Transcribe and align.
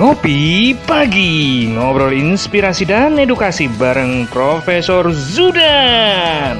Ngopi 0.00 0.72
Pagi 0.88 1.68
Ngobrol 1.76 2.16
inspirasi 2.16 2.88
dan 2.88 3.20
edukasi 3.20 3.68
bareng 3.68 4.24
Profesor 4.32 5.04
Zudan 5.12 6.56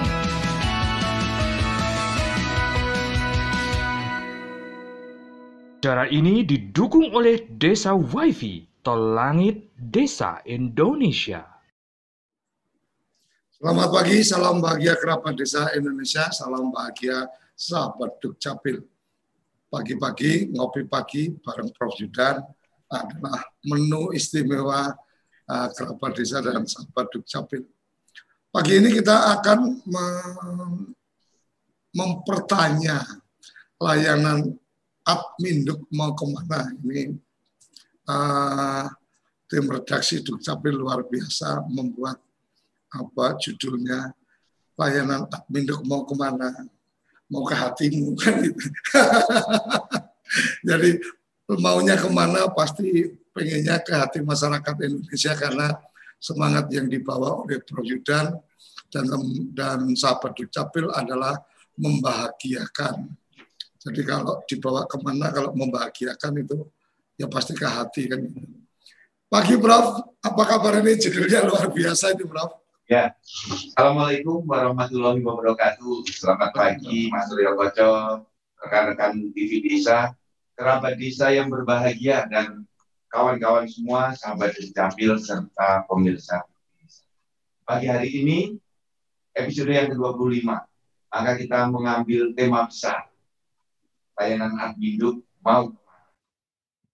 Cara 5.81 6.05
ini 6.13 6.45
didukung 6.45 7.17
oleh 7.17 7.49
Desa 7.57 7.97
Wifi 7.97 8.69
Tol 8.85 9.17
Langit 9.17 9.73
Desa 9.73 10.45
Indonesia 10.45 11.41
Selamat 13.57 13.89
pagi, 13.89 14.21
salam 14.21 14.61
bahagia 14.61 15.01
kerabat 15.01 15.41
desa 15.41 15.73
Indonesia, 15.73 16.29
salam 16.29 16.69
bahagia 16.69 17.25
sahabat 17.57 18.21
Dukcapil. 18.21 18.85
Pagi-pagi, 19.73 20.53
ngopi 20.53 20.85
pagi 20.85 21.33
bareng 21.41 21.73
Prof. 21.73 21.97
Zudan, 21.97 22.45
adalah 22.91 23.39
menu 23.63 24.11
istimewa 24.11 24.91
uh, 25.47 25.69
kerabat 25.73 26.19
desa 26.19 26.43
dan 26.43 26.67
sahabat 26.67 27.07
Dukcapil. 27.15 27.63
Pagi 28.51 28.83
ini 28.83 28.91
kita 28.91 29.39
akan 29.39 29.59
mem 29.87 30.91
mempertanya 31.95 33.03
layanan 33.79 34.59
admin 35.07 35.63
Duk 35.63 35.87
mau 35.95 36.15
ke 36.19 36.27
mana. 36.27 36.71
Ini 36.83 37.15
uh, 38.11 38.87
tim 39.47 39.65
redaksi 39.71 40.23
Dukcapil 40.23 40.75
luar 40.75 41.07
biasa 41.07 41.63
membuat 41.71 42.19
apa 42.91 43.39
judulnya 43.39 44.11
layanan 44.75 45.31
admin 45.31 45.67
Duk 45.71 45.83
mau 45.87 46.03
ke 46.03 46.15
mana 46.19 46.51
mau 47.31 47.47
ke 47.47 47.55
hatimu 47.55 48.19
kan 48.19 48.35
gitu. 48.43 48.67
Jadi 50.69 50.99
maunya 51.59 51.99
ke 51.99 52.07
mana 52.07 52.47
pasti 52.53 53.11
pengennya 53.35 53.83
ke 53.83 53.91
hati 53.97 54.23
masyarakat 54.23 54.75
Indonesia 54.87 55.33
karena 55.35 55.67
semangat 56.21 56.69
yang 56.71 56.87
dibawa 56.87 57.43
oleh 57.43 57.59
Prof. 57.65 57.83
Yudan 57.83 58.37
dan 58.93 59.07
dan 59.57 59.81
sahabat 59.97 60.37
Dukcapil 60.37 60.93
adalah 60.93 61.41
membahagiakan. 61.81 63.09
Jadi 63.81 64.03
kalau 64.05 64.45
dibawa 64.45 64.85
ke 64.85 65.01
mana 65.01 65.33
kalau 65.33 65.57
membahagiakan 65.57 66.45
itu 66.45 66.69
ya 67.17 67.27
pasti 67.27 67.57
ke 67.57 67.65
hati 67.65 68.07
kan. 68.07 68.21
Pagi 69.31 69.57
Prof, 69.57 70.05
apa 70.21 70.43
kabar 70.45 70.83
ini 70.83 70.99
judulnya 70.99 71.47
luar 71.47 71.71
biasa 71.73 72.13
ini 72.13 72.27
Prof? 72.27 72.61
Ya, 72.91 73.15
Assalamualaikum 73.71 74.43
warahmatullahi 74.45 75.23
wabarakatuh. 75.23 76.03
Selamat 76.11 76.51
pagi 76.51 77.07
Mas 77.07 77.31
Surya 77.31 77.55
Koco, 77.55 78.27
rekan-rekan 78.59 79.31
TV 79.31 79.63
Desa 79.63 80.11
kerabat 80.61 81.01
desa 81.01 81.33
yang 81.33 81.49
berbahagia 81.49 82.29
dan 82.29 82.69
kawan-kawan 83.09 83.65
semua, 83.65 84.13
sahabat 84.13 84.53
Dukcapil 84.53 85.17
serta 85.17 85.89
pemirsa. 85.89 86.45
Pagi 87.65 87.89
hari 87.89 88.13
ini 88.21 88.39
episode 89.33 89.73
yang 89.73 89.89
ke-25, 89.89 90.45
maka 91.09 91.33
kita 91.41 91.65
mengambil 91.73 92.37
tema 92.37 92.69
besar 92.69 93.09
layanan 94.21 94.61
admin 94.61 95.25
mau 95.41 95.73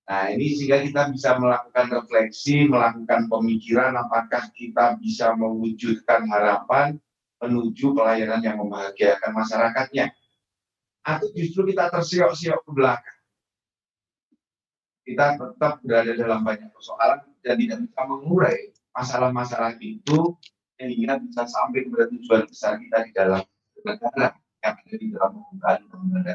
Nah, 0.07 0.31
ini 0.31 0.55
sehingga 0.55 0.87
kita 0.87 1.11
bisa 1.11 1.35
melakukan 1.35 1.91
refleksi, 1.91 2.71
melakukan 2.71 3.27
pemikiran 3.27 3.91
apakah 3.99 4.47
kita 4.55 4.95
bisa 5.03 5.35
mewujudkan 5.35 6.31
harapan 6.31 6.95
menuju 7.43 7.91
pelayanan 7.91 8.39
yang 8.39 8.63
membahagiakan 8.63 9.35
masyarakatnya. 9.35 10.15
Atau 11.03 11.35
justru 11.35 11.75
kita 11.75 11.91
tersiok-siok 11.91 12.63
ke 12.63 12.71
belakang 12.71 13.16
kita 15.07 15.39
tetap 15.39 15.79
berada 15.87 16.13
dalam 16.19 16.43
banyak 16.43 16.67
persoalan 16.75 17.23
dan 17.47 17.55
tidak 17.55 17.79
bisa 17.87 18.01
mengurai 18.11 18.75
masalah-masalah 18.91 19.79
itu 19.79 20.35
sehingga 20.75 21.23
bisa 21.23 21.47
sampai 21.47 21.87
kepada 21.87 22.11
tujuan 22.11 22.43
besar 22.51 22.83
kita 22.83 23.07
di 23.07 23.11
dalam 23.15 23.43
negara 23.87 24.35
yang 24.67 24.75
ada 24.75 24.97
di 24.99 25.07
dalam 25.15 25.31
pembukaan 25.39 25.79
undang 25.95 26.27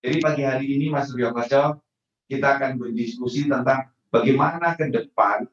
Jadi 0.00 0.16
pagi 0.24 0.42
hari 0.48 0.66
ini 0.72 0.88
Mas 0.88 1.12
Suryo 1.12 1.36
Koco, 1.36 1.84
kita 2.32 2.48
akan 2.56 2.80
berdiskusi 2.80 3.44
tentang 3.44 3.92
bagaimana 4.08 4.72
ke 4.72 4.88
depan 4.88 5.44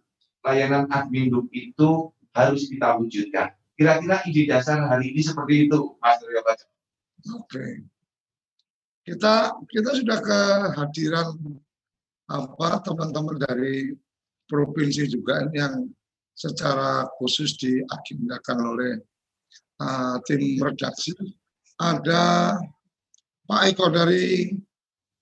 layanan 0.47 0.88
admin 0.88 1.27
duk 1.27 1.51
itu 1.51 2.15
harus 2.31 2.71
kita 2.71 2.95
wujudkan. 2.95 3.51
Kira-kira 3.75 4.23
ide 4.23 4.47
dasar 4.47 4.79
hari 4.88 5.11
ini 5.11 5.19
seperti 5.19 5.67
itu, 5.67 5.99
Mas 5.99 6.23
Suryo 6.23 6.39
Koco. 6.39 6.65
Oke. 7.35 7.51
Okay 7.51 7.96
kita 9.07 9.56
kita 9.72 9.90
sudah 10.03 10.19
kehadiran 10.19 11.40
apa 12.28 12.84
teman-teman 12.84 13.40
dari 13.40 13.95
provinsi 14.51 15.07
juga 15.07 15.47
yang 15.56 15.88
secara 16.35 17.07
khusus 17.16 17.56
diagendakan 17.56 18.57
oleh 18.68 18.94
uh, 19.79 20.19
tim 20.28 20.59
redaksi 20.59 21.16
ada 21.79 22.59
Pak 23.47 23.62
Eko 23.72 23.88
dari 23.88 24.51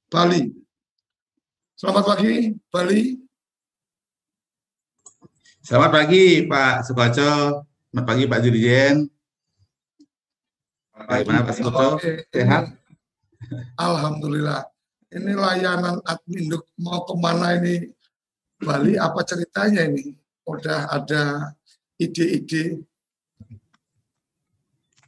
Bali. 0.09 0.49
Selamat 1.77 2.03
pagi 2.09 2.57
Bali. 2.73 3.21
Selamat 5.61 5.91
pagi 5.93 6.25
Pak 6.49 6.89
Subaco. 6.89 7.33
Selamat 7.93 8.05
pagi 8.09 8.23
Pak 8.25 8.39
Dirjen. 8.41 8.95
Bagaimana 11.05 11.45
Pak 11.45 11.53
Subaco? 11.53 12.01
Sehat? 12.33 12.84
Alhamdulillah. 13.77 14.65
Ini 15.13 15.31
layanan 15.31 16.01
admin 16.03 16.51
mau 16.81 17.05
ke 17.07 17.13
mana 17.15 17.55
ini 17.55 17.87
Bali? 18.59 18.99
Apa 18.99 19.23
ceritanya 19.23 19.87
ini? 19.87 20.15
Udah 20.45 20.91
ada 20.91 21.53
ide-ide? 21.97 22.83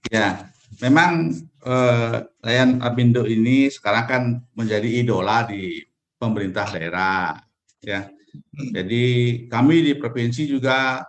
Ya, 0.08 0.48
memang 0.80 1.36
eh, 1.68 2.16
layanan 2.40 2.80
Admindo 2.80 3.28
ini 3.28 3.68
sekarang 3.68 4.06
kan 4.08 4.24
menjadi 4.56 5.04
idola 5.04 5.44
di 5.44 5.84
pemerintah 6.16 6.68
daerah. 6.72 7.44
Ya, 7.84 8.08
hmm. 8.08 8.72
jadi 8.72 9.06
kami 9.52 9.92
di 9.92 9.94
provinsi 10.00 10.48
juga 10.48 11.04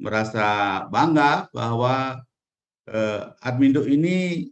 merasa 0.00 0.80
bangga 0.88 1.52
bahwa 1.52 2.24
eh, 2.88 3.22
Admindo 3.44 3.84
ini 3.84 4.48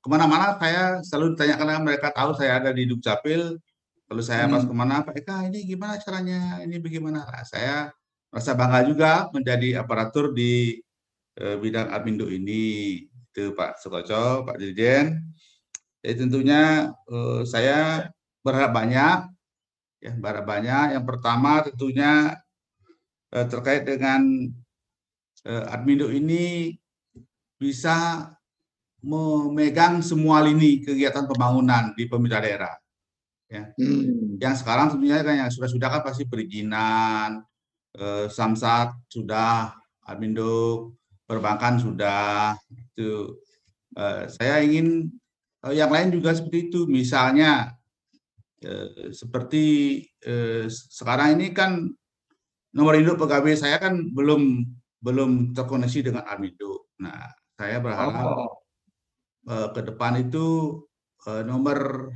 ke 0.00 0.08
mana-mana 0.08 0.54
saya 0.58 1.02
selalu 1.02 1.34
ditanyakan 1.34 1.82
mereka 1.82 2.08
tahu 2.14 2.36
saya 2.38 2.62
ada 2.62 2.70
di 2.70 2.86
Dukcapil. 2.86 3.58
Kalau 4.10 4.22
saya 4.26 4.50
hmm. 4.50 4.52
pas 4.58 4.64
ke 4.66 4.74
mana, 4.74 5.06
Pak 5.06 5.22
Eka 5.22 5.46
ini 5.46 5.62
gimana 5.62 5.94
caranya, 6.02 6.58
ini 6.66 6.82
bagaimana? 6.82 7.22
Nah, 7.30 7.46
saya 7.46 7.94
merasa 8.30 8.58
bangga 8.58 8.80
juga 8.82 9.12
menjadi 9.30 9.78
aparatur 9.78 10.34
di 10.34 10.82
uh, 11.38 11.54
bidang 11.62 11.94
admindo 11.94 12.26
ini. 12.26 13.06
Itu 13.30 13.54
Pak 13.54 13.78
Sukoco, 13.78 14.42
Pak 14.50 14.58
Dirjen. 14.58 15.14
Jadi 16.02 16.14
tentunya 16.26 16.90
uh, 17.06 17.46
saya 17.46 18.10
berharap 18.42 18.74
banyak, 18.74 19.18
ya 20.02 20.12
berharap 20.18 20.42
banyak. 20.42 20.98
Yang 20.98 21.04
pertama 21.06 21.62
tentunya 21.62 22.34
uh, 23.30 23.46
terkait 23.46 23.86
dengan 23.86 24.50
uh, 25.46 25.64
admindo 25.70 26.10
ini 26.10 26.74
bisa 27.62 28.26
memegang 29.00 30.04
semua 30.04 30.44
lini 30.44 30.84
kegiatan 30.84 31.24
pembangunan 31.24 31.96
di 31.96 32.04
pemerintah 32.04 32.40
daerah. 32.44 32.74
Ya. 33.50 33.72
Hmm. 33.74 34.38
Yang 34.38 34.62
sekarang 34.62 34.94
tentunya 34.94 35.24
kan 35.26 35.34
yang 35.34 35.50
sudah-sudah 35.50 35.88
kan 35.90 36.02
pasti 36.06 36.22
perizinan, 36.28 37.42
eh, 37.98 38.30
samsat 38.30 38.94
sudah, 39.10 39.74
admindo, 40.06 40.94
perbankan 41.26 41.80
sudah. 41.80 42.54
Itu 42.70 43.42
eh, 43.98 44.30
saya 44.30 44.62
ingin 44.62 45.10
eh, 45.66 45.74
yang 45.74 45.90
lain 45.90 46.14
juga 46.14 46.36
seperti 46.36 46.70
itu. 46.70 46.86
Misalnya 46.86 47.74
eh, 48.62 49.10
seperti 49.10 49.98
eh, 50.22 50.70
sekarang 50.70 51.40
ini 51.40 51.50
kan 51.50 51.90
nomor 52.70 52.94
induk 52.94 53.18
pegawai 53.18 53.58
saya 53.58 53.82
kan 53.82 53.98
belum 54.14 54.62
belum 55.02 55.56
terkoneksi 55.56 56.12
dengan 56.12 56.22
admindo. 56.28 56.86
Nah, 57.02 57.34
saya 57.58 57.82
berharap 57.82 58.14
oh 58.30 58.59
ke 59.50 59.80
depan 59.82 60.22
itu 60.22 60.78
uh, 61.26 61.42
nomor 61.42 62.10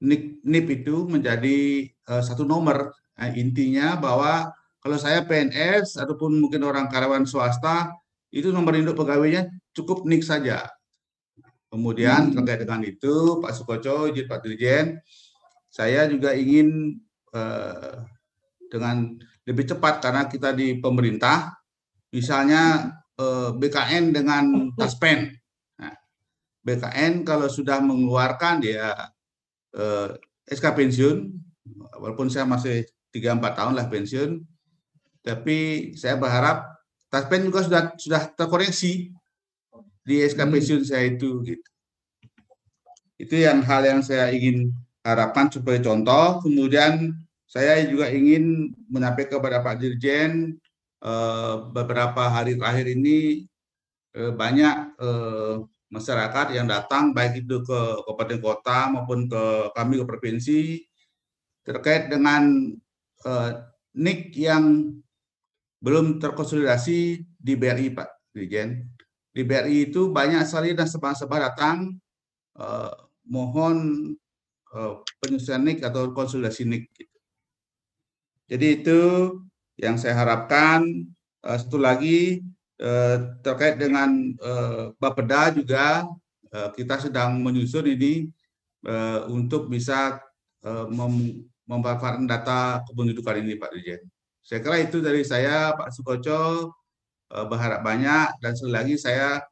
NIP, 0.00 0.40
NIP 0.48 0.66
itu 0.82 1.04
menjadi 1.04 1.84
uh, 2.08 2.24
satu 2.24 2.48
nomor. 2.48 2.96
Nah, 3.20 3.28
intinya 3.36 4.00
bahwa 4.00 4.48
kalau 4.80 4.96
saya 4.96 5.20
PNS 5.28 6.00
ataupun 6.00 6.40
mungkin 6.40 6.64
orang 6.64 6.88
karyawan 6.88 7.28
swasta 7.28 7.92
itu 8.32 8.48
nomor 8.48 8.72
induk 8.80 8.96
pegawainya 8.96 9.52
cukup 9.76 10.08
NIK 10.08 10.22
saja. 10.24 10.64
Kemudian 11.68 12.32
hmm. 12.32 12.34
terkait 12.40 12.64
dengan 12.64 12.80
itu 12.82 13.38
Pak 13.44 13.52
Sukoco, 13.52 14.08
Pak 14.08 14.40
Dirjen, 14.40 14.98
saya 15.68 16.08
juga 16.08 16.32
ingin 16.32 16.96
uh, 17.36 18.02
dengan 18.72 19.20
lebih 19.44 19.68
cepat 19.68 20.00
karena 20.00 20.26
kita 20.26 20.56
di 20.56 20.78
pemerintah, 20.80 21.52
misalnya 22.14 22.94
BKN 23.60 24.16
dengan 24.16 24.72
Taspen, 24.72 25.39
BKN 26.60 27.24
kalau 27.24 27.48
sudah 27.48 27.80
mengeluarkan 27.80 28.60
dia 28.60 28.92
eh, 29.76 30.08
SK 30.50 30.66
pensiun 30.76 31.30
walaupun 31.96 32.28
saya 32.28 32.44
masih 32.48 32.84
3-4 33.10 33.58
tahun 33.58 33.74
lah 33.74 33.86
pensiun, 33.90 34.30
tapi 35.20 35.90
saya 35.98 36.16
berharap 36.16 36.70
taspen 37.10 37.46
juga 37.46 37.66
sudah 37.66 37.82
sudah 37.98 38.22
terkoreksi 38.32 39.10
di 40.06 40.16
SK 40.24 40.46
Hmm. 40.46 40.52
pensiun 40.54 40.82
saya 40.86 41.10
itu 41.10 41.42
gitu. 41.44 41.68
Itu 43.20 43.34
yang 43.36 43.60
hal 43.60 43.84
yang 43.84 44.00
saya 44.00 44.32
ingin 44.32 44.72
harapkan 45.04 45.52
sebagai 45.52 45.84
contoh. 45.84 46.40
Kemudian 46.40 47.12
saya 47.44 47.84
juga 47.84 48.08
ingin 48.08 48.72
menyampaikan 48.88 49.42
kepada 49.42 49.60
Pak 49.60 49.76
Dirjen 49.76 50.56
eh, 51.04 51.54
beberapa 51.74 52.30
hari 52.30 52.56
terakhir 52.56 52.86
ini 52.96 53.44
eh, 54.16 54.32
banyak 54.32 54.76
eh, 54.96 55.54
masyarakat 55.90 56.54
yang 56.54 56.70
datang 56.70 57.10
baik 57.10 57.42
itu 57.44 57.60
ke 57.66 57.80
kabupaten 58.06 58.38
kota 58.38 58.78
maupun 58.94 59.26
ke 59.26 59.74
kami 59.74 59.98
ke 59.98 60.04
provinsi 60.06 60.60
terkait 61.66 62.08
dengan 62.08 62.72
eh, 63.26 63.50
NIK 63.98 64.22
yang 64.38 64.64
belum 65.82 66.22
terkonsolidasi 66.22 67.26
di 67.36 67.52
BRI 67.58 67.90
Pak 67.90 68.30
Dirjen. 68.30 68.86
Di 69.30 69.42
BRI 69.42 69.90
itu 69.90 70.10
banyak 70.14 70.46
sekali 70.46 70.72
nasabah-nasabah 70.78 71.38
datang 71.50 71.98
eh, 72.56 72.94
mohon 73.26 73.76
eh, 74.72 74.94
penyusunan 75.18 75.62
NIK 75.66 75.90
atau 75.90 76.14
konsolidasi 76.14 76.62
NIK. 76.70 76.84
gitu. 76.94 77.18
Jadi 78.50 78.66
itu 78.82 79.00
yang 79.78 79.98
saya 79.98 80.14
harapkan. 80.18 80.86
Eh, 81.40 81.56
satu 81.56 81.80
lagi 81.80 82.44
eh, 82.80 83.16
terkait 83.44 83.76
dengan 83.76 84.08
eh, 84.34 84.84
Bapeda 84.96 85.52
juga 85.52 86.08
eh, 86.50 86.70
kita 86.74 86.96
sedang 86.98 87.36
menyusun 87.44 87.84
ini 87.86 88.26
eh, 88.88 89.20
untuk 89.28 89.68
bisa 89.68 90.18
eh, 90.64 90.86
mem- 90.88 91.44
memanfaatkan 91.68 92.26
data 92.26 92.82
kependudukan 92.88 93.36
ini 93.44 93.54
Pak 93.60 93.70
Dirjen. 93.76 94.02
Saya 94.40 94.58
kira 94.64 94.80
itu 94.80 94.98
dari 95.04 95.22
saya 95.22 95.76
Pak 95.76 95.92
Sukoco 95.92 96.74
eh, 97.30 97.46
berharap 97.46 97.84
banyak 97.84 98.40
dan 98.40 98.52
sekali 98.56 98.72
lagi 98.74 98.94
saya 98.96 99.44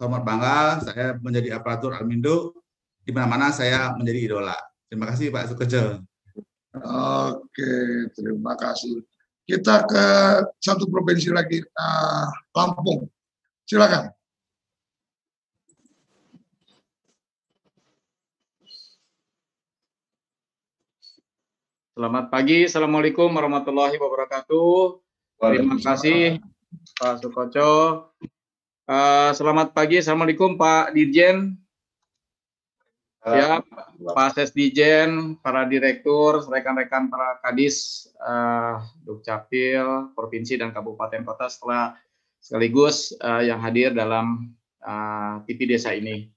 hormat 0.00 0.24
bangga 0.24 0.80
saya 0.80 1.06
menjadi 1.20 1.60
aparatur 1.60 1.92
Almindo 1.92 2.56
di 3.04 3.12
mana-mana 3.12 3.52
saya 3.52 3.92
menjadi 3.92 4.32
idola. 4.32 4.56
Terima 4.88 5.04
kasih 5.10 5.28
Pak 5.34 5.52
Sukoco. 5.52 6.00
Oke, 6.76 7.72
terima 8.12 8.52
kasih. 8.56 9.00
Kita 9.46 9.86
ke 9.86 10.04
satu 10.58 10.90
provinsi 10.90 11.30
lagi, 11.30 11.62
ah, 11.78 12.26
Lampung. 12.50 13.06
Silakan. 13.62 14.10
Selamat 21.94 22.28
pagi, 22.28 22.66
Assalamualaikum 22.66 23.30
warahmatullahi 23.30 23.96
wabarakatuh. 23.96 25.00
Terima 25.38 25.78
kasih 25.78 26.42
Pak 26.98 27.22
Sukoco. 27.22 27.72
Eh, 28.86 29.30
selamat 29.32 29.72
pagi, 29.72 30.02
Assalamualaikum 30.02 30.58
Pak 30.58 30.92
Dirjen, 30.92 31.54
ya 33.26 33.58
Pak 34.14 34.38
Sesdijen, 34.38 35.34
para 35.42 35.66
direktur, 35.66 36.46
rekan-rekan 36.46 37.10
para 37.10 37.42
kadis, 37.42 38.06
eh, 38.22 38.76
Dukcapil, 39.02 40.14
Provinsi 40.14 40.54
dan 40.54 40.70
Kabupaten 40.70 41.26
Kota 41.26 41.50
setelah 41.50 41.98
sekaligus 42.38 43.10
eh, 43.18 43.50
yang 43.50 43.58
hadir 43.58 43.90
dalam 43.90 44.54
eh, 44.78 45.34
TV 45.50 45.66
Desa 45.66 45.90
ini. 45.90 46.30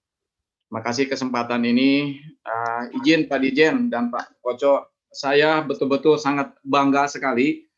Terima 0.69 0.81
kasih 0.81 1.05
kesempatan 1.05 1.61
ini. 1.65 2.17
Eh, 2.25 2.97
izin 2.97 3.29
Pak 3.29 3.37
Dirjen 3.37 3.93
dan 3.93 4.09
Pak 4.09 4.41
Koco, 4.41 4.89
saya 5.13 5.61
betul-betul 5.61 6.17
sangat 6.17 6.57
bangga 6.65 7.05
sekali 7.05 7.69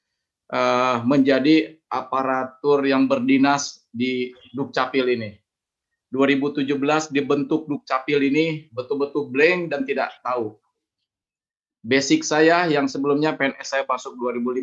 eh, 0.52 0.98
menjadi 1.04 1.76
aparatur 1.92 2.88
yang 2.88 3.12
berdinas 3.12 3.84
di 3.92 4.32
Dukcapil 4.56 5.20
ini. 5.20 5.41
2017 6.12 6.68
dibentuk 7.16 7.72
Dukcapil 7.72 8.20
ini 8.20 8.68
betul-betul 8.76 9.32
blank 9.32 9.72
dan 9.72 9.88
tidak 9.88 10.12
tahu. 10.20 10.60
Basic 11.82 12.22
saya 12.22 12.70
yang 12.70 12.86
sebelumnya 12.86 13.34
PNS 13.34 13.74
saya 13.74 13.84
masuk 13.90 14.14
2015 14.20 14.62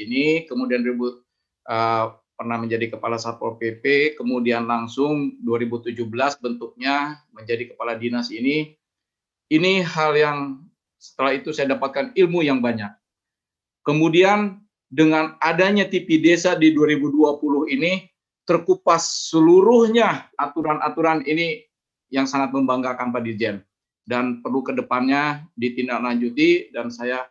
ini, 0.00 0.48
kemudian 0.50 0.82
eh, 0.82 2.04
pernah 2.34 2.56
menjadi 2.58 2.98
kepala 2.98 3.14
Satpol 3.20 3.60
PP, 3.60 4.16
kemudian 4.18 4.66
langsung 4.66 5.38
2017 5.46 5.94
bentuknya 6.42 7.22
menjadi 7.30 7.74
kepala 7.74 7.94
dinas 7.94 8.34
ini. 8.34 8.74
Ini 9.48 9.86
hal 9.86 10.18
yang 10.18 10.38
setelah 10.98 11.34
itu 11.34 11.54
saya 11.54 11.78
dapatkan 11.78 12.14
ilmu 12.18 12.42
yang 12.42 12.58
banyak. 12.58 12.90
Kemudian 13.86 14.60
dengan 14.90 15.38
adanya 15.38 15.86
TV 15.86 16.18
Desa 16.18 16.58
di 16.58 16.74
2020 16.74 17.74
ini 17.76 18.08
terkupas 18.48 19.28
seluruhnya 19.28 20.32
aturan-aturan 20.40 21.20
ini 21.28 21.68
yang 22.08 22.24
sangat 22.24 22.56
membanggakan 22.56 23.12
Pak 23.12 23.20
Dirjen 23.20 23.60
dan 24.08 24.40
perlu 24.40 24.64
ke 24.64 24.72
depannya 24.72 25.44
ditindaklanjuti 25.60 26.72
dan 26.72 26.88
saya 26.88 27.28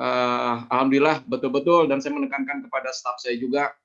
eh, 0.00 0.54
alhamdulillah 0.72 1.20
betul-betul 1.28 1.84
dan 1.84 2.00
saya 2.00 2.16
menekankan 2.16 2.64
kepada 2.64 2.88
staf 2.96 3.20
saya 3.20 3.36
juga 3.36 3.76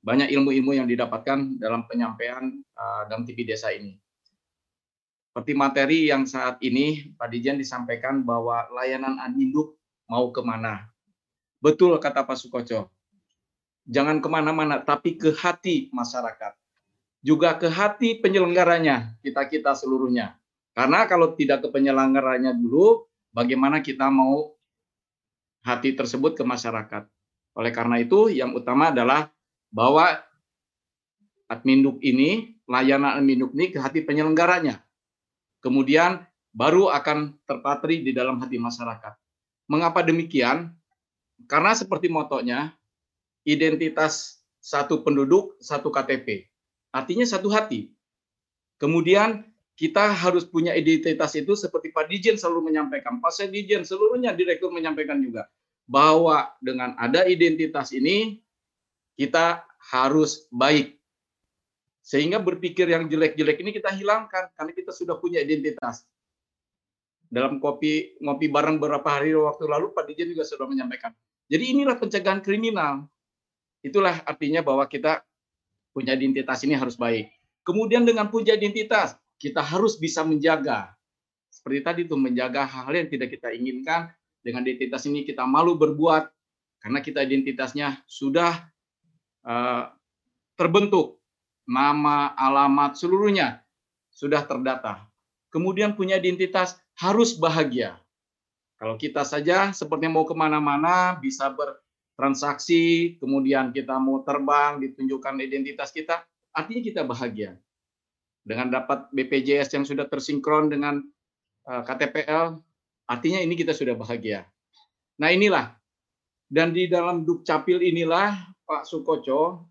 banyak 0.00 0.32
ilmu-ilmu 0.32 0.80
yang 0.80 0.88
didapatkan 0.88 1.60
dalam 1.60 1.84
penyampaian 1.84 2.56
eh, 2.56 3.02
dalam 3.12 3.28
TV 3.28 3.44
Desa 3.44 3.68
ini. 3.68 3.92
Seperti 5.28 5.52
materi 5.52 6.08
yang 6.08 6.24
saat 6.24 6.56
ini 6.64 7.12
Pak 7.20 7.28
Dirjen 7.28 7.60
disampaikan 7.60 8.24
bahwa 8.24 8.64
layanan 8.72 9.20
adminduk 9.20 9.76
mau 10.08 10.32
ke 10.32 10.40
mana. 10.40 10.88
Betul 11.60 12.00
kata 12.00 12.24
Pak 12.24 12.40
Sukoco, 12.40 12.88
jangan 13.88 14.20
ke 14.20 14.28
mana-mana, 14.28 14.84
tapi 14.84 15.16
ke 15.16 15.32
hati 15.32 15.88
masyarakat. 15.90 16.52
Juga 17.24 17.56
ke 17.58 17.66
hati 17.66 18.20
penyelenggaranya, 18.20 19.18
kita-kita 19.24 19.74
seluruhnya. 19.74 20.38
Karena 20.76 21.08
kalau 21.10 21.34
tidak 21.34 21.66
ke 21.66 21.68
penyelenggaranya 21.74 22.54
dulu, 22.54 23.08
bagaimana 23.34 23.82
kita 23.82 24.06
mau 24.06 24.54
hati 25.66 25.98
tersebut 25.98 26.38
ke 26.38 26.46
masyarakat. 26.46 27.10
Oleh 27.58 27.72
karena 27.74 27.98
itu, 27.98 28.30
yang 28.30 28.54
utama 28.54 28.94
adalah 28.94 29.34
bahwa 29.74 30.22
adminduk 31.50 31.98
ini, 32.06 32.54
layanan 32.70 33.18
adminduk 33.18 33.50
ini 33.58 33.74
ke 33.74 33.82
hati 33.82 34.06
penyelenggaranya. 34.06 34.78
Kemudian 35.58 36.22
baru 36.54 36.94
akan 36.94 37.34
terpatri 37.42 38.06
di 38.06 38.14
dalam 38.14 38.38
hati 38.38 38.62
masyarakat. 38.62 39.18
Mengapa 39.66 40.06
demikian? 40.06 40.70
Karena 41.50 41.74
seperti 41.74 42.06
motonya, 42.06 42.77
identitas 43.46 44.42
satu 44.58 45.02
penduduk, 45.02 45.58
satu 45.62 45.90
KTP. 45.92 46.48
Artinya 46.90 47.24
satu 47.28 47.52
hati. 47.52 47.92
Kemudian 48.78 49.46
kita 49.78 50.10
harus 50.10 50.42
punya 50.42 50.74
identitas 50.74 51.38
itu 51.38 51.54
seperti 51.54 51.94
Pak 51.94 52.10
Dijen 52.10 52.34
selalu 52.34 52.74
menyampaikan, 52.74 53.22
Pak 53.22 53.46
Dijen 53.50 53.86
seluruhnya 53.86 54.34
direktur 54.34 54.74
menyampaikan 54.74 55.22
juga 55.22 55.46
bahwa 55.86 56.52
dengan 56.60 56.98
ada 56.98 57.24
identitas 57.24 57.94
ini 57.94 58.42
kita 59.14 59.62
harus 59.94 60.50
baik. 60.50 60.98
Sehingga 62.02 62.40
berpikir 62.40 62.88
yang 62.88 63.06
jelek-jelek 63.06 63.60
ini 63.62 63.70
kita 63.70 63.92
hilangkan 63.92 64.52
karena 64.56 64.72
kita 64.72 64.90
sudah 64.90 65.16
punya 65.20 65.44
identitas. 65.44 66.04
Dalam 67.28 67.60
kopi 67.60 68.16
ngopi 68.24 68.48
bareng 68.48 68.80
beberapa 68.80 69.04
hari 69.04 69.36
waktu 69.36 69.68
lalu 69.68 69.92
Pak 69.92 70.08
Dijen 70.08 70.32
juga 70.32 70.48
sudah 70.48 70.64
menyampaikan. 70.64 71.12
Jadi 71.48 71.64
inilah 71.76 71.96
pencegahan 72.00 72.40
kriminal. 72.40 73.04
Itulah 73.82 74.22
artinya 74.26 74.60
bahwa 74.60 74.84
kita 74.90 75.22
punya 75.94 76.14
identitas 76.14 76.62
ini 76.66 76.74
harus 76.74 76.98
baik. 76.98 77.30
Kemudian 77.62 78.02
dengan 78.06 78.30
punya 78.32 78.56
identitas, 78.56 79.18
kita 79.38 79.62
harus 79.62 79.98
bisa 80.00 80.26
menjaga. 80.26 80.94
Seperti 81.52 81.80
tadi 81.82 82.00
itu 82.06 82.16
menjaga 82.18 82.66
hal-hal 82.66 83.06
yang 83.06 83.08
tidak 83.10 83.28
kita 83.34 83.54
inginkan. 83.54 84.10
Dengan 84.38 84.62
identitas 84.64 85.04
ini 85.04 85.26
kita 85.26 85.44
malu 85.44 85.74
berbuat 85.74 86.30
karena 86.78 87.02
kita 87.02 87.26
identitasnya 87.26 88.00
sudah 88.06 88.70
uh, 89.44 89.90
terbentuk. 90.54 91.18
Nama, 91.68 92.32
alamat, 92.32 92.96
seluruhnya 92.96 93.60
sudah 94.08 94.40
terdata. 94.48 95.04
Kemudian 95.52 95.92
punya 95.92 96.16
identitas 96.16 96.80
harus 96.96 97.36
bahagia. 97.36 98.00
Kalau 98.80 98.96
kita 98.96 99.26
saja 99.26 99.74
seperti 99.76 100.08
mau 100.08 100.24
ke 100.24 100.32
mana-mana, 100.32 101.18
bisa 101.20 101.52
bertransaksi, 102.18 103.14
kemudian 103.22 103.70
kita 103.70 103.94
mau 103.94 104.26
terbang, 104.26 104.82
ditunjukkan 104.82 105.38
identitas 105.38 105.94
kita, 105.94 106.26
artinya 106.50 106.82
kita 106.82 107.06
bahagia. 107.06 107.54
Dengan 108.42 108.74
dapat 108.74 109.06
BPJS 109.14 109.70
yang 109.78 109.86
sudah 109.86 110.10
tersinkron 110.10 110.66
dengan 110.66 110.98
uh, 111.70 111.86
KTPL, 111.86 112.58
artinya 113.06 113.38
ini 113.38 113.54
kita 113.54 113.70
sudah 113.70 113.94
bahagia. 113.94 114.50
Nah 115.22 115.30
inilah, 115.30 115.78
dan 116.50 116.74
di 116.74 116.90
dalam 116.90 117.22
Dukcapil 117.22 117.86
inilah 117.86 118.34
Pak 118.66 118.82
Sukoco, 118.82 119.70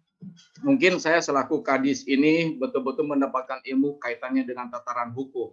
mungkin 0.63 1.03
saya 1.03 1.19
selaku 1.19 1.59
kadis 1.59 2.07
ini 2.07 2.55
betul-betul 2.55 3.11
mendapatkan 3.11 3.59
ilmu 3.67 3.99
kaitannya 3.99 4.47
dengan 4.47 4.71
tataran 4.71 5.11
hukum. 5.11 5.51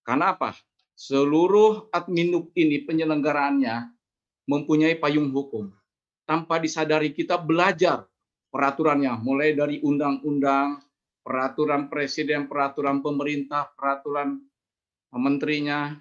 Karena 0.00 0.32
apa? 0.32 0.56
seluruh 0.94 1.90
adminuk 1.90 2.54
ini 2.54 2.86
penyelenggaraannya 2.86 3.93
mempunyai 4.48 4.96
payung 4.96 5.32
hukum. 5.32 5.72
Tanpa 6.24 6.56
disadari 6.56 7.12
kita 7.12 7.36
belajar 7.36 8.08
peraturannya, 8.48 9.20
mulai 9.20 9.52
dari 9.52 9.80
undang-undang, 9.84 10.80
peraturan 11.20 11.92
presiden, 11.92 12.48
peraturan 12.48 13.04
pemerintah, 13.04 13.72
peraturan 13.76 14.40
menterinya, 15.12 15.96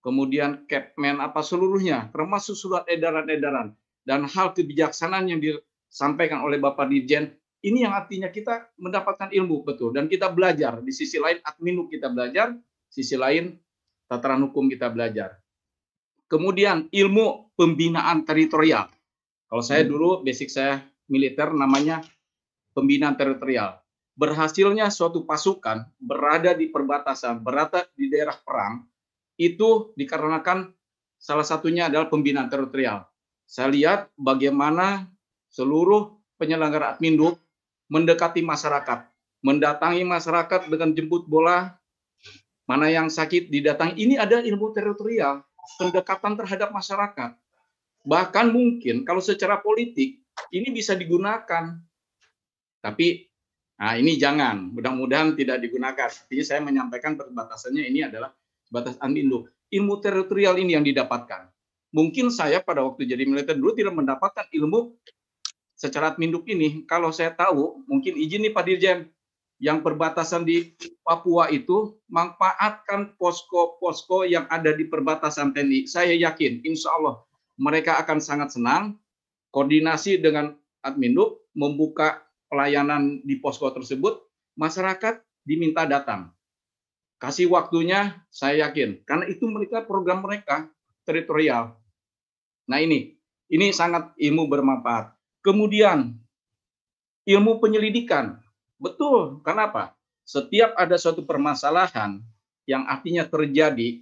kemudian 0.00 0.64
Kepmen 0.64 1.18
apa 1.18 1.42
seluruhnya, 1.42 2.08
termasuk 2.14 2.56
surat 2.56 2.84
edaran-edaran 2.88 3.74
dan 4.04 4.24
hal 4.26 4.56
kebijaksanaan 4.56 5.28
yang 5.28 5.40
disampaikan 5.40 6.40
oleh 6.42 6.56
Bapak 6.56 6.88
Dirjen, 6.88 7.30
ini 7.60 7.84
yang 7.84 7.92
artinya 7.92 8.32
kita 8.32 8.72
mendapatkan 8.80 9.28
ilmu 9.28 9.62
betul 9.68 9.92
dan 9.92 10.08
kita 10.08 10.32
belajar. 10.32 10.80
Di 10.80 10.92
sisi 10.96 11.20
lain 11.20 11.44
adminuk 11.44 11.92
kita 11.92 12.08
belajar, 12.08 12.56
sisi 12.88 13.20
lain 13.20 13.52
tataran 14.08 14.48
hukum 14.48 14.72
kita 14.72 14.88
belajar. 14.88 15.36
Kemudian 16.30 16.86
ilmu 16.94 17.50
pembinaan 17.58 18.22
teritorial. 18.22 18.86
Kalau 19.50 19.64
saya 19.66 19.82
hmm. 19.82 19.90
dulu 19.90 20.10
basic 20.22 20.46
saya 20.46 20.78
militer 21.10 21.50
namanya 21.50 22.06
pembinaan 22.70 23.18
teritorial. 23.18 23.82
Berhasilnya 24.14 24.94
suatu 24.94 25.26
pasukan 25.26 25.90
berada 25.98 26.54
di 26.54 26.70
perbatasan, 26.70 27.42
berada 27.42 27.82
di 27.98 28.06
daerah 28.06 28.38
perang, 28.38 28.86
itu 29.34 29.90
dikarenakan 29.98 30.70
salah 31.18 31.42
satunya 31.42 31.90
adalah 31.90 32.06
pembinaan 32.06 32.46
teritorial. 32.46 33.10
Saya 33.48 33.72
lihat 33.74 34.00
bagaimana 34.14 35.10
seluruh 35.50 36.14
penyelenggara 36.38 36.94
Adminduk 36.94 37.42
mendekati 37.90 38.44
masyarakat, 38.46 39.10
mendatangi 39.42 40.06
masyarakat 40.06 40.70
dengan 40.70 40.94
jemput 40.94 41.26
bola, 41.26 41.74
mana 42.70 42.86
yang 42.86 43.10
sakit 43.10 43.50
didatangi. 43.50 43.98
Ini 43.98 44.14
ada 44.22 44.38
ilmu 44.38 44.70
teritorial, 44.70 45.42
pendekatan 45.78 46.34
terhadap 46.34 46.74
masyarakat. 46.74 47.36
Bahkan 48.02 48.46
mungkin 48.48 49.04
kalau 49.04 49.20
secara 49.20 49.60
politik 49.60 50.18
ini 50.50 50.68
bisa 50.72 50.96
digunakan. 50.96 51.76
Tapi 52.80 53.28
nah 53.76 53.96
ini 53.96 54.16
jangan, 54.16 54.72
mudah-mudahan 54.72 55.36
tidak 55.36 55.60
digunakan. 55.60 56.08
Jadi 56.08 56.42
saya 56.42 56.60
menyampaikan 56.64 57.14
perbatasannya 57.14 57.84
ini 57.86 58.08
adalah 58.08 58.32
batas 58.72 58.96
Adminduk. 58.98 59.52
Ilmu 59.70 60.02
teritorial 60.02 60.58
ini 60.58 60.74
yang 60.74 60.82
didapatkan 60.82 61.52
mungkin 61.90 62.30
saya 62.30 62.62
pada 62.62 62.86
waktu 62.86 63.06
jadi 63.06 63.26
militer 63.26 63.58
dulu 63.58 63.74
tidak 63.74 63.94
mendapatkan 63.94 64.46
ilmu 64.54 64.94
secara 65.74 66.14
adminduk 66.14 66.46
ini. 66.46 66.86
Kalau 66.86 67.10
saya 67.10 67.34
tahu, 67.34 67.82
mungkin 67.86 68.16
izin 68.16 68.46
nih 68.46 68.52
Pak 68.54 68.64
Dirjen, 68.66 68.98
yang 69.60 69.84
perbatasan 69.84 70.48
di 70.48 70.72
Papua 71.04 71.52
itu 71.52 72.00
manfaatkan 72.08 73.14
posko-posko 73.20 74.24
yang 74.24 74.48
ada 74.48 74.72
di 74.72 74.88
perbatasan 74.88 75.52
TNI. 75.52 75.84
Saya 75.84 76.16
yakin, 76.16 76.64
insya 76.64 76.96
Allah 76.96 77.20
mereka 77.60 78.00
akan 78.00 78.18
sangat 78.24 78.56
senang 78.56 78.96
koordinasi 79.52 80.16
dengan 80.16 80.56
adminduk 80.80 81.44
membuka 81.52 82.24
pelayanan 82.48 83.20
di 83.20 83.36
posko 83.36 83.68
tersebut. 83.68 84.24
Masyarakat 84.56 85.20
diminta 85.44 85.84
datang. 85.84 86.32
Kasih 87.20 87.52
waktunya, 87.52 88.16
saya 88.32 88.68
yakin. 88.68 89.04
Karena 89.04 89.28
itu 89.28 89.44
mereka 89.44 89.84
program 89.84 90.24
mereka 90.24 90.72
teritorial. 91.04 91.76
Nah 92.64 92.80
ini, 92.80 93.12
ini 93.52 93.76
sangat 93.76 94.16
ilmu 94.16 94.48
bermanfaat. 94.48 95.12
Kemudian 95.44 96.16
ilmu 97.28 97.60
penyelidikan. 97.60 98.40
Betul, 98.80 99.44
kenapa? 99.44 99.92
Setiap 100.24 100.72
ada 100.74 100.96
suatu 100.96 101.22
permasalahan 101.28 102.24
yang 102.64 102.88
artinya 102.88 103.28
terjadi, 103.28 104.00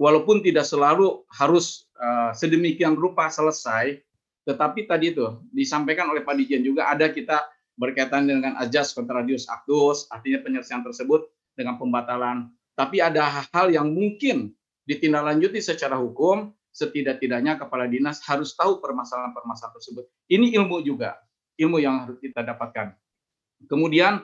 walaupun 0.00 0.40
tidak 0.40 0.64
selalu 0.64 1.28
harus 1.28 1.84
uh, 2.00 2.32
sedemikian 2.32 2.96
rupa 2.96 3.28
selesai, 3.28 4.00
tetapi 4.48 4.88
tadi 4.88 5.12
itu 5.12 5.26
disampaikan 5.52 6.08
oleh 6.08 6.24
Pak 6.24 6.32
Dijen 6.38 6.64
juga 6.64 6.88
ada 6.88 7.12
kita 7.12 7.44
berkaitan 7.76 8.24
dengan 8.24 8.56
ajas 8.56 8.96
contradius 8.96 9.44
actus, 9.52 10.08
artinya 10.08 10.40
penyelesaian 10.40 10.80
tersebut 10.80 11.28
dengan 11.52 11.76
pembatalan. 11.76 12.48
Tapi 12.72 13.04
ada 13.04 13.24
hal-hal 13.28 13.68
yang 13.72 13.88
mungkin 13.92 14.52
ditindaklanjuti 14.88 15.60
secara 15.60 16.00
hukum 16.00 16.56
setidak-tidaknya 16.72 17.56
kepala 17.56 17.88
dinas 17.88 18.20
harus 18.24 18.52
tahu 18.52 18.80
permasalahan-permasalahan 18.84 19.74
tersebut. 19.80 20.04
Ini 20.28 20.56
ilmu 20.60 20.84
juga, 20.84 21.16
ilmu 21.56 21.80
yang 21.80 22.04
harus 22.04 22.20
kita 22.20 22.44
dapatkan. 22.44 22.92
Kemudian 23.64 24.20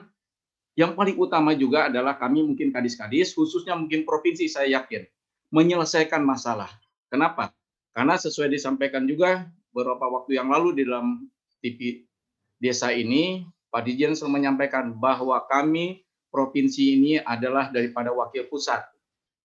yang 0.77 0.93
paling 0.93 1.17
utama 1.17 1.57
juga 1.57 1.89
adalah 1.89 2.17
kami 2.17 2.45
mungkin 2.45 2.69
kadis-kadis, 2.69 3.33
khususnya 3.33 3.73
mungkin 3.73 4.05
provinsi 4.05 4.45
saya 4.49 4.81
yakin, 4.81 5.05
menyelesaikan 5.49 6.21
masalah. 6.21 6.69
Kenapa? 7.09 7.53
Karena 7.93 8.17
sesuai 8.17 8.53
disampaikan 8.53 9.05
juga 9.05 9.49
beberapa 9.73 10.05
waktu 10.09 10.37
yang 10.37 10.49
lalu 10.49 10.81
di 10.81 10.81
dalam 10.85 11.29
TV 11.61 12.09
desa 12.57 12.89
ini, 12.89 13.45
Pak 13.69 13.85
Dijen 13.85 14.17
selalu 14.17 14.41
menyampaikan 14.41 14.93
bahwa 14.97 15.41
kami 15.45 16.05
provinsi 16.33 16.97
ini 16.97 17.11
adalah 17.21 17.69
daripada 17.69 18.09
wakil 18.09 18.49
pusat. 18.49 18.81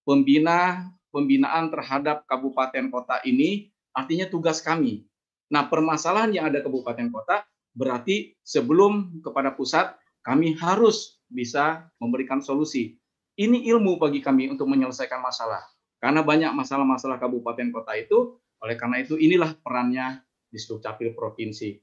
Pembina 0.08 0.88
pembinaan 1.12 1.72
terhadap 1.72 2.24
kabupaten 2.28 2.88
kota 2.88 3.20
ini 3.24 3.72
artinya 3.92 4.28
tugas 4.28 4.60
kami. 4.64 5.04
Nah, 5.48 5.68
permasalahan 5.68 6.32
yang 6.32 6.44
ada 6.52 6.60
kabupaten 6.60 7.08
kota 7.08 7.44
berarti 7.78 8.34
sebelum 8.42 9.22
kepada 9.22 9.54
pusat 9.54 9.94
kami 10.26 10.58
harus 10.58 11.22
bisa 11.30 11.86
memberikan 12.02 12.42
solusi. 12.42 12.98
Ini 13.38 13.70
ilmu 13.70 14.02
bagi 14.02 14.18
kami 14.18 14.50
untuk 14.50 14.66
menyelesaikan 14.66 15.22
masalah. 15.22 15.62
Karena 16.02 16.26
banyak 16.26 16.50
masalah-masalah 16.58 17.22
kabupaten 17.22 17.70
kota 17.70 17.94
itu, 17.94 18.34
oleh 18.58 18.74
karena 18.74 18.98
itu 18.98 19.14
inilah 19.14 19.54
perannya 19.62 20.26
di 20.50 20.58
Dukcapil 20.58 21.14
Provinsi. 21.14 21.78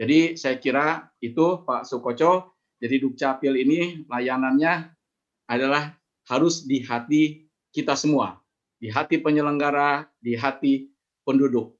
Jadi 0.00 0.40
saya 0.40 0.56
kira 0.56 1.12
itu 1.20 1.60
Pak 1.68 1.84
Sukoco, 1.84 2.56
jadi 2.80 2.96
Dukcapil 3.04 3.52
ini 3.60 4.08
layanannya 4.08 4.96
adalah 5.44 5.92
harus 6.24 6.64
di 6.64 6.80
hati 6.80 7.44
kita 7.68 7.92
semua 7.92 8.40
di 8.84 8.92
hati 8.92 9.16
penyelenggara, 9.16 10.04
di 10.20 10.36
hati 10.36 10.92
penduduk. 11.24 11.72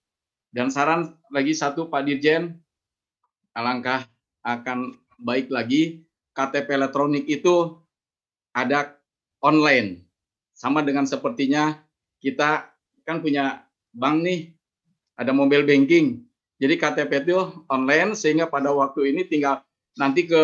Dan 0.49 0.73
saran 0.73 1.13
lagi 1.29 1.53
satu 1.53 1.93
Pak 1.93 2.09
Dirjen, 2.09 2.57
alangkah 3.55 4.05
akan 4.45 4.99
baik 5.17 5.49
lagi 5.49 6.05
KTP 6.35 6.75
elektronik 6.75 7.25
itu 7.31 7.79
ada 8.51 8.99
online. 9.41 10.03
Sama 10.55 10.83
dengan 10.83 11.07
sepertinya 11.07 11.79
kita 12.19 12.71
kan 13.07 13.23
punya 13.23 13.67
bank 13.95 14.17
nih, 14.23 14.41
ada 15.15 15.31
mobile 15.31 15.67
banking. 15.67 16.27
Jadi 16.59 16.75
KTP 16.79 17.27
itu 17.27 17.39
online 17.71 18.15
sehingga 18.15 18.47
pada 18.51 18.71
waktu 18.71 19.15
ini 19.15 19.27
tinggal 19.27 19.63
nanti 19.99 20.27
ke 20.27 20.43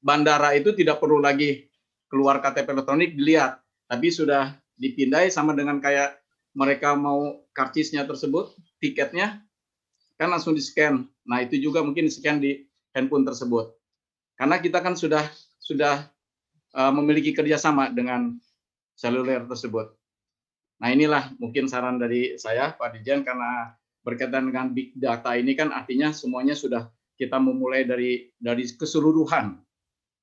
bandara 0.00 0.56
itu 0.56 0.72
tidak 0.72 1.00
perlu 1.00 1.20
lagi 1.20 1.68
keluar 2.08 2.40
KTP 2.40 2.76
elektronik 2.76 3.16
dilihat, 3.16 3.60
tapi 3.88 4.12
sudah 4.12 4.56
dipindai 4.76 5.32
sama 5.32 5.56
dengan 5.56 5.80
kayak 5.80 6.20
mereka 6.56 6.96
mau 6.96 7.44
karcisnya 7.52 8.08
tersebut, 8.08 8.56
tiketnya 8.80 9.45
kan 10.16 10.32
langsung 10.32 10.56
di 10.56 10.62
scan. 10.64 11.04
Nah 11.28 11.44
itu 11.44 11.60
juga 11.60 11.84
mungkin 11.84 12.08
di 12.08 12.12
scan 12.12 12.40
di 12.40 12.64
handphone 12.96 13.24
tersebut. 13.24 13.72
Karena 14.36 14.60
kita 14.60 14.80
kan 14.84 14.96
sudah 14.96 15.24
sudah 15.60 16.08
uh, 16.76 16.92
memiliki 16.92 17.32
kerjasama 17.32 17.92
dengan 17.92 18.36
seluler 18.96 19.44
tersebut. 19.44 19.92
Nah 20.80 20.88
inilah 20.92 21.32
mungkin 21.40 21.68
saran 21.68 21.96
dari 21.96 22.36
saya 22.36 22.76
Pak 22.76 22.96
Dijen 22.96 23.24
karena 23.24 23.72
berkaitan 24.04 24.48
dengan 24.48 24.72
big 24.72 24.92
data 24.96 25.34
ini 25.34 25.56
kan 25.56 25.72
artinya 25.72 26.12
semuanya 26.12 26.52
sudah 26.52 26.88
kita 27.16 27.40
memulai 27.40 27.88
dari 27.88 28.28
dari 28.36 28.68
keseluruhan. 28.68 29.56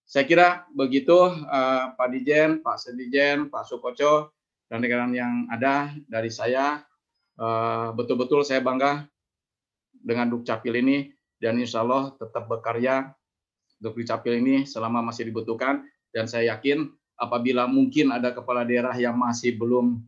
Saya 0.03 0.27
kira 0.29 0.67
begitu 0.75 1.15
uh, 1.31 1.95
Pak 1.97 2.07
Dijen, 2.13 2.61
Pak 2.61 2.77
Sedijen, 2.77 3.49
Pak 3.49 3.65
Sukoco 3.65 4.33
dan 4.73 4.81
rekan 4.81 5.13
yang 5.13 5.45
ada 5.53 5.93
dari 6.09 6.33
saya 6.33 6.81
eh, 7.37 7.87
betul-betul 7.93 8.41
saya 8.41 8.57
bangga 8.57 9.05
dengan 10.03 10.27
Dukcapil 10.29 10.75
ini 10.83 11.09
dan 11.39 11.55
insya 11.57 11.81
Allah 11.81 12.11
tetap 12.19 12.51
berkarya 12.51 13.15
Dukcapil 13.79 14.39
ini 14.43 14.67
selama 14.67 14.99
masih 14.99 15.31
dibutuhkan 15.31 15.87
dan 16.11 16.27
saya 16.27 16.55
yakin 16.55 16.91
apabila 17.17 17.65
mungkin 17.65 18.11
ada 18.11 18.35
kepala 18.35 18.67
daerah 18.67 18.93
yang 18.95 19.15
masih 19.15 19.55
belum 19.55 20.03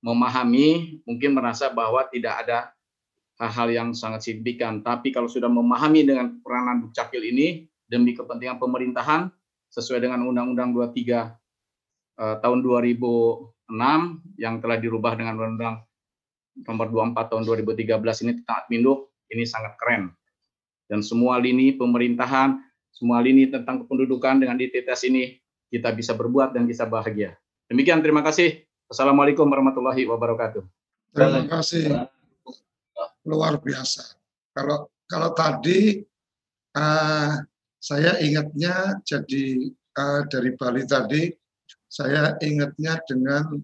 memahami, 0.00 1.00
mungkin 1.04 1.36
merasa 1.36 1.68
bahwa 1.68 2.08
tidak 2.08 2.46
ada 2.46 2.72
hal-hal 3.40 3.68
yang 3.68 3.88
sangat 3.92 4.24
signifikan. 4.24 4.80
Tapi 4.80 5.12
kalau 5.12 5.28
sudah 5.28 5.48
memahami 5.48 6.04
dengan 6.04 6.40
peranan 6.40 6.84
Dukcapil 6.88 7.20
ini 7.20 7.68
demi 7.84 8.16
kepentingan 8.16 8.56
pemerintahan 8.56 9.28
sesuai 9.72 10.00
dengan 10.04 10.24
Undang-Undang 10.24 10.72
23 10.94 11.36
eh, 12.20 12.36
tahun 12.40 12.58
2000 12.64 14.40
yang 14.40 14.58
telah 14.58 14.78
dirubah 14.80 15.14
dengan 15.14 15.38
Undang-Undang 15.38 15.76
nomor 16.66 16.86
24 17.14 17.30
tahun 17.30 17.42
2013 17.46 18.22
ini 18.26 18.32
tentang 18.42 18.56
Adminduk 18.66 19.09
ini 19.30 19.46
sangat 19.46 19.78
keren. 19.78 20.12
Dan 20.90 21.06
semua 21.06 21.38
lini 21.38 21.74
pemerintahan, 21.74 22.58
semua 22.90 23.22
lini 23.22 23.46
tentang 23.46 23.86
kependudukan 23.86 24.42
dengan 24.42 24.58
identitas 24.58 25.06
ini 25.06 25.38
kita 25.70 25.94
bisa 25.94 26.12
berbuat 26.18 26.50
dan 26.50 26.66
bisa 26.66 26.82
bahagia. 26.82 27.38
Demikian 27.70 28.02
terima 28.02 28.26
kasih 28.26 28.66
Assalamualaikum 28.90 29.46
warahmatullahi 29.46 30.02
wabarakatuh. 30.02 30.66
Terima 31.14 31.46
kasih. 31.46 32.10
Luar 33.22 33.62
biasa. 33.62 34.18
Kalau 34.50 34.90
kalau 35.06 35.30
tadi 35.30 36.02
uh, 36.74 37.38
saya 37.78 38.18
ingatnya 38.18 38.98
jadi 39.06 39.70
uh, 39.94 40.26
dari 40.26 40.58
Bali 40.58 40.82
tadi 40.90 41.30
saya 41.86 42.34
ingatnya 42.42 42.98
dengan 43.06 43.62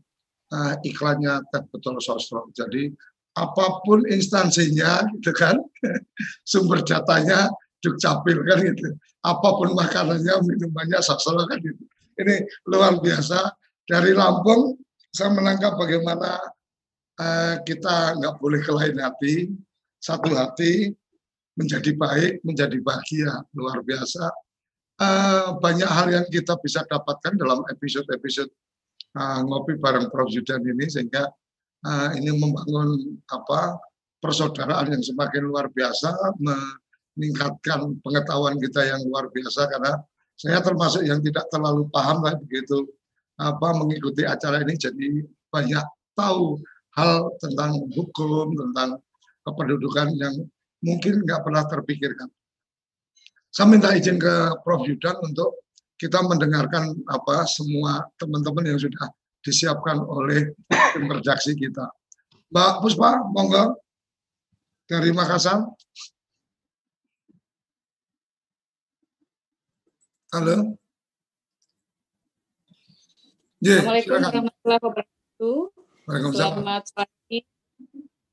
uh, 0.54 0.74
iklannya 0.86 1.42
Teh 1.50 1.66
Betul 1.74 1.98
Sosro. 1.98 2.46
Jadi 2.54 2.94
apa 3.36 3.84
pun 3.84 4.00
instansinya 4.08 5.04
gitu 5.20 5.32
kan 5.36 5.60
sumber 6.50 6.80
datanya 6.80 7.52
dukcapil 7.84 8.40
kan 8.48 8.58
gitu. 8.64 8.96
Apa 9.26 9.48
pun 9.58 9.74
makanannya, 9.74 10.34
minumannya 10.46 10.98
sosro 11.02 11.44
kan 11.46 11.58
gitu. 11.60 11.82
Ini 12.16 12.42
luar 12.72 12.98
biasa. 12.98 13.52
Dari 13.86 14.16
Lampung 14.16 14.74
saya 15.14 15.30
menangkap 15.30 15.78
bagaimana 15.78 16.40
uh, 17.20 17.54
kita 17.62 18.18
nggak 18.18 18.34
boleh 18.42 18.60
kelain 18.66 18.98
hati, 18.98 19.52
satu 20.02 20.34
hati, 20.34 20.90
menjadi 21.54 21.94
baik, 21.94 22.42
menjadi 22.42 22.78
bahagia, 22.82 23.30
luar 23.54 23.80
biasa. 23.86 24.26
Uh, 24.96 25.60
banyak 25.60 25.88
hal 25.88 26.08
yang 26.08 26.26
kita 26.32 26.56
bisa 26.64 26.80
dapatkan 26.88 27.36
dalam 27.36 27.60
episode-episode 27.68 28.48
uh, 29.12 29.44
ngopi 29.44 29.76
bareng 29.76 30.08
Prof 30.08 30.32
Zudan 30.32 30.64
ini 30.64 30.88
sehingga 30.88 31.28
uh, 31.86 32.10
ini 32.18 32.34
membangun 32.34 33.16
apa 33.30 33.78
persaudaraan 34.18 34.90
yang 34.90 35.02
semakin 35.06 35.46
luar 35.46 35.70
biasa, 35.70 36.10
meningkatkan 36.42 37.94
pengetahuan 38.02 38.58
kita 38.58 38.82
yang 38.82 39.06
luar 39.06 39.30
biasa 39.30 39.70
karena 39.70 39.92
saya 40.34 40.58
termasuk 40.60 41.06
yang 41.06 41.22
tidak 41.22 41.46
terlalu 41.48 41.88
paham 41.94 42.20
lah 42.26 42.34
begitu 42.36 42.84
apa 43.40 43.72
mengikuti 43.76 44.24
acara 44.26 44.60
ini 44.64 44.74
jadi 44.76 45.24
banyak 45.48 45.84
tahu 46.16 46.60
hal 46.96 47.28
tentang 47.40 47.76
hukum 47.92 48.56
tentang 48.56 49.00
kependudukan 49.44 50.08
yang 50.16 50.34
mungkin 50.82 51.22
nggak 51.24 51.40
pernah 51.44 51.64
terpikirkan. 51.68 52.28
Saya 53.52 53.68
minta 53.72 53.92
izin 53.96 54.20
ke 54.20 54.34
Prof 54.60 54.84
Yudan 54.84 55.16
untuk 55.24 55.64
kita 55.96 56.20
mendengarkan 56.20 56.92
apa 57.08 57.48
semua 57.48 58.04
teman-teman 58.20 58.68
yang 58.68 58.80
sudah 58.80 59.08
disiapkan 59.46 60.02
oleh 60.02 60.50
tim 60.90 61.06
redaksi 61.06 61.54
kita. 61.54 61.86
Mbak 62.50 62.82
Puspa, 62.82 63.22
monggo 63.30 63.78
dari 64.90 65.14
Makassar. 65.14 65.62
Halo. 70.34 70.74
Yeah, 73.62 73.86
Assalamualaikum 73.86 74.12
warahmatullahi 74.18 74.82
wabarakatuh. 74.82 75.58
Selamat 76.34 76.84
pagi. 76.92 77.38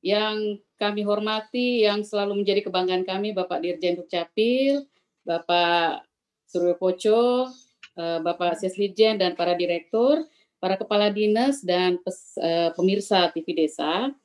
Yang 0.03 0.38
kami 0.75 1.01
hormati, 1.08 1.88
yang 1.88 2.03
selalu 2.03 2.43
menjadi 2.43 2.67
kebanggaan 2.67 3.08
kami, 3.08 3.32
Bapak 3.32 3.63
Dirjen 3.63 4.03
Dukcapil, 4.03 4.84
Bapak 5.24 6.03
Suryo 6.43 6.75
Poco, 6.75 7.48
eh, 7.96 8.20
Bapak 8.20 8.59
Seslijen, 8.59 9.16
dan 9.16 9.40
para 9.40 9.55
direktur, 9.55 10.27
para 10.63 10.79
kepala 10.79 11.11
dinas, 11.11 11.59
dan 11.59 11.99
eh, 12.39 12.71
pemirsa 12.71 13.27
TV 13.35 13.51
Desa. 13.51 14.15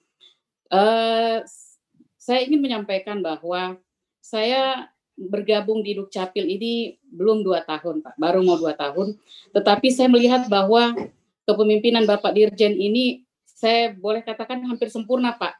Eh, 0.70 1.38
saya 2.14 2.40
ingin 2.46 2.62
menyampaikan 2.62 3.18
bahwa 3.18 3.74
saya 4.22 4.86
bergabung 5.18 5.82
di 5.82 5.98
Dukcapil 5.98 6.46
ini 6.46 6.94
belum 7.10 7.42
dua 7.42 7.66
tahun, 7.66 8.06
Pak, 8.06 8.14
baru 8.22 8.46
mau 8.46 8.54
dua 8.54 8.78
tahun. 8.78 9.18
Tetapi 9.50 9.90
saya 9.90 10.06
melihat 10.06 10.46
bahwa 10.46 10.94
kepemimpinan 11.42 12.06
Bapak 12.06 12.30
Dirjen 12.38 12.78
ini 12.78 13.26
saya 13.42 13.90
boleh 13.98 14.22
katakan 14.22 14.62
hampir 14.62 14.94
sempurna, 14.94 15.34
Pak 15.34 15.58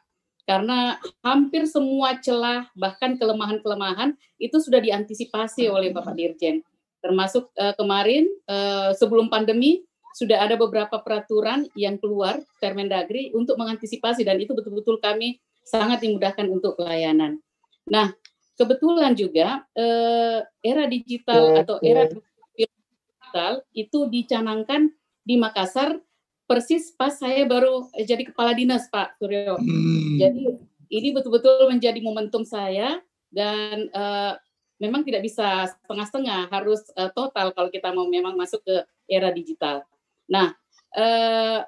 karena 0.49 0.97
hampir 1.21 1.69
semua 1.69 2.17
celah 2.17 2.65
bahkan 2.73 3.13
kelemahan-kelemahan 3.21 4.17
itu 4.41 4.57
sudah 4.57 4.81
diantisipasi 4.81 5.69
oleh 5.69 5.93
Bapak 5.93 6.17
Dirjen. 6.17 6.65
Termasuk 7.05 7.53
uh, 7.53 7.77
kemarin 7.77 8.25
uh, 8.49 8.89
sebelum 8.97 9.29
pandemi 9.29 9.85
sudah 10.19 10.43
ada 10.43 10.59
beberapa 10.59 10.99
peraturan 10.99 11.71
yang 11.79 11.95
keluar 11.95 12.43
Permendagri 12.59 13.31
untuk 13.31 13.55
mengantisipasi 13.55 14.27
dan 14.27 14.35
itu 14.35 14.51
betul-betul 14.51 14.99
kami 14.99 15.39
sangat 15.63 16.03
dimudahkan 16.03 16.43
untuk 16.51 16.75
pelayanan. 16.75 17.39
Nah, 17.87 18.11
kebetulan 18.59 19.15
juga 19.15 19.63
uh, 19.79 20.43
era 20.59 20.83
digital 20.91 21.63
atau 21.63 21.79
era 21.79 22.03
digital 22.11 23.63
itu 23.71 24.11
dicanangkan 24.11 24.91
di 25.23 25.39
Makassar 25.39 25.95
persis 26.43 26.91
pas 26.91 27.15
saya 27.15 27.47
baru 27.47 27.87
eh, 27.95 28.03
jadi 28.03 28.27
kepala 28.27 28.51
dinas 28.51 28.91
Pak 28.91 29.15
Suryo. 29.23 29.55
Hmm. 29.55 30.19
Jadi 30.19 30.43
ini 30.91 31.15
betul-betul 31.15 31.71
menjadi 31.71 32.01
momentum 32.03 32.43
saya 32.43 32.99
dan 33.31 33.87
uh, 33.95 34.35
memang 34.81 35.05
tidak 35.05 35.23
bisa 35.23 35.69
setengah-setengah, 35.69 36.49
harus 36.49 36.81
uh, 36.97 37.13
total 37.13 37.53
kalau 37.53 37.69
kita 37.69 37.93
mau 37.93 38.09
memang 38.09 38.33
masuk 38.33 38.59
ke 38.65 38.75
era 39.05 39.29
digital. 39.29 39.85
Nah, 40.29 40.53
uh, 40.95 41.59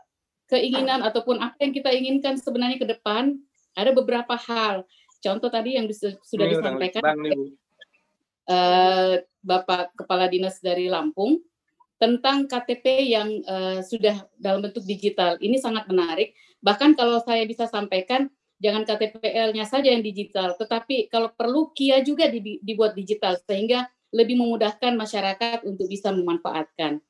keinginan 0.47 1.01
ataupun 1.01 1.41
apa 1.41 1.57
yang 1.63 1.73
kita 1.73 1.89
inginkan 1.91 2.37
sebenarnya 2.37 2.77
ke 2.77 2.87
depan 2.87 3.35
ada 3.73 3.91
beberapa 3.95 4.37
hal. 4.37 4.85
Contoh 5.21 5.49
tadi 5.53 5.77
yang 5.77 5.85
sudah 6.25 6.45
disampaikan 6.49 7.03
uh, 8.49 9.21
Bapak 9.41 9.93
Kepala 9.97 10.25
Dinas 10.29 10.61
dari 10.61 10.89
Lampung 10.89 11.41
tentang 12.01 12.49
KTP 12.49 13.13
yang 13.13 13.29
uh, 13.45 13.85
sudah 13.85 14.25
dalam 14.41 14.65
bentuk 14.65 14.81
digital. 14.85 15.37
Ini 15.37 15.61
sangat 15.61 15.85
menarik. 15.85 16.33
Bahkan 16.65 16.97
kalau 16.97 17.21
saya 17.21 17.45
bisa 17.45 17.69
sampaikan, 17.69 18.25
jangan 18.57 18.85
KTPL-nya 18.85 19.65
saja 19.69 19.93
yang 19.93 20.01
digital, 20.01 20.57
tetapi 20.57 21.09
kalau 21.13 21.29
perlu 21.33 21.69
KIA 21.73 22.01
juga 22.01 22.29
dibuat 22.33 22.97
digital 22.97 23.37
sehingga 23.45 23.85
lebih 24.09 24.37
memudahkan 24.37 24.97
masyarakat 24.97 25.65
untuk 25.65 25.85
bisa 25.85 26.09
memanfaatkan. 26.09 27.01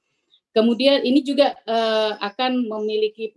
Kemudian 0.52 1.08
ini 1.08 1.24
juga 1.24 1.56
uh, 1.64 2.20
akan 2.20 2.68
memiliki 2.68 3.32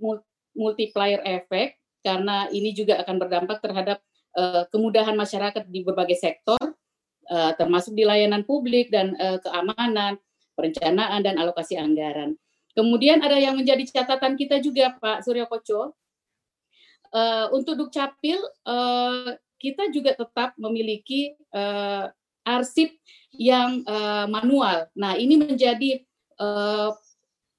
multiplier 0.55 1.22
effect 1.22 1.79
karena 2.03 2.50
ini 2.50 2.74
juga 2.74 2.98
akan 3.07 3.16
berdampak 3.22 3.62
terhadap 3.62 4.03
uh, 4.35 4.66
kemudahan 4.74 5.14
masyarakat 5.14 5.64
di 5.70 5.87
berbagai 5.87 6.18
sektor, 6.18 6.61
uh, 7.31 7.53
termasuk 7.55 7.94
di 7.94 8.03
layanan 8.03 8.42
publik 8.42 8.90
dan 8.90 9.14
uh, 9.16 9.38
keamanan, 9.40 10.18
perencanaan 10.59 11.22
dan 11.22 11.38
alokasi 11.38 11.79
anggaran. 11.79 12.35
Kemudian 12.74 13.22
ada 13.22 13.38
yang 13.38 13.55
menjadi 13.55 13.87
catatan 13.87 14.35
kita 14.35 14.59
juga 14.59 14.98
Pak 14.98 15.22
Suryo 15.22 15.46
Koco. 15.46 15.94
Uh, 17.14 17.46
untuk 17.55 17.79
Dukcapil 17.79 18.42
uh, 18.66 19.38
kita 19.62 19.87
juga 19.94 20.18
tetap 20.18 20.59
memiliki 20.59 21.38
uh, 21.55 22.11
arsip 22.42 22.90
yang 23.38 23.87
uh, 23.87 24.27
manual. 24.27 24.90
Nah, 24.98 25.14
ini 25.14 25.38
menjadi 25.38 26.03
uh, 26.42 26.90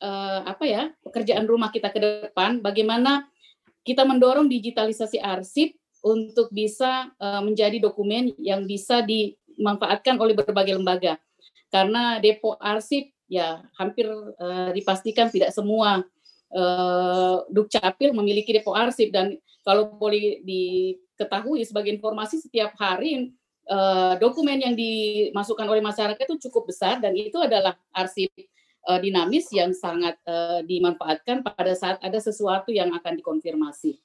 uh, 0.06 0.40
apa 0.46 0.64
ya 0.70 0.84
pekerjaan 1.02 1.50
rumah 1.50 1.74
kita 1.74 1.90
ke 1.90 1.98
depan. 1.98 2.62
Bagaimana 2.62 3.26
kita 3.82 4.06
mendorong 4.06 4.46
digitalisasi 4.46 5.18
arsip 5.18 5.74
untuk 6.06 6.54
bisa 6.54 7.10
uh, 7.18 7.42
menjadi 7.42 7.82
dokumen 7.82 8.38
yang 8.38 8.70
bisa 8.70 9.02
dimanfaatkan 9.02 10.22
oleh 10.22 10.38
berbagai 10.38 10.78
lembaga 10.78 11.18
karena 11.74 12.22
depo 12.22 12.54
arsip 12.62 13.10
ya 13.26 13.66
hampir 13.74 14.06
uh, 14.38 14.70
dipastikan 14.70 15.34
tidak 15.34 15.50
semua 15.50 16.06
uh, 16.54 17.42
dukcapil 17.50 18.14
memiliki 18.14 18.54
depo 18.54 18.78
arsip 18.78 19.10
dan 19.10 19.34
kalau 19.66 19.98
boleh 19.98 20.46
diketahui 20.46 21.66
sebagai 21.66 21.90
informasi 21.90 22.38
setiap 22.38 22.78
hari 22.78 23.34
dokumen 24.22 24.62
yang 24.62 24.78
dimasukkan 24.78 25.66
oleh 25.66 25.82
masyarakat 25.82 26.22
itu 26.22 26.38
cukup 26.46 26.70
besar 26.70 27.02
dan 27.02 27.18
itu 27.18 27.34
adalah 27.42 27.74
arsip 27.98 28.30
uh, 28.86 29.00
dinamis 29.02 29.50
yang 29.52 29.74
sangat 29.74 30.16
uh, 30.30 30.62
dimanfaatkan 30.64 31.42
pada 31.42 31.74
saat 31.74 31.98
ada 32.02 32.18
sesuatu 32.22 32.70
yang 32.70 32.94
akan 32.94 33.18
dikonfirmasi. 33.20 33.98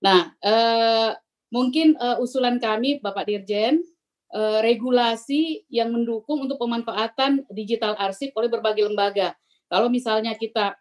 Nah, 0.00 0.32
uh, 0.40 1.12
mungkin 1.50 1.98
uh, 1.98 2.22
usulan 2.22 2.62
kami 2.62 3.02
Bapak 3.02 3.26
Dirjen 3.28 3.82
uh, 4.32 4.62
regulasi 4.62 5.66
yang 5.68 5.90
mendukung 5.92 6.46
untuk 6.46 6.56
pemanfaatan 6.56 7.44
digital 7.50 7.98
arsip 7.98 8.30
oleh 8.38 8.48
berbagai 8.48 8.86
lembaga. 8.86 9.34
Kalau 9.70 9.90
misalnya 9.90 10.34
kita 10.34 10.78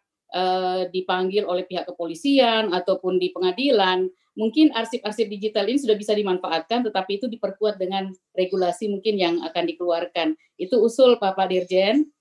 dipanggil 0.93 1.41
oleh 1.41 1.65
pihak 1.65 1.89
kepolisian 1.89 2.69
ataupun 2.69 3.17
di 3.17 3.33
pengadilan, 3.33 4.05
mungkin 4.37 4.69
arsip-arsip 4.77 5.25
digital 5.25 5.65
ini 5.65 5.81
sudah 5.81 5.97
bisa 5.97 6.13
dimanfaatkan, 6.13 6.85
tetapi 6.85 7.17
itu 7.17 7.25
diperkuat 7.25 7.81
dengan 7.81 8.13
regulasi 8.37 8.93
mungkin 8.93 9.17
yang 9.17 9.35
akan 9.41 9.63
dikeluarkan. 9.65 10.37
Itu 10.61 10.85
usul 10.85 11.17
Bapak 11.17 11.49
Dirjen. 11.49 12.13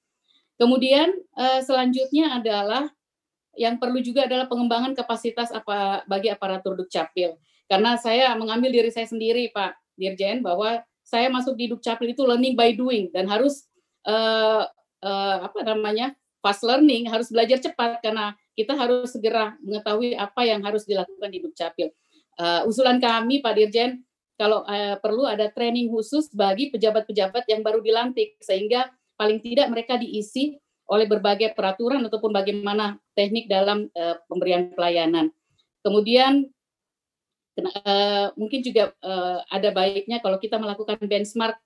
Kemudian 0.59 1.14
uh, 1.38 1.62
selanjutnya 1.62 2.37
adalah 2.42 2.90
yang 3.55 3.79
perlu 3.79 4.03
juga 4.03 4.27
adalah 4.27 4.51
pengembangan 4.51 4.94
kapasitas 4.94 5.51
apa 5.55 6.03
bagi 6.07 6.31
aparatur 6.31 6.75
dukcapil. 6.75 7.38
Karena 7.68 8.01
saya 8.01 8.33
mengambil 8.35 8.73
diri 8.73 8.88
saya 8.88 9.05
sendiri, 9.05 9.53
Pak 9.53 9.77
Dirjen, 9.94 10.40
bahwa 10.40 10.81
saya 11.05 11.29
masuk 11.29 11.57
di 11.57 11.68
Dukcapil 11.68 12.12
itu 12.12 12.25
learning 12.25 12.57
by 12.57 12.73
doing 12.77 13.09
dan 13.12 13.29
harus 13.29 13.64
uh, 14.05 14.64
uh, 15.05 15.37
apa 15.44 15.64
namanya 15.64 16.12
fast 16.40 16.64
learning, 16.64 17.09
harus 17.09 17.29
belajar 17.29 17.61
cepat 17.61 18.01
karena 18.01 18.33
kita 18.57 18.73
harus 18.73 19.12
segera 19.12 19.57
mengetahui 19.61 20.16
apa 20.16 20.44
yang 20.49 20.61
harus 20.64 20.88
dilakukan 20.88 21.29
di 21.29 21.38
Dukcapil. 21.44 21.88
Uh, 22.40 22.64
usulan 22.64 22.97
kami 23.01 23.44
Pak 23.44 23.53
Dirjen, 23.57 24.05
kalau 24.40 24.64
uh, 24.64 24.97
perlu 25.01 25.29
ada 25.29 25.53
training 25.53 25.92
khusus 25.92 26.33
bagi 26.33 26.73
pejabat-pejabat 26.73 27.49
yang 27.53 27.61
baru 27.61 27.85
dilantik 27.85 28.37
sehingga 28.40 28.88
paling 29.18 29.42
tidak 29.42 29.66
mereka 29.74 29.98
diisi 29.98 30.57
oleh 30.88 31.04
berbagai 31.04 31.52
peraturan 31.52 32.00
ataupun 32.07 32.33
bagaimana 32.33 32.96
teknik 33.12 33.50
dalam 33.50 33.90
uh, 33.92 34.16
pemberian 34.31 34.72
pelayanan. 34.72 35.28
Kemudian 35.85 36.48
uh, 37.61 38.33
mungkin 38.38 38.64
juga 38.64 38.94
uh, 39.04 39.44
ada 39.52 39.68
baiknya 39.74 40.22
kalau 40.24 40.40
kita 40.40 40.57
melakukan 40.57 40.96
benchmark 41.04 41.61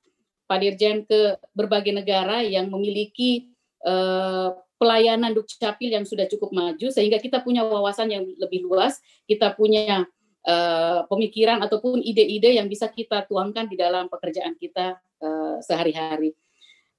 Pak 0.51 0.59
Dirjen 0.59 1.07
ke 1.07 1.39
berbagai 1.55 1.95
negara 1.95 2.43
yang 2.43 2.67
memiliki 2.67 3.53
uh, 3.87 4.53
pelayanan 4.83 5.31
Dukcapil 5.31 5.95
yang 5.95 6.03
sudah 6.03 6.27
cukup 6.27 6.51
maju 6.51 6.91
sehingga 6.91 7.23
kita 7.23 7.39
punya 7.47 7.63
wawasan 7.63 8.11
yang 8.11 8.27
lebih 8.27 8.67
luas, 8.67 8.99
kita 9.31 9.55
punya 9.55 10.03
uh, 10.43 11.07
pemikiran 11.07 11.63
ataupun 11.63 12.03
ide-ide 12.03 12.59
yang 12.59 12.67
bisa 12.67 12.91
kita 12.91 13.23
tuangkan 13.31 13.71
di 13.71 13.79
dalam 13.79 14.11
pekerjaan 14.11 14.59
kita 14.59 14.99
uh, 15.23 15.63
sehari-hari. 15.63 16.35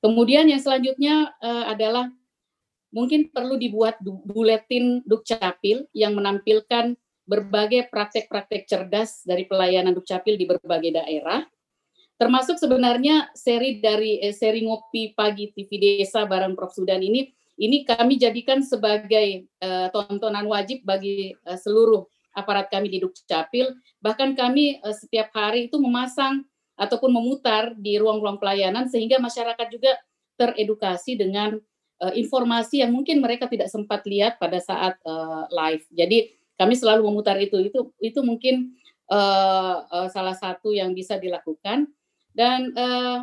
Kemudian 0.04 0.52
yang 0.52 0.60
selanjutnya 0.60 1.32
uh, 1.40 1.72
adalah 1.72 2.12
mungkin 2.92 3.32
perlu 3.32 3.56
dibuat 3.56 4.04
buletin 4.04 5.00
Dukcapil 5.08 5.88
yang 5.96 6.14
menampilkan 6.20 7.00
berbagai 7.24 7.88
praktek-praktek 7.88 8.68
cerdas 8.68 9.24
dari 9.24 9.48
pelayanan 9.48 9.96
Dukcapil 9.96 10.36
di 10.36 10.44
berbagai 10.44 10.92
daerah. 10.92 11.48
Termasuk 12.20 12.60
sebenarnya 12.60 13.32
seri 13.34 13.80
dari 13.80 14.20
eh, 14.20 14.36
seri 14.36 14.68
ngopi 14.68 15.16
pagi 15.16 15.50
TV 15.56 15.72
Desa 15.80 16.28
bareng 16.28 16.54
Prof 16.54 16.76
Sudan 16.76 17.02
ini 17.02 17.32
ini 17.58 17.86
kami 17.86 18.18
jadikan 18.18 18.66
sebagai 18.66 19.46
uh, 19.62 19.88
tontonan 19.94 20.46
wajib 20.50 20.82
bagi 20.82 21.38
uh, 21.46 21.58
seluruh 21.58 22.06
aparat 22.34 22.70
kami 22.70 22.90
di 22.90 22.98
Dukcapil. 22.98 23.78
Bahkan 24.02 24.34
kami 24.34 24.82
uh, 24.82 24.94
setiap 24.94 25.30
hari 25.38 25.70
itu 25.70 25.78
memasang 25.78 26.46
ataupun 26.80 27.14
memutar 27.14 27.74
di 27.78 28.02
ruang-ruang 28.02 28.42
pelayanan 28.42 28.90
sehingga 28.90 29.22
masyarakat 29.22 29.68
juga 29.70 29.94
teredukasi 30.38 31.14
dengan 31.20 31.62
uh, 32.02 32.14
informasi 32.14 32.82
yang 32.82 32.92
mungkin 32.92 33.22
mereka 33.22 33.46
tidak 33.46 33.70
sempat 33.70 34.04
lihat 34.10 34.42
pada 34.42 34.58
saat 34.58 34.98
uh, 35.06 35.46
live. 35.54 35.86
Jadi 35.94 36.34
kami 36.58 36.74
selalu 36.74 37.06
memutar 37.06 37.38
itu. 37.38 37.58
Itu 37.62 37.94
itu 38.02 38.20
mungkin 38.26 38.74
uh, 39.10 39.86
uh, 39.86 40.08
salah 40.10 40.34
satu 40.34 40.74
yang 40.74 40.92
bisa 40.98 41.22
dilakukan. 41.22 41.90
Dan 42.34 42.74
uh, 42.74 43.22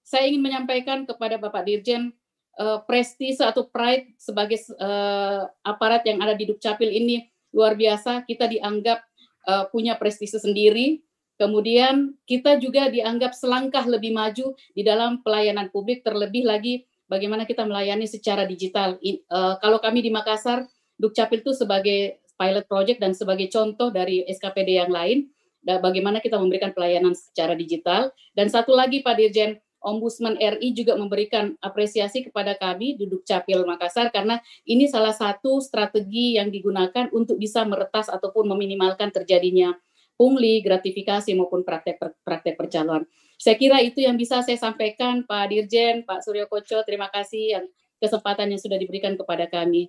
saya 0.00 0.24
ingin 0.26 0.40
menyampaikan 0.40 1.04
kepada 1.04 1.36
Bapak 1.36 1.68
Dirjen 1.68 2.16
uh, 2.56 2.80
prestise 2.88 3.44
atau 3.44 3.68
pride 3.68 4.16
sebagai 4.16 4.58
uh, 4.80 5.44
aparat 5.60 6.02
yang 6.08 6.24
ada 6.24 6.32
di 6.32 6.48
Dukcapil 6.48 6.88
ini 6.88 7.28
luar 7.52 7.76
biasa. 7.76 8.24
Kita 8.24 8.48
dianggap 8.48 8.98
uh, 9.46 9.64
punya 9.68 9.94
prestise 10.00 10.40
sendiri. 10.40 11.04
Kemudian 11.40 12.20
kita 12.28 12.60
juga 12.60 12.92
dianggap 12.92 13.32
selangkah 13.32 13.88
lebih 13.88 14.12
maju 14.12 14.52
di 14.76 14.82
dalam 14.84 15.24
pelayanan 15.24 15.72
publik, 15.72 16.04
terlebih 16.04 16.44
lagi 16.44 16.84
bagaimana 17.08 17.48
kita 17.48 17.64
melayani 17.64 18.04
secara 18.04 18.44
digital. 18.44 19.00
Uh, 19.00 19.56
kalau 19.64 19.80
kami 19.80 20.04
di 20.04 20.12
Makassar, 20.12 20.68
Dukcapil 21.00 21.40
itu 21.40 21.56
sebagai 21.56 22.20
pilot 22.36 22.68
project 22.68 23.00
dan 23.00 23.16
sebagai 23.16 23.48
contoh 23.48 23.88
dari 23.88 24.20
SKPD 24.28 24.84
yang 24.84 24.92
lain, 24.92 25.32
bagaimana 25.64 26.20
kita 26.20 26.36
memberikan 26.36 26.76
pelayanan 26.76 27.16
secara 27.16 27.56
digital. 27.56 28.12
Dan 28.36 28.52
satu 28.52 28.76
lagi 28.76 29.00
Pak 29.00 29.16
Dirjen, 29.16 29.56
Ombudsman 29.80 30.36
RI 30.36 30.76
juga 30.76 30.92
memberikan 30.92 31.56
apresiasi 31.64 32.20
kepada 32.20 32.52
kami 32.52 33.00
duduk 33.00 33.24
capil 33.24 33.64
Makassar 33.64 34.12
karena 34.12 34.36
ini 34.68 34.84
salah 34.84 35.16
satu 35.16 35.56
strategi 35.64 36.36
yang 36.36 36.52
digunakan 36.52 37.08
untuk 37.16 37.40
bisa 37.40 37.64
meretas 37.64 38.12
ataupun 38.12 38.44
meminimalkan 38.52 39.08
terjadinya 39.08 39.72
pungli, 40.20 40.60
gratifikasi 40.60 41.32
maupun 41.32 41.64
praktek 41.64 41.96
praktek 42.20 42.60
percalonan. 42.60 43.08
Saya 43.40 43.56
kira 43.56 43.80
itu 43.80 44.04
yang 44.04 44.20
bisa 44.20 44.44
saya 44.44 44.60
sampaikan 44.60 45.24
Pak 45.24 45.48
Dirjen, 45.48 46.04
Pak 46.04 46.20
Suryo 46.20 46.44
Koco, 46.44 46.84
terima 46.84 47.08
kasih 47.08 47.56
yang 47.56 47.64
kesempatan 47.96 48.52
yang 48.52 48.60
sudah 48.60 48.76
diberikan 48.76 49.16
kepada 49.16 49.48
kami. 49.48 49.88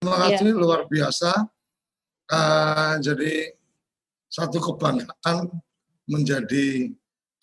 Terima 0.00 0.16
kasih 0.24 0.48
ya. 0.48 0.56
luar 0.56 0.88
biasa. 0.88 1.30
Uh, 2.24 2.96
jadi 3.04 3.52
satu 4.32 4.64
kebanggaan 4.64 5.52
menjadi 6.08 6.88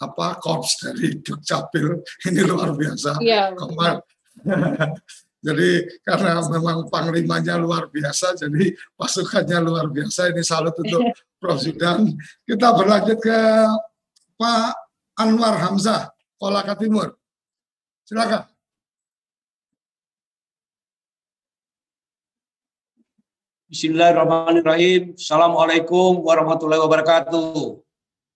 apa 0.02 0.41
korps 0.41 0.82
dari 0.82 1.22
Dukcapil 1.22 2.02
ini 2.34 2.41
luar 2.41 2.74
biasa. 2.74 3.22
Iya. 3.22 3.54
jadi 5.41 5.89
karena 6.06 6.38
memang 6.54 6.86
panglimanya 6.86 7.58
luar 7.58 7.89
biasa, 7.89 8.38
jadi 8.38 8.77
pasukannya 8.93 9.58
luar 9.65 9.89
biasa. 9.89 10.30
Ini 10.30 10.45
salut 10.45 10.77
untuk 10.77 11.01
Prof. 11.41 11.58
Zudan. 11.58 12.13
Kita 12.45 12.77
berlanjut 12.77 13.17
ke 13.17 13.39
Pak 14.38 14.77
Anwar 15.17 15.58
Hamzah, 15.58 16.13
Kolaka 16.38 16.77
Timur. 16.77 17.17
Silakan. 18.06 18.45
Bismillahirrahmanirrahim. 23.71 25.17
Assalamualaikum 25.17 26.21
warahmatullahi 26.21 26.86
wabarakatuh. 26.86 27.82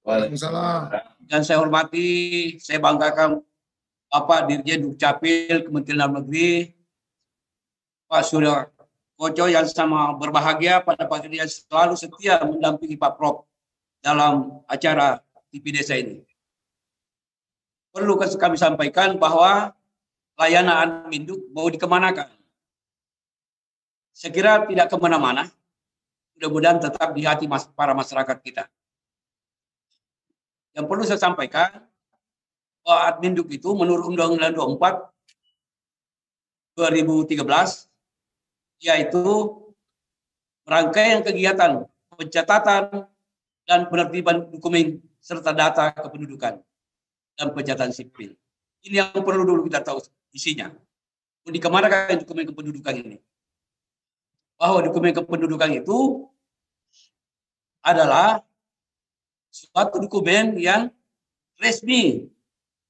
Waalaikumsalam. 0.01 0.89
Dan 1.29 1.45
saya 1.45 1.61
hormati, 1.61 2.55
saya 2.57 2.81
banggakan 2.81 3.45
Bapak 4.09 4.49
Dirjen 4.49 4.89
Dukcapil 4.89 5.67
Kementerian 5.67 6.01
Dalam 6.01 6.23
Negeri, 6.23 6.74
Pak 8.05 8.21
Surya 8.25 8.69
Koco 9.15 9.47
yang 9.47 9.63
sama 9.65 10.11
berbahagia 10.19 10.83
pada 10.83 11.07
pagi 11.07 11.31
yang 11.31 11.47
selalu 11.47 11.95
setia 11.95 12.35
mendampingi 12.43 12.99
Pak 12.99 13.15
Prof 13.15 13.47
dalam 14.03 14.59
acara 14.67 15.23
TV 15.49 15.71
Desa 15.71 15.95
ini. 15.95 16.19
Perlu 17.95 18.19
kami 18.19 18.59
sampaikan 18.59 19.15
bahwa 19.15 19.71
layanan 20.35 21.07
Minduk 21.07 21.39
mau 21.55 21.71
dikemanakan. 21.71 22.27
Saya 24.11 24.31
kira 24.35 24.67
tidak 24.67 24.91
ke 24.91 24.95
mana-mana, 24.99 25.47
mudah-mudahan 26.35 26.83
tetap 26.83 27.15
di 27.15 27.23
hati 27.23 27.47
para 27.71 27.95
masyarakat 27.95 28.37
kita. 28.43 28.67
Yang 30.75 30.85
perlu 30.91 31.03
saya 31.07 31.19
sampaikan, 31.19 31.87
bahwa 32.83 32.99
admin 33.09 33.33
duk 33.33 33.49
itu 33.49 33.71
menurut 33.73 34.11
Undang-Undang 34.11 34.53
24 34.53 35.09
2013 36.77 37.94
yaitu 38.81 39.23
rangkaian 40.65 41.21
kegiatan 41.21 41.85
pencatatan 42.15 43.07
dan 43.65 43.79
penertiban 43.89 44.49
dokumen 44.49 45.01
serta 45.21 45.51
data 45.51 45.93
kependudukan 45.93 46.61
dan 47.35 47.47
pencatatan 47.51 47.91
sipil. 47.91 48.37
Ini 48.85 49.01
yang 49.01 49.21
perlu 49.25 49.41
dulu 49.41 49.65
kita 49.65 49.81
tahu 49.81 50.01
isinya. 50.29 50.69
Di 51.45 51.61
ke 51.61 51.69
mana 51.69 51.89
kan 51.89 52.17
dokumen 52.17 52.45
kependudukan 52.49 52.93
ini? 53.05 53.17
Bahwa 54.57 54.81
dokumen 54.85 55.13
kependudukan 55.13 55.69
itu 55.81 56.29
adalah 57.85 58.41
suatu 59.53 60.01
dokumen 60.01 60.57
yang 60.57 60.89
resmi 61.61 62.25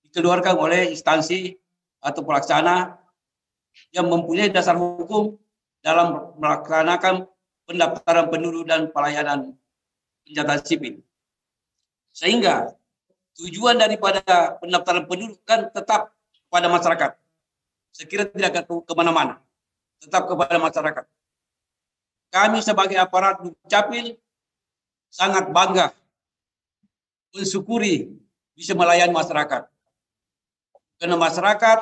dikeluarkan 0.08 0.56
oleh 0.56 0.92
instansi 0.96 1.60
atau 2.00 2.24
pelaksana 2.24 2.96
yang 3.92 4.08
mempunyai 4.08 4.48
dasar 4.48 4.80
hukum 4.80 5.36
dalam 5.86 6.34
melaksanakan 6.42 7.30
pendaftaran 7.70 8.34
penduduk 8.34 8.66
dan 8.66 8.90
pelayanan 8.90 9.54
pencatat 10.26 10.66
sipil. 10.66 11.06
Sehingga 12.10 12.74
tujuan 13.38 13.78
daripada 13.78 14.58
pendaftaran 14.58 15.06
penduduk 15.06 15.38
kan 15.46 15.70
tetap 15.70 16.10
pada 16.50 16.66
masyarakat. 16.66 17.14
Sekira 17.94 18.26
tidak 18.26 18.66
ke 18.66 18.94
mana-mana, 18.98 19.38
tetap 20.02 20.26
kepada 20.26 20.58
masyarakat. 20.58 21.06
Kami 22.34 22.60
sebagai 22.66 22.98
aparat 22.98 23.46
Dukcapil 23.46 24.18
sangat 25.14 25.54
bangga 25.54 25.94
mensyukuri 27.32 28.10
bisa 28.58 28.74
melayani 28.74 29.14
masyarakat. 29.14 29.70
Karena 31.00 31.16
masyarakat 31.16 31.80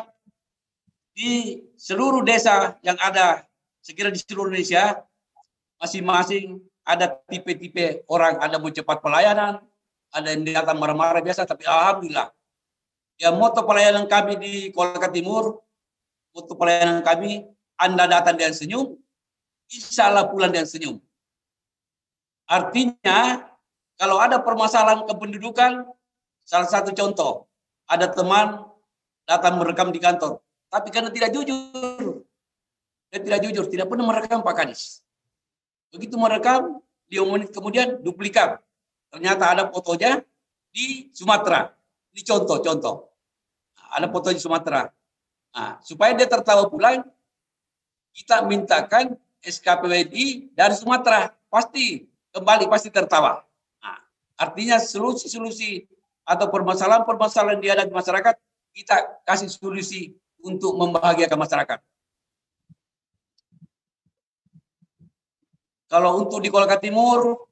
di 1.13 1.61
seluruh 1.77 2.25
desa 2.25 2.77
yang 2.81 2.97
ada 2.97 3.45
sekira 3.83 4.07
di 4.07 4.17
seluruh 4.23 4.47
Indonesia 4.49 5.03
masing-masing 5.77 6.63
ada 6.87 7.19
tipe-tipe 7.27 8.07
orang, 8.07 8.39
ada 8.39 8.55
mau 8.55 8.71
cepat 8.71 9.03
pelayanan, 9.03 9.59
ada 10.15 10.27
yang 10.31 10.47
datang 10.47 10.79
marah-marah 10.79 11.19
biasa, 11.19 11.43
tapi 11.43 11.67
alhamdulillah 11.67 12.31
ya 13.17 13.29
moto 13.31 13.61
pelayanan 13.63 14.05
kami 14.09 14.33
di 14.39 14.53
Kolaka 14.73 15.07
Timur, 15.07 15.61
moto 16.33 16.53
pelayanan 16.57 16.99
kami, 17.05 17.47
Anda 17.79 18.09
datang 18.09 18.35
dan 18.35 18.51
senyum, 18.51 18.99
insya 19.71 20.11
Allah 20.11 20.27
pulang 20.27 20.51
dan 20.51 20.67
senyum. 20.67 20.99
Artinya 22.47 23.47
kalau 23.95 24.19
ada 24.19 24.43
permasalahan 24.43 25.07
kependudukan, 25.07 25.87
salah 26.43 26.69
satu 26.69 26.91
contoh, 26.91 27.47
ada 27.87 28.11
teman 28.11 28.67
datang 29.23 29.55
merekam 29.55 29.95
di 29.95 30.03
kantor. 30.03 30.43
Tapi 30.67 30.89
karena 30.91 31.13
tidak 31.13 31.31
jujur, 31.31 32.02
dia 33.13 33.21
tidak 33.21 33.39
jujur, 33.45 33.69
tidak 33.69 33.85
pernah 33.93 34.09
merekam 34.09 34.41
Pak 34.41 34.55
Kadis. 34.57 35.05
Begitu 35.93 36.17
merekam, 36.17 36.81
dia 37.05 37.21
menit 37.21 37.53
kemudian 37.53 38.01
duplikat. 38.01 38.57
Ternyata 39.13 39.53
ada 39.53 39.63
fotonya 39.69 40.25
di 40.73 41.13
Sumatera. 41.13 41.69
Ini 42.09 42.25
contoh-contoh. 42.25 43.05
Ada 43.93 44.09
foto 44.09 44.33
di 44.33 44.41
Sumatera. 44.41 44.89
Nah, 45.53 45.77
supaya 45.85 46.17
dia 46.17 46.25
tertawa 46.25 46.65
pulang, 46.65 47.05
kita 48.17 48.49
mintakan 48.49 49.13
SKPWI 49.45 50.49
dari 50.57 50.73
Sumatera. 50.73 51.29
Pasti 51.53 52.09
kembali, 52.33 52.65
pasti 52.65 52.89
tertawa. 52.89 53.45
Nah, 53.77 54.01
artinya 54.41 54.81
solusi-solusi 54.81 55.85
atau 56.25 56.49
permasalahan-permasalahan 56.49 57.61
di 57.61 57.93
masyarakat, 57.93 58.41
kita 58.73 59.21
kasih 59.21 59.53
solusi 59.53 60.17
untuk 60.41 60.73
membahagiakan 60.73 61.37
masyarakat. 61.37 61.92
Kalau 65.93 66.25
untuk 66.25 66.41
di 66.41 66.49
Kolaka 66.49 66.81
Timur, 66.81 67.45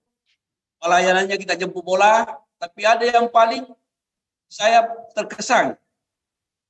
pelayanannya 0.82 1.38
kita 1.38 1.54
jemput 1.54 1.86
bola, 1.86 2.26
tapi 2.58 2.82
ada 2.90 3.06
yang 3.06 3.30
paling 3.30 3.70
saya 4.50 4.82
terkesan 5.14 5.78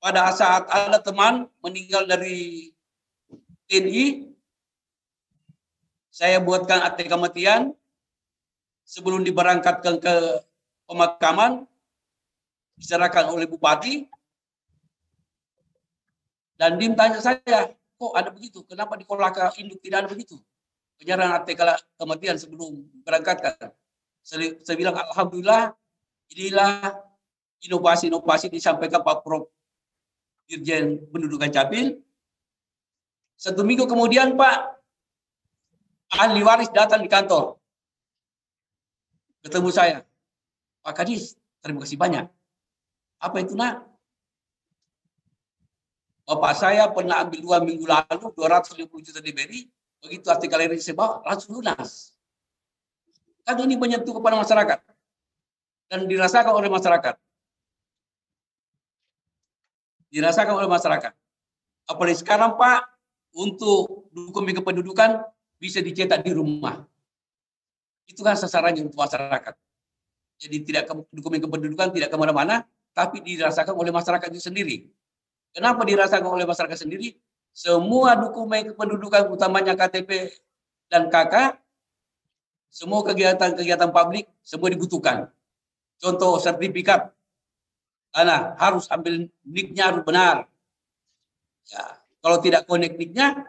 pada 0.04 0.28
saat 0.36 0.68
ada 0.68 1.00
teman 1.00 1.48
meninggal 1.64 2.04
dari 2.04 2.76
TNI, 3.72 4.36
saya 6.12 6.44
buatkan 6.44 6.84
akte 6.84 7.08
kematian 7.08 7.72
sebelum 8.84 9.24
diberangkatkan 9.24 9.96
ke 10.04 10.16
pemakaman, 10.92 11.64
diserahkan 12.76 13.32
oleh 13.32 13.48
bupati, 13.48 14.12
dan 16.60 16.76
dia 16.76 16.92
tanya 17.00 17.24
saya, 17.24 17.72
kok 17.96 18.12
ada 18.12 18.28
begitu? 18.28 18.60
Kenapa 18.68 19.00
di 19.00 19.08
Kolaka 19.08 19.56
Induk 19.56 19.80
tidak 19.80 20.04
ada 20.04 20.12
begitu? 20.12 20.36
Penyerahan 21.02 21.42
akte 21.42 21.58
kematian 21.98 22.38
sebelum 22.38 22.78
berangkatkan. 23.02 23.74
Saya, 24.22 24.54
saya 24.62 24.78
bilang, 24.78 24.94
Alhamdulillah, 24.94 25.74
inilah 26.30 26.94
inovasi-inovasi 27.66 28.54
disampaikan 28.54 29.02
Pak 29.02 29.26
Prof. 29.26 29.50
Dirjen 30.46 31.02
Pendudukan 31.10 31.50
Capil. 31.50 32.06
Satu 33.34 33.66
minggu 33.66 33.90
kemudian, 33.90 34.38
Pak, 34.38 34.78
ahli 36.22 36.46
waris 36.46 36.70
datang 36.70 37.02
di 37.02 37.10
kantor. 37.10 37.58
Ketemu 39.42 39.70
saya. 39.74 40.06
Pak 40.86 41.02
Kadis, 41.02 41.34
terima 41.66 41.82
kasih 41.82 41.98
banyak. 41.98 42.30
Apa 43.18 43.42
itu 43.42 43.58
nak? 43.58 43.90
Bapak 46.30 46.54
saya 46.62 46.86
pernah 46.94 47.26
ambil 47.26 47.42
dua 47.42 47.58
minggu 47.58 47.90
lalu 47.90 48.30
250 48.38 48.86
juta 49.02 49.18
diberi, 49.18 49.66
begitu 50.02 50.28
artikel 50.34 50.58
ini 50.58 50.82
bawa 50.98 51.22
langsung 51.24 51.62
lunas. 51.62 52.18
Kan 53.46 53.58
ini 53.62 53.78
menyentuh 53.78 54.14
kepada 54.18 54.38
masyarakat 54.38 54.80
dan 55.90 56.00
dirasakan 56.10 56.54
oleh 56.58 56.70
masyarakat. 56.70 57.16
Dirasakan 60.12 60.54
oleh 60.60 60.70
masyarakat. 60.70 61.14
Apalagi 61.88 62.20
sekarang 62.20 62.60
Pak, 62.60 62.92
untuk 63.36 64.12
dokumen 64.12 64.52
kependudukan 64.56 65.24
bisa 65.56 65.80
dicetak 65.80 66.26
di 66.26 66.36
rumah. 66.36 66.84
Itu 68.08 68.26
kan 68.26 68.36
sasarannya 68.36 68.92
untuk 68.92 69.00
masyarakat. 69.00 69.56
Jadi 70.42 70.58
tidak 70.68 70.90
dokumen 71.14 71.40
kependudukan 71.40 71.94
tidak 71.96 72.10
ke 72.12 72.18
mana-mana, 72.18 72.66
tapi 72.92 73.24
dirasakan 73.24 73.78
oleh 73.78 73.94
masyarakat 73.94 74.28
itu 74.36 74.42
sendiri. 74.42 74.78
Kenapa 75.56 75.84
dirasakan 75.86 76.28
oleh 76.28 76.48
masyarakat 76.48 76.76
sendiri? 76.76 77.16
Semua 77.52 78.16
dokumen 78.16 78.72
kependudukan, 78.72 79.28
utamanya 79.28 79.76
KTP 79.76 80.32
dan 80.88 81.12
KK, 81.12 81.60
semua 82.72 83.04
kegiatan-kegiatan 83.04 83.92
publik, 83.92 84.32
semua 84.40 84.72
dibutuhkan. 84.72 85.28
Contoh 86.00 86.40
sertifikat, 86.40 87.12
karena 88.16 88.56
harus 88.56 88.88
ambil 88.88 89.28
niknya 89.44 89.92
harus 89.92 90.04
benar. 90.08 90.48
Ya, 91.68 91.84
kalau 92.24 92.40
tidak 92.40 92.66
connect 92.66 92.96
niknya, 92.96 93.44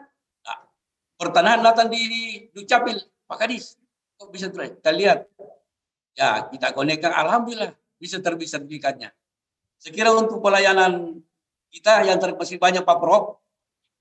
pertanahan 1.15 1.63
datang 1.63 1.87
di 1.87 2.03
Dukcapil, 2.51 2.99
Pak 3.27 3.37
Kadis, 3.39 3.79
kok 4.19 4.29
bisa 4.29 4.51
terus? 4.51 4.75
Kita 4.77 4.91
lihat. 4.91 5.25
Ya, 6.13 6.45
kita 6.45 6.77
konekkan, 6.77 7.09
Alhamdulillah, 7.09 7.73
bisa 7.97 8.21
terbit 8.21 8.45
sertifikatnya. 8.45 9.09
Sekira 9.81 10.13
untuk 10.13 10.45
pelayanan 10.45 11.19
kita 11.73 12.05
yang 12.05 12.21
terpesi 12.21 12.61
banyak 12.61 12.85
Pak 12.85 12.97
Prof, 13.01 13.42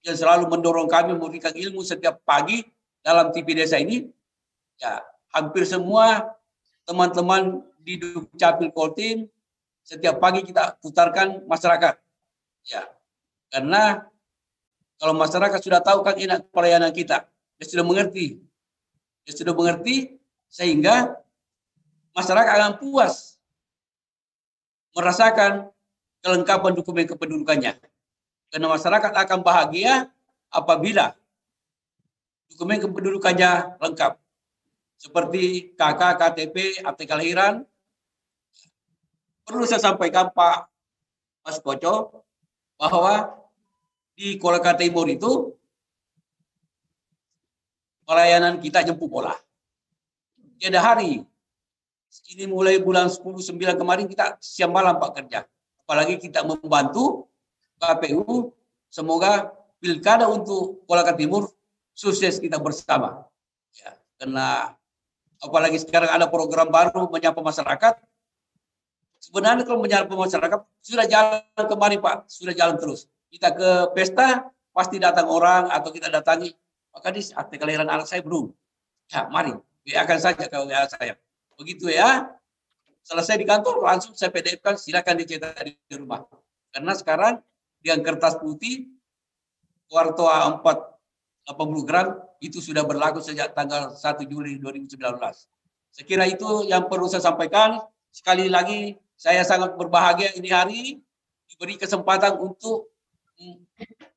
yang 0.03 0.17
selalu 0.19 0.51
mendorong 0.51 0.91
kami 0.91 1.15
memberikan 1.15 1.55
ilmu 1.55 1.87
setiap 1.87 2.19
pagi 2.27 2.67
dalam 3.03 3.31
TV 3.31 3.55
desa 3.55 3.79
ini, 3.79 4.11
ya 4.79 5.03
hampir 5.31 5.63
semua 5.67 6.35
teman-teman 6.87 7.63
di 7.83 7.99
Dukcapil 7.99 8.71
Koltim, 8.75 9.31
setiap 9.83 10.19
pagi 10.19 10.43
kita 10.47 10.79
putarkan 10.83 11.47
masyarakat. 11.47 11.99
Ya, 12.67 12.87
karena 13.51 14.07
kalau 15.03 15.19
masyarakat 15.19 15.59
sudah 15.59 15.83
tahu 15.83 16.07
kan 16.07 16.15
enak 16.15 16.47
pelayanan 16.55 16.95
kita, 16.95 17.27
dia 17.59 17.67
sudah 17.67 17.83
mengerti. 17.83 18.39
Dia 19.27 19.35
sudah 19.35 19.55
mengerti 19.55 20.19
sehingga 20.51 21.15
masyarakat 22.15 22.53
akan 22.59 22.73
puas 22.79 23.39
merasakan 24.95 25.71
kelengkapan 26.23 26.73
dokumen 26.75 27.07
kependudukannya. 27.07 27.92
Karena 28.53 28.69
masyarakat 28.69 29.13
akan 29.17 29.41
bahagia 29.41 30.13
apabila 30.53 31.17
dokumen 32.53 32.85
kependudukannya 32.85 33.81
lengkap. 33.81 34.21
Seperti 35.01 35.73
KK, 35.73 36.01
KTP, 36.21 36.57
akte 36.85 37.09
kelahiran. 37.09 37.65
Perlu 39.43 39.65
saya 39.65 39.81
sampaikan 39.81 40.29
Pak 40.31 40.69
Mas 41.43 41.59
Koco 41.65 42.23
bahwa 42.77 43.35
di 44.15 44.37
Kolaka 44.37 44.77
Timur 44.77 45.09
itu 45.09 45.57
pelayanan 48.05 48.61
kita 48.61 48.85
jemput 48.85 49.09
bola. 49.09 49.33
Tiada 50.61 50.79
hari. 50.79 51.25
Ini 52.29 52.45
mulai 52.45 52.77
bulan 52.77 53.09
10 53.09 53.25
9 53.25 53.81
kemarin 53.81 54.05
kita 54.05 54.37
siang 54.39 54.71
malam 54.71 55.01
Pak 55.01 55.11
kerja. 55.17 55.49
Apalagi 55.83 56.21
kita 56.21 56.45
membantu 56.45 57.32
KPU 57.83 58.55
semoga 58.87 59.51
pilkada 59.83 60.31
untuk 60.31 60.87
Kolaka 60.87 61.19
Timur 61.19 61.51
sukses 61.91 62.39
kita 62.39 62.63
bersama. 62.63 63.27
Ya, 63.75 63.99
karena 64.23 64.79
apalagi 65.43 65.83
sekarang 65.83 66.15
ada 66.15 66.31
program 66.31 66.71
baru 66.71 67.11
menyapa 67.11 67.43
masyarakat. 67.43 67.99
Sebenarnya 69.19 69.67
kalau 69.67 69.83
menyapa 69.83 70.15
masyarakat 70.15 70.63
sudah 70.83 71.07
jalan 71.11 71.43
kemarin 71.67 71.99
Pak, 71.99 72.31
sudah 72.31 72.55
jalan 72.55 72.79
terus 72.79 73.11
kita 73.33 73.49
ke 73.57 73.71
pesta, 73.97 74.53
pasti 74.77 75.01
datang 75.01 75.27
orang 75.27 75.73
atau 75.73 75.89
kita 75.89 76.13
datangi, 76.13 76.53
Pak 76.93 77.01
Kadis, 77.01 77.33
akte 77.33 77.57
kelahiran 77.57 77.89
anak 77.89 78.05
saya 78.05 78.21
belum. 78.21 78.53
Ya, 79.09 79.25
mari, 79.33 79.57
akan 79.89 80.19
saja 80.21 80.45
ke 80.45 80.57
WA 80.69 80.85
saya. 80.85 81.17
Begitu 81.57 81.89
ya, 81.89 82.29
selesai 83.09 83.41
di 83.41 83.49
kantor, 83.49 83.81
langsung 83.89 84.13
saya 84.13 84.29
PDF 84.29 84.61
kan, 84.61 84.77
silakan 84.77 85.17
dicetak 85.17 85.65
di 85.65 85.95
rumah. 85.97 86.29
Karena 86.73 86.93
sekarang 86.93 87.41
yang 87.83 88.01
kertas 88.01 88.39
putih, 88.39 88.91
kuarto 89.91 90.27
A4 90.27 90.65
80 91.43 91.89
gram, 91.89 92.23
itu 92.39 92.63
sudah 92.63 92.87
berlaku 92.87 93.19
sejak 93.19 93.51
tanggal 93.51 93.91
1 93.95 94.31
Juli 94.31 94.63
2019. 94.63 94.95
Sekira 95.91 96.25
itu 96.25 96.71
yang 96.71 96.87
perlu 96.87 97.11
saya 97.11 97.23
sampaikan. 97.23 97.83
Sekali 98.15 98.47
lagi, 98.47 98.95
saya 99.19 99.43
sangat 99.43 99.75
berbahagia 99.75 100.35
ini 100.39 100.51
hari 100.55 100.83
diberi 101.51 101.77
kesempatan 101.77 102.39
untuk 102.39 102.91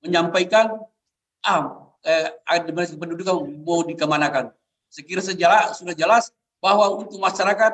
menyampaikan 0.05 0.77
ah 1.41 1.89
eh, 2.05 2.29
administrasi 2.45 3.01
pendudukan 3.01 3.41
mau 3.65 3.81
dikemanakan. 3.81 4.53
Sekira 4.89 5.19
sejelas 5.19 5.81
sudah 5.81 5.97
jelas 5.97 6.29
bahwa 6.61 6.93
untuk 6.93 7.17
masyarakat 7.17 7.73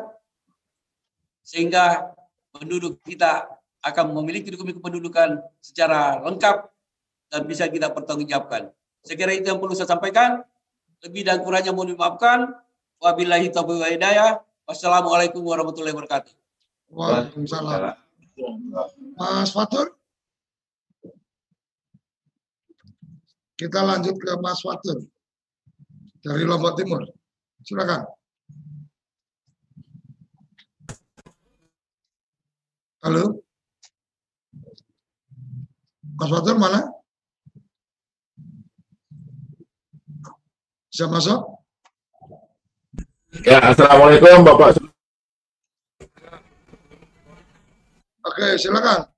sehingga 1.44 2.12
penduduk 2.56 3.00
kita 3.04 3.48
akan 3.82 4.14
memiliki 4.14 4.54
dokumen 4.54 4.78
kependudukan 4.78 5.42
secara 5.58 6.22
lengkap 6.22 6.70
dan 7.34 7.42
bisa 7.50 7.66
kita 7.66 7.90
pertanggungjawabkan. 7.90 8.70
Sekira 9.02 9.34
itu 9.34 9.50
yang 9.50 9.58
perlu 9.58 9.74
saya 9.74 9.90
sampaikan. 9.90 10.46
Lebih 11.02 11.26
dan 11.26 11.42
kurangnya 11.42 11.74
mohon 11.74 11.98
dimaafkan. 11.98 12.54
Wabillahi 13.02 13.50
taufiq 13.50 13.82
wa 13.82 13.90
hidayah. 13.90 14.32
Wassalamualaikum 14.70 15.42
warahmatullahi 15.42 15.98
wabarakatuh. 15.98 16.34
Waalaikumsalam. 16.94 17.98
Mas 19.18 19.50
Fatur? 19.50 19.98
Kita 23.58 23.82
lanjut 23.82 24.16
ke 24.18 24.32
Mas 24.38 24.62
Fatur 24.62 25.02
dari 26.22 26.46
Lombok 26.46 26.78
Timur. 26.78 27.02
Silakan. 27.66 28.06
Halo. 33.02 33.42
Mas 36.22 36.30
Fatur 36.30 36.54
mana? 36.54 36.86
Bisa 40.94 41.10
masuk? 41.10 41.42
Ya, 43.42 43.58
Assalamualaikum 43.58 44.46
Bapak. 44.46 44.78
Oke, 48.22 48.54
silakan. 48.62 49.10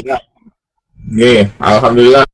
Ya. 0.00 0.16
Oke, 0.96 1.52
Alhamdulillah. 1.60 2.24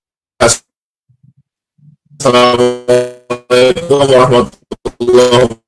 Assalamualaikum 2.23 3.99
warahmatullahi 4.15 5.59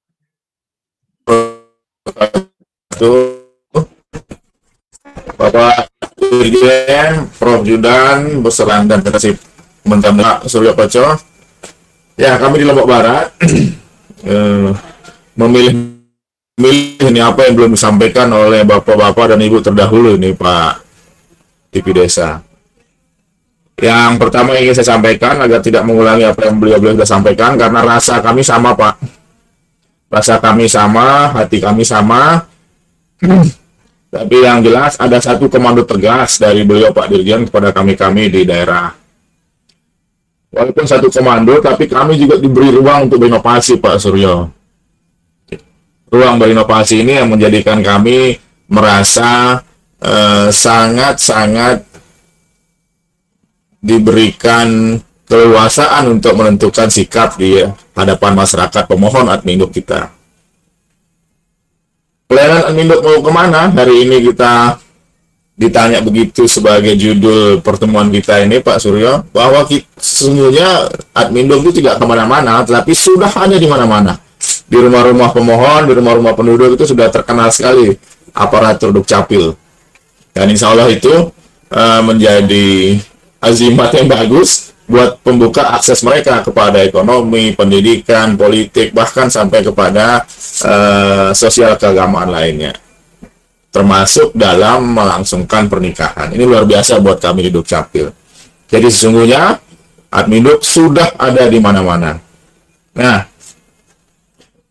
wabarakatuh. 1.26 3.42
Bapak 5.34 5.81
Dirjen, 6.42 7.30
Prof. 7.38 7.62
Judan, 7.62 8.42
Beserang 8.42 8.90
dan 8.90 9.04
Kasih 9.06 9.38
Menteri 9.86 10.22
Surya 10.50 10.74
Paco. 10.74 11.18
Ya, 12.18 12.36
kami 12.36 12.62
di 12.62 12.64
Lombok 12.66 12.86
Barat 12.86 13.32
eh, 14.26 14.68
memilih 15.38 16.02
memilih 16.60 17.08
ini 17.08 17.20
apa 17.24 17.48
yang 17.48 17.56
belum 17.56 17.72
disampaikan 17.74 18.28
oleh 18.30 18.62
bapak-bapak 18.62 19.34
dan 19.34 19.40
ibu 19.40 19.58
terdahulu 19.64 20.14
ini 20.20 20.36
Pak 20.36 20.84
TV 21.72 21.86
Desa. 21.96 22.44
Yang 23.80 24.12
pertama 24.20 24.54
ingin 24.54 24.76
saya 24.76 24.94
sampaikan 24.94 25.40
agar 25.42 25.58
tidak 25.64 25.82
mengulangi 25.82 26.28
apa 26.28 26.46
yang 26.46 26.60
beliau-beliau 26.60 26.94
sudah 27.00 27.08
sampaikan 27.08 27.56
karena 27.56 27.80
rasa 27.82 28.20
kami 28.20 28.44
sama 28.44 28.76
Pak. 28.76 28.94
Rasa 30.12 30.36
kami 30.38 30.68
sama, 30.68 31.32
hati 31.32 31.58
kami 31.58 31.82
sama. 31.82 32.44
Tapi 34.12 34.44
yang 34.44 34.60
jelas 34.60 35.00
ada 35.00 35.16
satu 35.16 35.48
komando 35.48 35.88
tegas 35.88 36.36
dari 36.36 36.68
beliau 36.68 36.92
Pak 36.92 37.08
Dirjen 37.08 37.48
kepada 37.48 37.72
kami-kami 37.72 38.28
di 38.28 38.44
daerah. 38.44 38.92
Walaupun 40.52 40.84
satu 40.84 41.08
komando, 41.08 41.56
tapi 41.64 41.88
kami 41.88 42.20
juga 42.20 42.36
diberi 42.36 42.68
ruang 42.68 43.08
untuk 43.08 43.24
berinovasi 43.24 43.80
Pak 43.80 43.96
Suryo 43.96 44.52
ruang 46.12 46.36
berinovasi 46.36 47.00
ini 47.00 47.16
yang 47.16 47.32
menjadikan 47.32 47.80
kami 47.80 48.36
merasa 48.68 49.64
eh, 49.96 50.52
sangat-sangat 50.52 51.88
diberikan 53.80 55.00
keleluasaan 55.24 56.20
untuk 56.20 56.36
menentukan 56.36 56.92
sikap 56.92 57.40
di 57.40 57.64
hadapan 57.96 58.32
masyarakat 58.36 58.84
pemohon 58.84 59.32
adminduk 59.32 59.72
kita. 59.72 60.12
Pelayanan 62.32 62.64
adminduk 62.64 63.04
mau 63.04 63.20
ke 63.20 63.28
mana? 63.28 63.68
Hari 63.68 64.08
ini 64.08 64.32
kita 64.32 64.80
ditanya 65.52 66.00
begitu 66.00 66.48
sebagai 66.48 66.96
judul 66.96 67.60
pertemuan 67.60 68.08
kita 68.08 68.40
ini 68.40 68.64
Pak 68.64 68.80
Suryo, 68.80 69.28
bahwa 69.36 69.68
sesungguhnya 70.00 70.88
adminduk 71.12 71.68
itu 71.68 71.84
tidak 71.84 72.00
ke 72.00 72.04
mana-mana, 72.08 72.64
tetapi 72.64 72.96
sudah 72.96 73.28
ada 73.28 73.52
di 73.60 73.68
mana-mana 73.68 74.16
di 74.64 74.78
rumah-rumah 74.80 75.28
pemohon, 75.36 75.84
di 75.84 75.92
rumah-rumah 75.92 76.32
penduduk 76.32 76.72
itu 76.72 76.88
sudah 76.88 77.12
terkenal 77.12 77.52
sekali 77.52 78.00
aparatur 78.32 78.96
dukcapil. 78.96 79.52
Dan 80.32 80.48
insya 80.48 80.72
Allah 80.72 80.88
itu 80.88 81.12
uh, 81.68 82.00
menjadi 82.00 82.96
azimat 83.44 83.92
yang 83.92 84.08
bagus 84.08 84.71
buat 84.92 85.24
pembuka 85.24 85.72
akses 85.72 86.04
mereka 86.04 86.44
kepada 86.44 86.84
ekonomi, 86.84 87.56
pendidikan, 87.56 88.36
politik, 88.36 88.92
bahkan 88.92 89.32
sampai 89.32 89.64
kepada 89.64 90.20
uh, 90.68 91.32
sosial 91.32 91.80
keagamaan 91.80 92.28
lainnya. 92.28 92.76
Termasuk 93.72 94.36
dalam 94.36 94.92
melangsungkan 94.92 95.72
pernikahan. 95.72 96.28
Ini 96.36 96.44
luar 96.44 96.68
biasa 96.68 97.00
buat 97.00 97.16
kami 97.16 97.48
di 97.48 97.50
Dukcapil. 97.56 98.12
Jadi 98.68 98.88
sesungguhnya 98.92 99.56
Adminduk 100.12 100.60
sudah 100.60 101.16
ada 101.16 101.48
di 101.48 101.56
mana-mana. 101.56 102.20
Nah, 102.92 103.24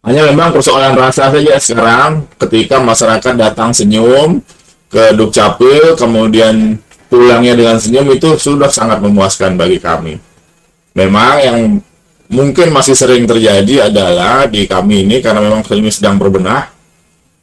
hanya 0.06 0.30
memang 0.30 0.54
persoalan 0.54 0.94
rasa 0.94 1.34
saja 1.34 1.58
sekarang 1.58 2.30
ketika 2.38 2.78
masyarakat 2.78 3.34
datang 3.34 3.74
senyum 3.74 4.38
ke 4.86 5.18
Dukcapil, 5.18 5.98
kemudian 5.98 6.78
pulangnya 7.12 7.60
dengan 7.60 7.76
senyum 7.76 8.08
itu 8.16 8.40
sudah 8.40 8.72
sangat 8.72 9.04
memuaskan 9.04 9.60
bagi 9.60 9.84
kami. 9.84 10.16
Memang 10.96 11.34
yang 11.44 11.60
mungkin 12.32 12.72
masih 12.72 12.96
sering 12.96 13.28
terjadi 13.28 13.92
adalah 13.92 14.48
di 14.48 14.64
kami 14.64 15.04
ini 15.04 15.20
karena 15.20 15.44
memang 15.44 15.60
ini 15.76 15.92
sedang 15.92 16.16
berbenah, 16.16 16.72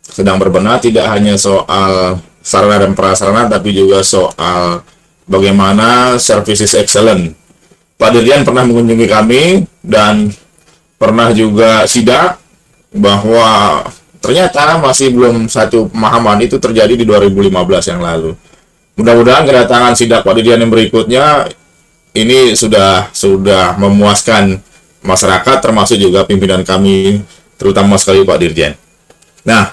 sedang 0.01 0.41
berbenah 0.41 0.81
tidak 0.81 1.05
hanya 1.13 1.37
soal 1.37 2.17
sarana 2.41 2.81
dan 2.81 2.97
prasarana 2.97 3.45
tapi 3.45 3.77
juga 3.77 4.01
soal 4.01 4.81
bagaimana 5.29 6.17
services 6.17 6.73
excellent. 6.73 7.37
Pak 8.01 8.17
Dirjen 8.17 8.49
pernah 8.49 8.65
mengunjungi 8.65 9.07
kami 9.11 9.43
dan 9.85 10.33
pernah 10.97 11.29
juga 11.37 11.85
sidak 11.85 12.41
bahwa 12.89 13.85
ternyata 14.25 14.81
masih 14.81 15.13
belum 15.13 15.45
satu 15.51 15.93
pemahaman 15.93 16.41
itu 16.41 16.57
terjadi 16.57 16.95
di 16.97 17.05
2015 17.05 17.93
yang 17.93 18.01
lalu. 18.01 18.33
Mudah-mudahan 18.99 19.47
kedatangan 19.47 19.95
sidak 19.95 20.27
Pak 20.27 20.35
Didian 20.35 20.59
yang 20.59 20.75
berikutnya 20.75 21.47
ini 22.19 22.59
sudah 22.59 23.15
sudah 23.15 23.79
memuaskan 23.79 24.59
masyarakat 25.07 25.57
termasuk 25.63 26.03
juga 26.03 26.27
pimpinan 26.27 26.67
kami 26.67 27.23
terutama 27.55 27.95
sekali 27.95 28.27
Pak 28.27 28.39
Dirjen. 28.43 28.75
Nah, 29.47 29.71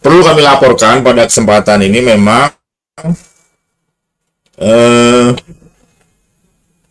perlu 0.00 0.24
kami 0.24 0.40
laporkan 0.40 1.04
pada 1.04 1.28
kesempatan 1.28 1.84
ini 1.84 2.00
memang 2.00 2.48
eh, 4.56 5.28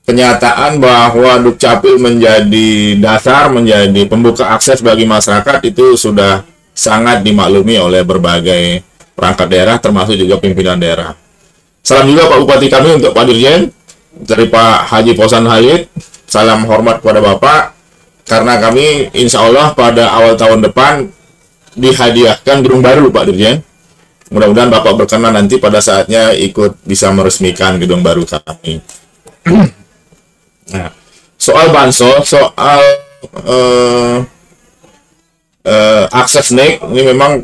kenyataan 0.05 0.77
bahwa 0.77 1.41
Dukcapil 1.41 1.97
menjadi 1.97 3.01
dasar, 3.01 3.49
menjadi 3.49 4.05
pembuka 4.05 4.53
akses 4.53 4.85
bagi 4.85 5.09
masyarakat 5.09 5.65
itu 5.65 5.97
sudah 5.97 6.45
sangat 6.77 7.25
dimaklumi 7.25 7.81
oleh 7.81 8.05
berbagai 8.05 8.85
perangkat 9.17 9.47
daerah 9.49 9.81
termasuk 9.81 10.17
juga 10.17 10.37
pimpinan 10.37 10.77
daerah. 10.77 11.22
Salam 11.83 12.07
juga 12.07 12.31
Pak 12.31 12.47
Bupati 12.47 12.71
kami 12.71 12.95
untuk 12.95 13.11
Pak 13.11 13.27
Dirjen 13.27 13.67
dari 14.15 14.47
Pak 14.47 14.87
Haji 14.87 15.19
Posan 15.19 15.43
Halid. 15.43 15.91
Salam 16.23 16.63
hormat 16.63 17.03
kepada 17.03 17.19
Bapak 17.19 17.75
karena 18.23 18.55
kami 18.55 19.11
insya 19.11 19.43
Allah 19.43 19.75
pada 19.75 20.15
awal 20.15 20.39
tahun 20.39 20.63
depan 20.63 21.11
dihadiahkan 21.75 22.63
gedung 22.63 22.79
baru 22.79 23.11
Pak 23.11 23.27
Dirjen. 23.27 23.59
Mudah-mudahan 24.31 24.71
Bapak 24.71 24.95
berkenan 24.95 25.35
nanti 25.35 25.59
pada 25.59 25.83
saatnya 25.83 26.31
ikut 26.31 26.87
bisa 26.87 27.11
meresmikan 27.11 27.75
gedung 27.75 27.99
baru 27.99 28.23
kami. 28.23 28.79
Nah, 30.71 30.87
soal 31.35 31.67
bansos, 31.75 32.31
soal 32.31 32.81
uh, 33.43 34.23
uh, 35.67 36.05
akses 36.15 36.55
naik 36.55 36.79
ini 36.95 37.11
memang 37.11 37.43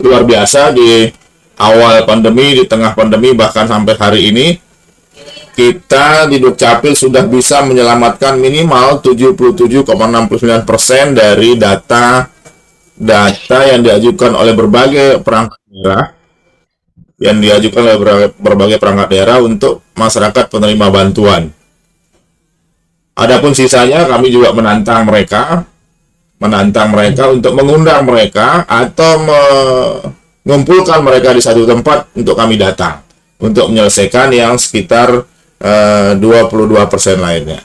luar 0.00 0.24
biasa 0.24 0.72
di 0.72 1.12
awal 1.56 2.04
pandemi, 2.04 2.56
di 2.56 2.64
tengah 2.68 2.92
pandemi 2.92 3.32
bahkan 3.32 3.68
sampai 3.68 3.94
hari 3.96 4.20
ini 4.32 4.46
kita 5.56 6.28
di 6.28 6.36
Dukcapil 6.36 6.92
sudah 6.92 7.24
bisa 7.24 7.64
menyelamatkan 7.64 8.36
minimal 8.36 9.00
77,69% 9.00 11.16
dari 11.16 11.56
data 11.56 12.28
data 12.92 13.58
yang 13.64 13.80
diajukan 13.80 14.36
oleh 14.36 14.52
berbagai 14.52 15.24
perangkat 15.24 15.60
daerah 15.68 16.04
yang 17.16 17.40
diajukan 17.40 17.80
oleh 17.80 17.98
berbagai 18.36 18.76
perangkat 18.76 19.08
daerah 19.08 19.40
untuk 19.40 19.80
masyarakat 19.96 20.52
penerima 20.52 20.86
bantuan. 20.92 21.48
Adapun 23.16 23.56
sisanya 23.56 24.04
kami 24.04 24.28
juga 24.28 24.52
menantang 24.52 25.08
mereka, 25.08 25.64
menantang 26.36 26.92
mereka 26.92 27.32
untuk 27.32 27.56
mengundang 27.56 28.04
mereka 28.04 28.68
atau 28.68 29.24
mengumpulkan 30.46 31.02
mereka 31.02 31.34
di 31.34 31.42
satu 31.42 31.66
tempat 31.66 32.06
untuk 32.14 32.38
kami 32.38 32.54
datang 32.54 33.02
untuk 33.42 33.68
menyelesaikan 33.68 34.30
yang 34.30 34.54
sekitar 34.54 35.26
eh, 35.58 36.14
22% 36.16 37.18
lainnya. 37.18 37.60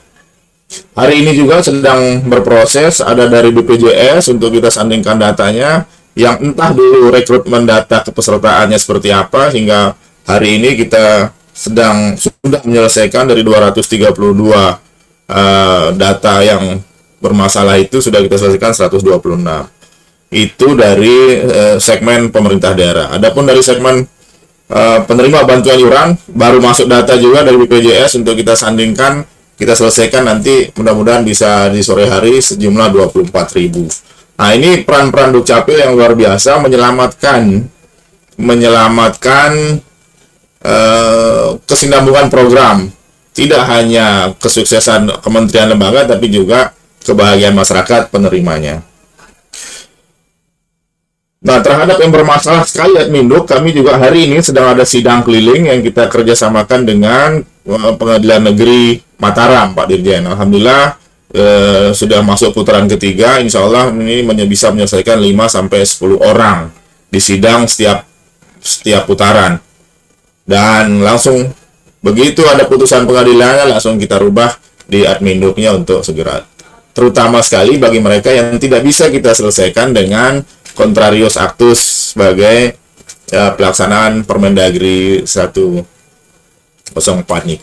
Hari 0.95 1.21
ini 1.21 1.31
juga 1.35 1.59
sedang 1.61 2.23
berproses 2.25 3.03
ada 3.03 3.27
dari 3.27 3.51
BPJS 3.51 4.31
untuk 4.33 4.55
kita 4.55 4.71
sandingkan 4.71 5.19
datanya 5.19 5.85
yang 6.15 6.39
entah 6.39 6.71
dulu 6.71 7.11
rekrutmen 7.11 7.67
data 7.67 8.03
kepesertaannya 8.03 8.79
seperti 8.79 9.11
apa 9.11 9.51
hingga 9.51 9.95
hari 10.27 10.59
ini 10.59 10.79
kita 10.79 11.31
sedang 11.51 12.15
sudah 12.15 12.63
menyelesaikan 12.63 13.27
dari 13.27 13.43
232 13.43 14.15
uh, 14.15 14.75
data 15.91 16.35
yang 16.39 16.79
bermasalah 17.19 17.75
itu 17.77 17.99
sudah 17.99 18.23
kita 18.23 18.39
selesaikan 18.39 18.71
126. 18.71 19.03
Itu 20.31 20.79
dari 20.79 21.43
uh, 21.43 21.75
segmen 21.75 22.31
pemerintah 22.31 22.71
daerah. 22.71 23.11
Adapun 23.11 23.43
dari 23.43 23.59
segmen 23.59 23.99
uh, 24.71 24.99
penerima 25.03 25.43
bantuan 25.43 25.75
iuran 25.75 26.09
baru 26.31 26.63
masuk 26.63 26.87
data 26.87 27.19
juga 27.19 27.43
dari 27.43 27.59
BPJS 27.59 28.23
untuk 28.23 28.39
kita 28.39 28.55
sandingkan, 28.55 29.27
kita 29.59 29.75
selesaikan 29.75 30.23
nanti 30.25 30.71
mudah-mudahan 30.71 31.27
bisa 31.27 31.67
di 31.67 31.83
sore 31.83 32.07
hari 32.07 32.39
sejumlah 32.39 32.87
24.000. 33.13 34.11
Nah, 34.41 34.57
ini 34.57 34.81
peran-peran 34.81 35.29
Dukcapil 35.37 35.85
yang 35.85 35.93
luar 35.93 36.17
biasa 36.17 36.57
menyelamatkan 36.57 37.61
menyelamatkan 38.41 39.77
eh, 40.65 41.47
kesinambungan 41.69 42.25
program 42.33 42.89
tidak 43.37 43.63
hanya 43.69 44.33
kesuksesan 44.41 45.21
kementerian 45.21 45.69
lembaga 45.69 46.09
tapi 46.17 46.33
juga 46.33 46.73
kebahagiaan 47.05 47.53
masyarakat 47.53 48.09
penerimanya. 48.09 48.81
Nah, 51.41 51.57
terhadap 51.57 51.97
yang 51.97 52.13
bermasalah 52.13 52.61
sekali 52.69 53.01
Adminduk, 53.01 53.49
kami 53.49 53.73
juga 53.73 53.97
hari 53.97 54.29
ini 54.29 54.45
sedang 54.45 54.77
ada 54.77 54.85
sidang 54.85 55.25
keliling 55.25 55.73
yang 55.73 55.81
kita 55.81 56.05
kerjasamakan 56.05 56.85
dengan 56.85 57.41
eh, 57.41 57.93
Pengadilan 57.97 58.53
Negeri 58.53 59.01
Mataram, 59.17 59.73
Pak 59.73 59.89
Dirjen. 59.89 60.29
Alhamdulillah 60.29 61.01
eh, 61.33 61.89
sudah 61.97 62.21
masuk 62.21 62.53
putaran 62.53 62.85
ketiga, 62.85 63.41
insya 63.41 63.65
Allah 63.65 63.89
ini 63.89 64.21
bisa 64.45 64.69
menyelesaikan 64.69 65.17
5 65.17 65.49
sampai 65.49 65.81
10 65.81 66.21
orang 66.21 66.69
di 67.09 67.17
sidang 67.17 67.65
setiap 67.65 68.05
setiap 68.61 69.09
putaran. 69.09 69.57
Dan 70.45 71.01
langsung 71.01 71.41
begitu 72.05 72.45
ada 72.45 72.69
putusan 72.69 73.09
pengadilannya 73.09 73.65
langsung 73.65 73.97
kita 73.97 74.21
rubah 74.21 74.53
di 74.85 75.09
adminduknya 75.09 75.73
untuk 75.73 76.05
segera. 76.05 76.45
Terutama 76.93 77.41
sekali 77.41 77.81
bagi 77.81 77.97
mereka 77.97 78.29
yang 78.29 78.61
tidak 78.61 78.85
bisa 78.85 79.09
kita 79.09 79.33
selesaikan 79.33 79.95
dengan 79.95 80.43
contrarios 80.75 81.35
actus 81.37 82.11
sebagai 82.13 82.75
ya, 83.31 83.55
pelaksanaan 83.55 84.27
Permendagri 84.27 85.23
104 85.23 85.87
nih 87.47 87.57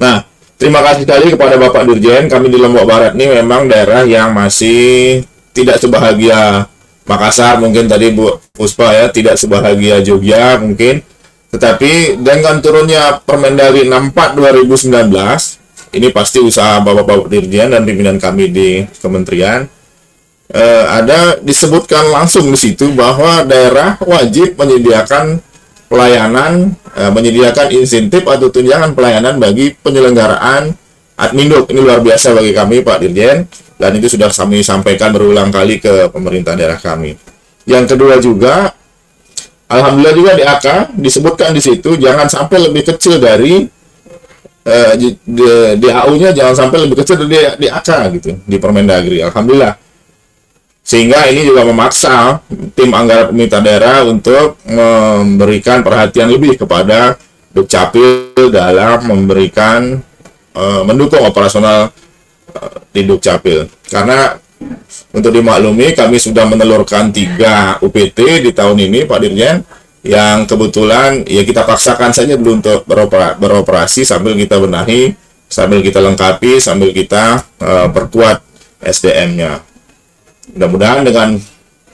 Nah, 0.00 0.24
terima 0.56 0.80
kasih 0.80 1.04
sekali 1.04 1.26
kepada 1.36 1.60
Bapak 1.60 1.84
Dirjen. 1.86 2.26
Kami 2.26 2.48
di 2.48 2.56
Lombok 2.56 2.88
Barat 2.88 3.12
ini 3.14 3.28
memang 3.40 3.68
daerah 3.68 4.02
yang 4.08 4.32
masih 4.32 5.20
tidak 5.52 5.78
sebahagia. 5.78 6.66
Makassar 7.04 7.58
mungkin 7.58 7.90
tadi 7.90 8.14
Bu 8.14 8.38
Puspa 8.54 8.94
ya 8.94 9.10
tidak 9.10 9.34
sebahagia 9.34 9.98
Jogja 9.98 10.62
mungkin. 10.62 11.02
Tetapi 11.50 12.22
dengan 12.22 12.62
turunnya 12.62 13.18
Permendagri 13.26 13.82
64 13.90 14.38
2019 14.38 15.10
ini 15.90 16.08
pasti 16.14 16.38
usaha 16.38 16.78
Bapak-Bapak 16.78 17.26
Dirjen 17.26 17.74
dan 17.74 17.82
pimpinan 17.82 18.22
kami 18.22 18.54
di 18.54 18.86
kementerian 19.02 19.66
eh, 20.50 20.84
ada 20.86 21.38
disebutkan 21.38 22.10
langsung 22.10 22.50
di 22.50 22.58
situ 22.58 22.90
bahwa 22.92 23.46
daerah 23.46 23.96
wajib 24.02 24.58
menyediakan 24.58 25.38
pelayanan, 25.86 26.74
eh, 26.94 27.10
menyediakan 27.10 27.70
insentif 27.74 28.26
atau 28.26 28.50
tunjangan 28.50 28.94
pelayanan 28.94 29.38
bagi 29.38 29.74
penyelenggaraan 29.74 30.74
adminduk. 31.18 31.70
Ini 31.70 31.80
luar 31.82 32.02
biasa 32.02 32.34
bagi 32.34 32.50
kami 32.54 32.82
Pak 32.82 32.98
Dirjen 33.02 33.46
dan 33.78 33.90
itu 33.96 34.10
sudah 34.10 34.30
kami 34.30 34.62
sampaikan 34.62 35.14
berulang 35.14 35.48
kali 35.50 35.78
ke 35.78 36.10
pemerintah 36.10 36.54
daerah 36.58 36.78
kami. 36.78 37.14
Yang 37.64 37.96
kedua 37.96 38.14
juga 38.18 38.74
Alhamdulillah 39.70 40.16
juga 40.18 40.32
di 40.34 40.42
AK 40.42 40.98
disebutkan 40.98 41.54
di 41.54 41.62
situ 41.62 41.94
jangan 41.94 42.26
sampai 42.26 42.58
lebih 42.58 42.90
kecil 42.90 43.22
dari 43.22 43.62
eh, 44.66 44.92
di, 44.98 45.14
di, 45.22 45.46
di 45.78 45.86
AU-nya 45.86 46.34
jangan 46.34 46.66
sampai 46.66 46.90
lebih 46.90 46.98
kecil 46.98 47.22
dari 47.22 47.38
di, 47.38 47.38
di 47.62 47.68
AK 47.70 47.90
gitu 48.18 48.34
di 48.42 48.56
Permendagri. 48.58 49.22
Alhamdulillah 49.22 49.89
sehingga 50.90 51.30
ini 51.30 51.46
juga 51.46 51.62
memaksa 51.62 52.42
tim 52.74 52.90
anggaran 52.90 53.30
pemerintah 53.30 53.62
daerah 53.62 54.02
untuk 54.02 54.58
memberikan 54.66 55.86
perhatian 55.86 56.26
lebih 56.26 56.58
kepada 56.58 57.14
Dukcapil 57.54 58.50
dalam 58.50 59.06
memberikan 59.06 60.02
uh, 60.58 60.82
mendukung 60.82 61.22
operasional 61.22 61.94
di 62.90 63.06
Dukcapil. 63.06 63.70
Karena 63.86 64.34
untuk 65.14 65.30
dimaklumi 65.30 65.94
kami 65.94 66.18
sudah 66.18 66.42
menelurkan 66.50 67.14
tiga 67.14 67.78
UPT 67.78 68.42
di 68.42 68.50
tahun 68.50 68.90
ini 68.90 69.06
Pak 69.06 69.18
Dirjen 69.22 69.62
yang 70.02 70.42
kebetulan 70.42 71.22
ya 71.22 71.46
kita 71.46 71.70
paksakan 71.70 72.10
saja 72.10 72.34
dulu 72.34 72.58
untuk 72.58 72.82
beropera, 72.82 73.38
beroperasi 73.38 74.02
sambil 74.02 74.34
kita 74.34 74.58
benahi, 74.58 75.14
sambil 75.46 75.86
kita 75.86 76.02
lengkapi, 76.02 76.58
sambil 76.58 76.90
kita 76.90 77.46
uh, 77.62 77.86
perkuat 77.94 78.42
SDM-nya. 78.82 79.69
Mudah-mudahan 80.54 81.02
dengan 81.06 81.28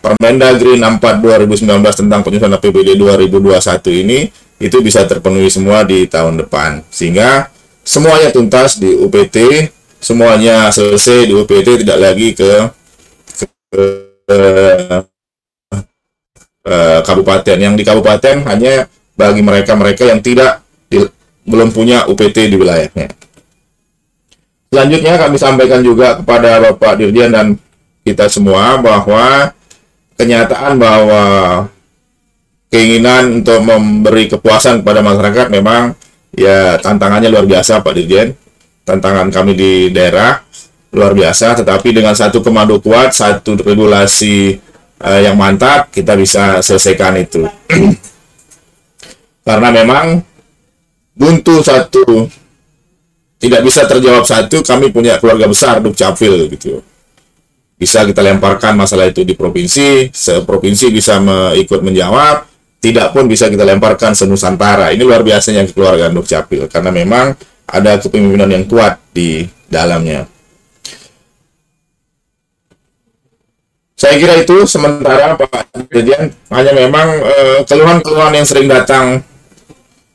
Permendagri 0.07 0.78
64 0.78 1.18
2019 1.59 1.66
tentang 1.82 2.20
penyusunan 2.22 2.62
APBD 2.62 2.94
2021 2.94 4.02
ini 4.07 4.30
itu 4.62 4.78
bisa 4.78 5.02
terpenuhi 5.02 5.50
semua 5.50 5.82
di 5.82 6.07
tahun 6.07 6.46
depan. 6.46 6.86
Sehingga 6.94 7.50
semuanya 7.82 8.30
tuntas 8.30 8.78
di 8.78 8.94
UPT 8.94 9.66
semuanya 9.98 10.70
selesai 10.70 11.26
di 11.26 11.34
UPT 11.34 11.82
tidak 11.82 11.98
lagi 11.98 12.38
ke, 12.38 12.50
ke, 13.34 13.82
ke 14.30 14.40
uh, 16.70 17.00
kabupaten. 17.02 17.57
Yang 17.59 17.74
di 17.82 17.84
kabupaten 17.84 18.46
hanya 18.46 18.86
bagi 19.18 19.42
mereka-mereka 19.42 20.07
yang 20.07 20.22
tidak 20.22 20.62
di, 20.86 21.02
belum 21.42 21.74
punya 21.74 22.07
UPT 22.07 22.46
di 22.46 22.54
wilayahnya. 22.54 23.11
Selanjutnya 24.70 25.14
kami 25.18 25.36
sampaikan 25.40 25.80
juga 25.82 26.22
kepada 26.22 26.62
Bapak 26.62 27.02
Dirjen 27.02 27.34
dan 27.34 27.59
kita 28.07 28.30
semua 28.30 28.78
bahwa 28.78 29.50
kenyataan 30.14 30.78
bahwa 30.78 31.24
keinginan 32.70 33.42
untuk 33.42 33.59
memberi 33.66 34.30
kepuasan 34.30 34.86
kepada 34.86 35.02
masyarakat 35.02 35.46
memang 35.50 35.98
ya 36.30 36.78
tantangannya 36.78 37.34
luar 37.34 37.50
biasa 37.50 37.82
Pak 37.82 37.94
Dirjen. 37.98 38.38
Tantangan 38.86 39.34
kami 39.34 39.59
di 39.59 39.90
daerah 39.90 40.38
luar 40.94 41.11
biasa, 41.11 41.59
tetapi 41.59 41.90
dengan 41.90 42.14
satu 42.14 42.38
komando 42.38 42.78
kuat, 42.78 43.11
satu 43.11 43.59
regulasi 43.59 44.54
uh, 45.02 45.18
yang 45.18 45.34
mantap, 45.34 45.90
kita 45.90 46.14
bisa 46.14 46.62
selesaikan 46.62 47.18
itu. 47.18 47.42
Karena 49.46 49.74
memang 49.74 50.22
buntu 51.18 51.66
satu 51.66 52.30
tidak 53.42 53.66
bisa 53.66 53.90
terjawab 53.90 54.22
satu, 54.22 54.62
kami 54.62 54.94
punya 54.94 55.18
keluarga 55.18 55.50
besar 55.50 55.82
Dukcapil 55.82 56.46
gitu 56.54 56.78
bisa 57.76 58.08
kita 58.08 58.24
lemparkan 58.24 58.72
masalah 58.72 59.12
itu 59.12 59.20
di 59.20 59.36
provinsi, 59.36 60.08
seprovinsi 60.08 60.88
bisa 60.88 61.20
me 61.20 61.52
ikut 61.60 61.84
menjawab, 61.84 62.48
tidak 62.80 63.12
pun 63.12 63.28
bisa 63.28 63.52
kita 63.52 63.68
lemparkan 63.68 64.16
senusantara. 64.16 64.96
Ini 64.96 65.04
luar 65.04 65.20
biasanya 65.20 65.68
keluarga 65.68 66.08
Dukcapil 66.08 66.72
karena 66.72 66.88
memang 66.88 67.36
ada 67.68 68.00
kepemimpinan 68.00 68.48
yang 68.48 68.64
kuat 68.64 68.96
di 69.12 69.44
dalamnya. 69.68 70.24
Saya 73.96 74.20
kira 74.20 74.36
itu 74.36 74.68
sementara 74.68 75.40
Pak 75.40 75.88
Dirjen 75.88 76.28
hanya 76.52 76.72
memang 76.76 77.16
eh, 77.16 77.58
keluhan-keluhan 77.64 78.36
yang 78.36 78.44
sering 78.44 78.68
datang 78.68 79.24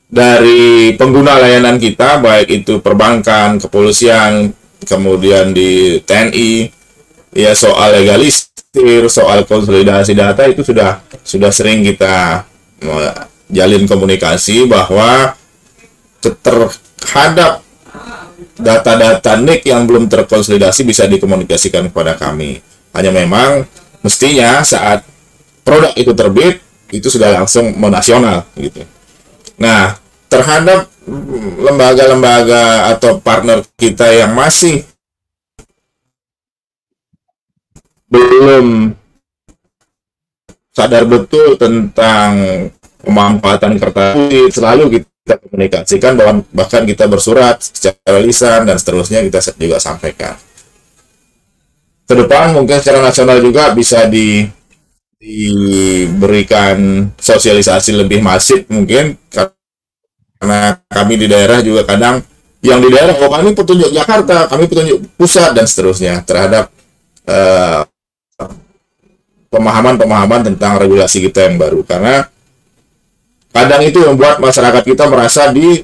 dari 0.05 0.93
pengguna 0.93 1.41
layanan 1.41 1.82
kita 1.82 2.22
baik 2.22 2.62
itu 2.62 2.78
perbankan, 2.78 3.57
kepolisian, 3.57 4.53
kemudian 4.86 5.49
di 5.49 5.97
TNI, 6.03 6.81
ya 7.32 7.52
soal 7.56 8.00
legalisir, 8.00 9.04
soal 9.08 9.44
konsolidasi 9.48 10.16
data 10.16 10.48
itu 10.48 10.64
sudah 10.64 11.04
sudah 11.24 11.52
sering 11.52 11.84
kita 11.84 12.46
jalin 13.52 13.84
komunikasi 13.88 14.68
bahwa 14.68 15.36
terhadap 16.22 17.62
data-data 18.62 19.42
NIK 19.42 19.62
yang 19.74 19.90
belum 19.90 20.06
terkonsolidasi 20.06 20.86
bisa 20.86 21.10
dikomunikasikan 21.10 21.90
kepada 21.90 22.14
kami. 22.14 22.62
Hanya 22.94 23.10
memang 23.10 23.66
mestinya 24.06 24.62
saat 24.62 25.02
produk 25.66 25.94
itu 25.98 26.12
terbit 26.14 26.62
itu 26.92 27.08
sudah 27.08 27.42
langsung 27.42 27.74
menasional 27.80 28.46
gitu. 28.60 28.84
Nah, 29.58 29.96
terhadap 30.28 30.92
lembaga-lembaga 31.58 32.94
atau 32.94 33.18
partner 33.18 33.64
kita 33.80 34.12
yang 34.12 34.36
masih 34.36 34.86
belum 38.12 38.91
sadar 40.76 41.03
betul 41.07 41.55
tentang 41.55 42.32
pemanfaatan 43.01 43.80
kertas 43.80 44.14
putih 44.16 44.47
selalu 44.51 44.84
kita 44.99 45.36
komunikasikan 45.47 46.14
bahwa 46.20 46.43
bahkan 46.51 46.84
kita 46.84 47.07
bersurat 47.07 47.59
secara 47.59 48.20
lisan 48.20 48.68
dan 48.68 48.76
seterusnya 48.76 49.24
kita 49.24 49.39
juga 49.55 49.78
sampaikan. 49.80 50.36
Ke 52.07 52.14
depan 52.14 52.51
mungkin 52.51 52.78
secara 52.84 52.99
nasional 52.99 53.39
juga 53.39 53.72
bisa 53.72 54.03
di 54.12 54.43
diberikan 55.22 57.07
sosialisasi 57.16 57.95
lebih 57.95 58.20
masif 58.26 58.68
mungkin. 58.68 59.16
Karena 59.32 60.74
kami 60.89 61.22
di 61.22 61.28
daerah 61.30 61.62
juga 61.62 61.86
kadang 61.86 62.26
yang 62.66 62.82
di 62.82 62.89
daerah 62.89 63.14
oh 63.22 63.30
kami 63.30 63.53
petunjuk 63.53 63.93
Jakarta 63.93 64.49
kami 64.49 64.66
petunjuk 64.66 65.01
pusat 65.18 65.53
dan 65.53 65.70
seterusnya 65.70 66.26
terhadap 66.26 66.74
uh, 67.30 67.86
pemahaman-pemahaman 69.52 70.47
tentang 70.47 70.80
regulasi 70.80 71.28
kita 71.28 71.52
yang 71.52 71.60
baru 71.60 71.84
karena 71.84 72.26
kadang 73.52 73.84
itu 73.84 73.99
membuat 73.99 74.39
masyarakat 74.39 74.84
kita 74.88 75.12
merasa 75.12 75.52
di 75.52 75.84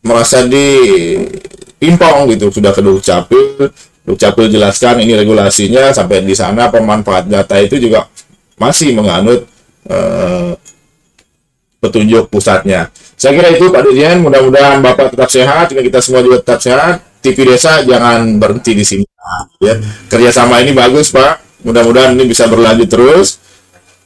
merasa 0.00 0.48
di 0.48 0.66
impong 1.84 2.32
gitu 2.32 2.48
sudah 2.48 2.72
ke 2.72 2.80
Dukcapil 2.80 3.68
Dukcapil 4.08 4.48
jelaskan 4.48 5.04
ini 5.04 5.12
regulasinya 5.12 5.92
sampai 5.92 6.24
di 6.24 6.32
sana 6.32 6.72
pemanfaat 6.72 7.28
data 7.28 7.60
itu 7.60 7.76
juga 7.76 8.08
masih 8.56 8.96
menganut 8.96 9.44
eh, 9.84 10.56
petunjuk 11.80 12.28
pusatnya. 12.28 12.92
Saya 13.16 13.36
kira 13.36 13.48
itu 13.56 13.72
Pak 13.72 13.82
Dirjen, 13.88 14.20
mudah-mudahan 14.20 14.84
Bapak 14.84 15.16
tetap 15.16 15.32
sehat, 15.32 15.72
dan 15.72 15.80
kita 15.80 15.98
semua 16.04 16.20
juga 16.20 16.44
tetap 16.44 16.60
sehat. 16.60 17.00
TV 17.20 17.44
Desa 17.44 17.84
jangan 17.84 18.40
berhenti 18.40 18.72
di 18.72 18.84
sini. 18.84 19.04
Ya, 19.60 19.76
kerjasama 20.08 20.64
ini 20.64 20.72
bagus 20.72 21.12
Pak. 21.12 21.49
Mudah-mudahan 21.66 22.16
ini 22.16 22.24
bisa 22.24 22.48
berlanjut 22.48 22.88
terus 22.88 23.40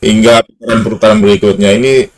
hingga 0.03 0.43
perputaran 0.61 1.23
berikutnya. 1.23 1.75
Ini 1.75 2.11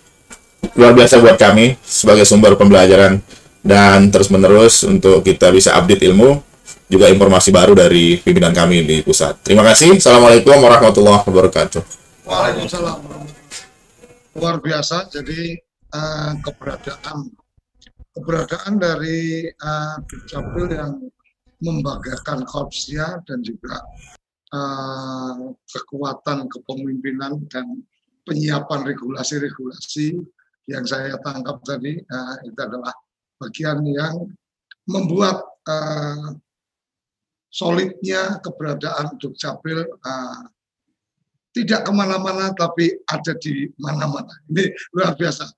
luar 0.75 0.93
biasa 0.97 1.21
buat 1.23 1.37
kami 1.39 1.79
sebagai 1.85 2.25
sumber 2.27 2.59
pembelajaran 2.59 3.21
dan 3.67 4.11
terus-menerus 4.11 4.87
untuk 4.87 5.23
kita 5.23 5.51
bisa 5.51 5.75
update 5.75 6.07
ilmu 6.07 6.43
juga 6.87 7.11
informasi 7.11 7.51
baru 7.51 7.75
dari 7.75 8.19
pimpinan 8.23 8.55
kami 8.55 8.87
di 8.87 8.97
pusat. 9.03 9.43
Terima 9.43 9.67
kasih. 9.67 9.99
Assalamualaikum 9.99 10.55
warahmatullahi 10.55 11.23
wabarakatuh. 11.27 11.83
Waalaikumsalam. 12.27 12.99
Luar 14.39 14.57
biasa. 14.63 15.11
Jadi 15.11 15.59
uh, 15.95 16.33
keberadaan 16.43 17.31
keberadaan 18.15 18.73
dari 18.79 19.51
uh, 19.51 19.99
Dukcapil 20.07 20.67
yang 20.73 20.93
membanggakan 21.61 22.45
korpsnya 22.45 23.21
dan 23.25 23.41
juga 23.41 23.81
uh, 24.53 25.55
kekuatan 25.71 26.47
kepemimpinan 26.47 27.43
dan 27.51 27.83
penyiapan 28.27 28.87
regulasi-regulasi 28.87 30.19
yang 30.67 30.83
saya 30.83 31.15
tangkap 31.23 31.63
tadi 31.63 31.99
uh, 31.99 32.37
itu 32.43 32.59
adalah 32.59 32.95
bagian 33.39 33.87
yang 33.87 34.27
membuat 34.87 35.43
uh, 35.67 36.35
solidnya 37.51 38.43
keberadaan 38.43 39.15
Dukcapil 39.19 39.87
uh, 39.87 40.43
tidak 41.57 41.89
ke 41.89 41.93
mana-mana 41.95 42.53
tapi 42.53 42.93
ada 43.09 43.33
di 43.41 43.65
mana-mana. 43.81 44.29
Ini 44.53 44.69
luar 44.93 45.17
biasa. 45.17 45.49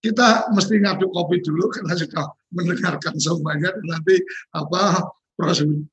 Kita 0.00 0.52
mesti 0.52 0.80
ngadu 0.80 1.08
kopi 1.12 1.40
dulu 1.40 1.72
karena 1.72 1.96
sudah 1.96 2.28
mendengarkan 2.52 3.16
semuanya 3.16 3.72
nanti 3.84 4.20
apa 4.52 5.08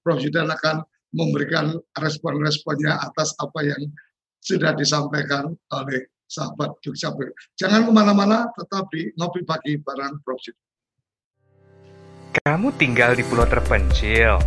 Presiden 0.04 0.52
akan 0.52 0.84
memberikan 1.16 1.76
respon-responnya 1.96 3.00
atas 3.00 3.36
apa 3.40 3.64
yang 3.64 3.82
sudah 4.44 4.76
disampaikan 4.76 5.56
oleh 5.72 6.08
sahabat 6.28 6.76
Dukcapil. 6.84 7.32
Jangan 7.56 7.88
ke 7.88 7.92
mana-mana, 7.92 8.52
tetap 8.56 8.92
di 8.92 9.08
ngopi 9.16 9.48
pagi 9.48 9.80
bareng 9.80 10.20
Presiden. 10.22 10.60
Kamu 12.44 12.76
tinggal 12.76 13.16
di 13.16 13.24
pulau 13.26 13.48
terpencil, 13.48 14.38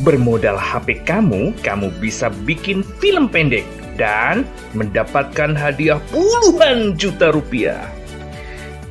Bermodal 0.01 0.57
HP 0.57 1.05
kamu, 1.05 1.53
kamu 1.61 1.93
bisa 2.01 2.33
bikin 2.49 2.81
film 3.01 3.29
pendek 3.29 3.69
dan 4.01 4.49
mendapatkan 4.73 5.53
hadiah 5.53 6.01
puluhan 6.09 6.97
juta 6.97 7.29
rupiah. 7.37 7.85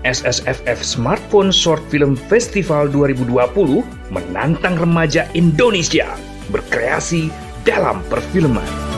SSFF 0.08 0.80
Smartphone 0.80 1.52
Short 1.52 1.84
Film 1.92 2.16
Festival 2.16 2.88
2020 2.88 3.84
menantang 4.14 4.80
remaja 4.80 5.28
Indonesia 5.36 6.08
berkreasi 6.54 7.28
dalam 7.68 8.00
perfilman. 8.08 8.89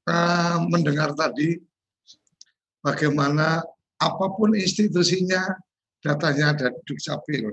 uh, 0.07 0.59
mendengar 0.71 1.11
tadi 1.19 1.59
bagaimana 2.79 3.59
apa 3.99 4.27
pun 4.39 4.55
institusinya 4.55 5.51
datanya 5.99 6.55
ada 6.55 6.67
Dukcapil. 6.87 7.51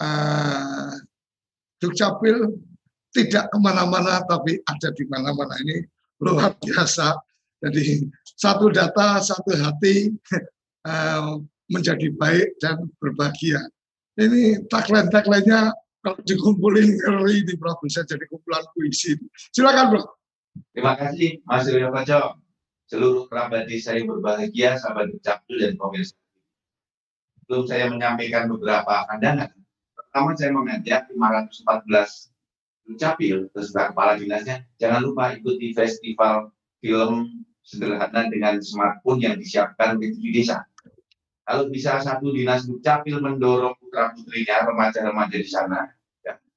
Uh, 0.00 0.96
Dukcapil 1.76 2.56
tidak 3.12 3.52
ke 3.52 3.58
mana-mana 3.60 4.24
tapi 4.24 4.56
ada 4.64 4.88
di 4.96 5.04
mana-mana 5.12 5.52
ini 5.60 5.84
luar 6.24 6.56
biasa. 6.56 7.12
Jadi 7.60 8.08
satu 8.24 8.72
data, 8.72 9.20
satu 9.20 9.52
hati 9.60 10.12
uh, 10.88 11.36
menjadi 11.72 12.08
baik 12.16 12.56
dan 12.64 12.88
berbahagia. 12.96 13.60
Ini 14.16 14.64
tagline-tagline-nya 14.72 15.74
kalau 16.06 16.22
dikumpulin 16.22 17.02
ngeri 17.02 17.42
di 17.42 17.58
Prof 17.58 17.82
bisa 17.82 18.06
jadi 18.06 18.22
kumpulan 18.30 18.62
puisi. 18.78 19.18
Silakan 19.50 19.90
Bro. 19.90 20.02
Terima 20.70 20.94
kasih 20.94 21.42
Mas 21.42 21.66
Rio 21.66 21.90
Koco. 21.90 22.38
Seluruh 22.86 23.26
kerabat 23.26 23.66
desa 23.66 23.98
yang 23.98 24.14
berbahagia, 24.14 24.78
sahabat 24.78 25.10
Capil 25.18 25.58
dan 25.58 25.74
pemirsa. 25.74 26.14
Sebelum 27.42 27.66
saya 27.66 27.90
menyampaikan 27.90 28.46
beberapa 28.46 29.02
pandangan, 29.10 29.50
pertama 29.98 30.38
saya 30.38 30.54
mengajak 30.54 31.10
514 31.10 32.30
Capil, 32.94 33.50
beserta 33.50 33.90
kepala 33.90 34.14
dinasnya, 34.14 34.62
jangan 34.78 35.02
lupa 35.02 35.34
ikuti 35.34 35.74
festival 35.74 36.54
film 36.78 37.42
sederhana 37.66 38.30
dengan 38.30 38.62
smartphone 38.62 39.18
yang 39.18 39.34
disiapkan 39.34 39.98
di 39.98 40.30
desa. 40.30 40.62
Kalau 41.42 41.66
bisa 41.66 41.98
satu 41.98 42.30
dinas 42.30 42.70
dukcapil 42.70 43.18
mendorong 43.18 43.74
putra 43.82 44.14
putrinya 44.14 44.70
remaja-remaja 44.70 45.34
di 45.34 45.50
sana, 45.50 45.95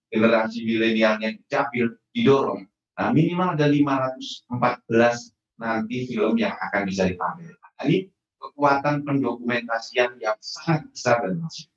generasi 0.10 0.66
milenialnya 0.66 1.38
dukcapil 1.38 1.98
didorong. 2.14 2.66
Nah 2.98 3.10
minimal 3.14 3.56
ada 3.56 3.70
514 3.70 5.34
nanti 5.60 6.08
film 6.10 6.40
yang 6.40 6.56
akan 6.56 6.82
bisa 6.88 7.06
dipamer. 7.06 7.54
Nah, 7.54 7.84
ini 7.86 8.08
kekuatan 8.40 9.04
pendokumentasian 9.04 10.20
yang 10.24 10.40
sangat 10.40 10.88
besar 10.92 11.24
dan 11.28 11.44
masif. 11.44 11.68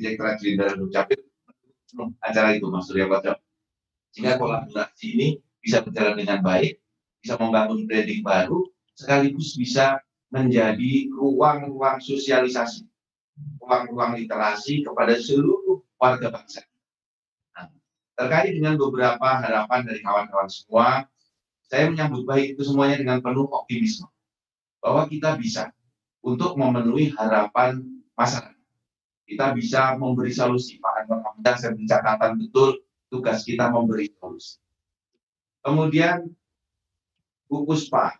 Direkturat 0.00 0.40
Jenderal 0.40 0.76
Dukcapil 0.80 1.20
acara 2.24 2.56
itu 2.56 2.68
Mas 2.68 2.88
Surya 2.88 3.08
Baca. 3.08 3.36
Sehingga 4.12 4.40
kolaborasi 4.40 5.06
ini 5.16 5.28
bisa 5.60 5.84
berjalan 5.84 6.16
dengan 6.16 6.40
baik, 6.40 6.80
bisa 7.20 7.34
membangun 7.36 7.84
branding 7.84 8.24
baru, 8.24 8.64
sekaligus 8.96 9.56
bisa 9.58 10.00
menjadi 10.28 11.08
ruang-ruang 11.12 12.00
sosialisasi, 12.00 12.84
ruang-ruang 13.60 14.16
literasi 14.16 14.84
kepada 14.84 15.16
seluruh 15.16 15.82
warga 15.96 16.28
bangsa. 16.32 16.64
Terkait 18.18 18.50
dengan 18.50 18.74
beberapa 18.74 19.38
harapan 19.38 19.86
dari 19.86 20.02
kawan-kawan 20.02 20.50
semua, 20.50 21.06
saya 21.70 21.86
menyambut 21.86 22.26
baik 22.26 22.58
itu 22.58 22.66
semuanya 22.66 22.98
dengan 22.98 23.22
penuh 23.22 23.46
optimisme 23.46 24.10
bahwa 24.82 25.06
kita 25.06 25.38
bisa 25.38 25.70
untuk 26.26 26.58
memenuhi 26.58 27.14
harapan 27.14 27.78
masyarakat. 28.18 28.58
Kita 29.28 29.54
bisa 29.54 29.94
memberi 29.94 30.34
solusi. 30.34 30.82
Pak 30.82 31.06
Anwar 31.06 31.20
Hamdan 31.30 31.56
saya 31.60 31.78
catatan 31.78 32.42
betul 32.42 32.82
tugas 33.06 33.46
kita 33.46 33.70
memberi 33.70 34.10
solusi. 34.18 34.58
Kemudian 35.62 36.26
Puspa, 37.48 38.12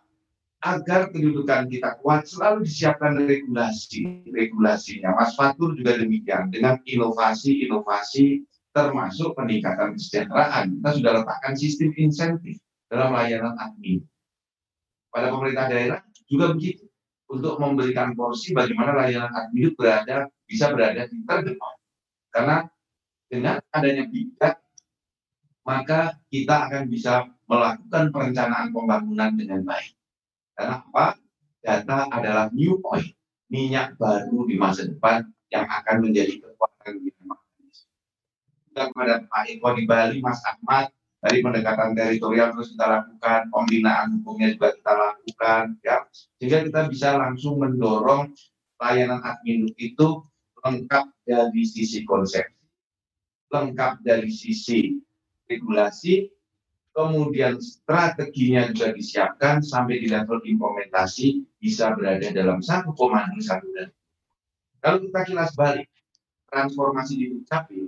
agar 0.59 1.13
kedudukan 1.13 1.69
kita 1.69 2.01
kuat 2.01 2.25
selalu 2.25 2.65
disiapkan 2.65 3.13
regulasi 3.15 4.25
regulasinya 4.27 5.13
Mas 5.15 5.37
Fatur 5.37 5.77
juga 5.77 5.95
demikian 5.95 6.49
dengan 6.49 6.81
inovasi-inovasi 6.83 8.48
termasuk 8.73 9.33
peningkatan 9.33 9.97
kesejahteraan. 9.97 10.79
Kita 10.79 10.89
sudah 10.95 11.11
letakkan 11.21 11.53
sistem 11.57 11.89
insentif 11.97 12.57
dalam 12.89 13.13
layanan 13.13 13.57
admin. 13.57 14.01
Pada 15.09 15.33
pemerintah 15.33 15.65
daerah 15.69 15.99
juga 16.29 16.53
begitu. 16.53 16.85
Untuk 17.29 17.61
memberikan 17.61 18.17
porsi 18.17 18.57
bagaimana 18.57 19.05
layanan 19.05 19.29
admin 19.29 19.73
berada 19.77 20.25
bisa 20.49 20.73
berada 20.73 21.05
di 21.05 21.21
terdepan. 21.25 21.75
Karena 22.33 22.65
dengan 23.29 23.61
adanya 23.69 24.09
bidat 24.09 24.57
maka 25.69 26.17
kita 26.33 26.65
akan 26.65 26.89
bisa 26.89 27.29
melakukan 27.45 28.09
perencanaan 28.09 28.73
pembangunan 28.73 29.37
dengan 29.37 29.61
baik. 29.61 29.93
Kenapa? 30.57 31.13
Data 31.61 32.09
adalah 32.09 32.49
new 32.49 32.81
oil, 32.81 33.05
minyak 33.53 33.93
baru 34.01 34.49
di 34.49 34.55
masa 34.57 34.89
depan 34.89 35.29
yang 35.53 35.69
akan 35.69 36.09
menjadi 36.09 36.41
kekuatan 36.41 37.03
Kita 37.05 37.35
kepada 38.87 39.27
Pak 39.27 39.43
Eko 39.51 39.75
di 39.75 39.83
Bali, 39.83 40.23
Mas 40.23 40.39
Ahmad, 40.47 40.87
dari 41.19 41.43
pendekatan 41.43 41.91
teritorial 41.99 42.55
terus 42.55 42.71
kita 42.71 42.87
lakukan, 42.87 43.51
pembinaan 43.51 44.07
hukumnya 44.23 44.55
juga 44.55 44.71
kita 44.71 44.93
lakukan, 44.95 45.63
ya, 45.83 45.97
sehingga 46.39 46.59
kita 46.63 46.81
bisa 46.87 47.19
langsung 47.19 47.59
mendorong 47.59 48.31
layanan 48.79 49.19
admin 49.27 49.67
itu 49.75 50.23
lengkap 50.63 51.11
dari 51.27 51.63
sisi 51.67 52.07
konsep, 52.07 52.47
lengkap 53.51 53.99
dari 53.99 54.31
sisi 54.31 54.95
regulasi, 55.51 56.31
kemudian 56.95 57.59
strateginya 57.59 58.71
juga 58.71 58.91
disiapkan 58.91 59.63
sampai 59.63 60.03
di 60.03 60.07
level 60.11 60.43
implementasi 60.43 61.47
bisa 61.59 61.95
berada 61.95 62.27
dalam 62.31 62.59
satu 62.63 62.95
komando 62.95 63.39
satu 63.39 63.67
dan 63.75 63.89
kalau 64.79 65.03
kita 65.03 65.19
kilas 65.27 65.51
balik 65.55 65.87
transformasi 66.47 67.13
di 67.19 67.25
Dukcapil 67.35 67.87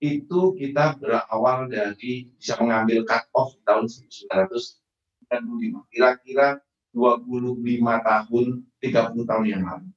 itu 0.00 0.56
kita 0.56 0.96
berawal 0.96 1.68
dari 1.68 2.32
bisa 2.40 2.56
mengambil 2.56 3.04
cut 3.04 3.28
off 3.36 3.52
tahun 3.68 3.84
1995 3.86 5.92
kira-kira 5.92 6.58
25 6.96 8.08
tahun 8.08 8.46
30 8.80 9.30
tahun 9.30 9.44
yang 9.46 9.62
lalu 9.62 9.88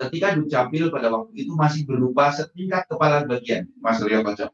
ketika 0.00 0.32
Dukcapil 0.32 0.88
pada 0.88 1.12
waktu 1.12 1.44
itu 1.44 1.52
masih 1.52 1.84
berupa 1.84 2.32
setingkat 2.32 2.88
kepala 2.88 3.28
bagian 3.28 3.68
Mas 3.78 4.00
Rio 4.00 4.24
Kocok 4.24 4.50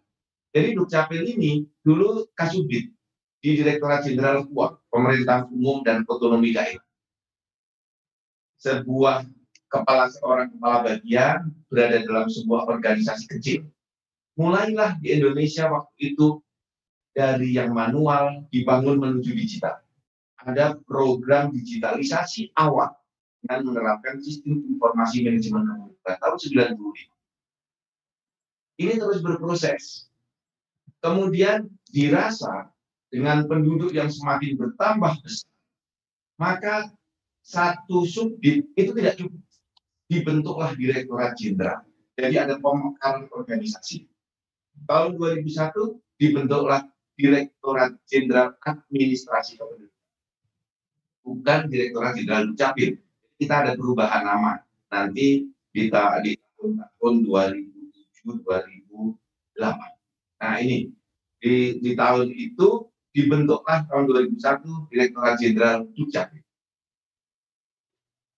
jadi 0.50 0.72
Dukcapil 0.72 1.36
ini 1.36 1.68
dulu 1.86 2.26
Kasubdit 2.32 2.96
di 3.44 3.60
Direktorat 3.60 4.08
Jenderal 4.08 4.48
KUA, 4.48 4.80
Pemerintah 4.88 5.44
Umum 5.52 5.84
dan 5.84 6.02
Otonomi 6.08 6.56
Daerah. 6.56 6.82
Sebuah 8.58 9.28
kepala 9.68 10.08
seorang 10.10 10.48
kepala 10.56 10.78
bagian 10.82 11.52
berada 11.68 12.00
dalam 12.02 12.26
sebuah 12.32 12.72
organisasi 12.72 13.24
kecil. 13.36 13.68
Mulailah 14.37 15.01
di 15.01 15.16
Indonesia 15.16 15.68
waktu 15.72 16.12
itu 16.12 16.45
dari 17.16 17.57
yang 17.57 17.72
manual 17.72 18.45
dibangun 18.53 19.01
menuju 19.01 19.32
digital. 19.32 19.80
Ada 20.45 20.76
program 20.84 21.51
digitalisasi 21.57 22.53
awal 22.55 22.93
dengan 23.41 23.72
menerapkan 23.72 24.20
sistem 24.20 24.61
informasi 24.68 25.24
manajemen 25.24 25.91
tahun 26.05 26.37
95. 26.76 26.76
Ini 28.76 29.01
terus 29.01 29.24
berproses 29.24 30.12
kemudian 31.01 31.70
dirasa 31.89 32.68
dengan 33.09 33.47
penduduk 33.47 33.95
yang 33.95 34.11
semakin 34.11 34.59
bertambah 34.59 35.22
besar, 35.22 35.49
maka 36.37 36.91
satu 37.47 38.03
subdit 38.05 38.66
itu 38.74 38.91
tidak 38.93 39.14
cukup. 39.16 39.41
Dibentuklah 40.07 40.70
Direktorat 40.78 41.34
Jenderal. 41.34 41.82
Jadi 42.14 42.34
ada 42.39 42.55
pemekaran 42.62 43.26
organisasi. 43.34 44.07
Tahun 44.84 45.16
2001 45.16 46.20
dibentuklah 46.20 46.84
Direktorat 47.16 47.96
Jenderal 48.04 48.52
Administrasi 48.60 49.56
Kependudukan. 49.56 50.04
Bukan 51.24 51.60
Direktorat 51.72 52.20
Jenderal 52.20 52.52
Dukcapil. 52.52 53.00
Kita 53.40 53.64
ada 53.64 53.72
perubahan 53.72 54.20
nama. 54.24 54.60
Nanti 54.92 55.48
di, 55.72 55.88
tahun 55.88 57.24
2007-2008. 57.24 59.16
Nah 60.36 60.60
ini 60.60 60.92
di, 61.40 61.80
di 61.80 61.96
tahun 61.96 62.28
itu 62.36 62.84
dibentuklah 63.16 63.88
tahun 63.88 64.04
2001 64.12 64.92
Direktorat 64.92 65.40
Jenderal 65.40 65.88
Dukcapil. 65.96 66.44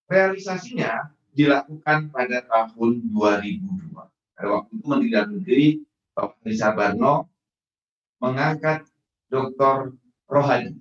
Realisasinya 0.09 1.12
dilakukan 1.34 2.14
pada 2.14 2.47
tahun 2.47 3.11
2002. 3.11 3.91
Pada 4.39 4.49
waktu 4.55 4.70
itu 4.70 4.86
Menteri 4.86 5.11
Dalam 5.11 5.30
Negeri 5.34 5.82
Bapak 6.19 6.43
Risa 6.43 6.75
Barno 6.75 7.31
mengangkat 8.19 8.83
Dr. 9.31 9.95
Rohadi 10.27 10.75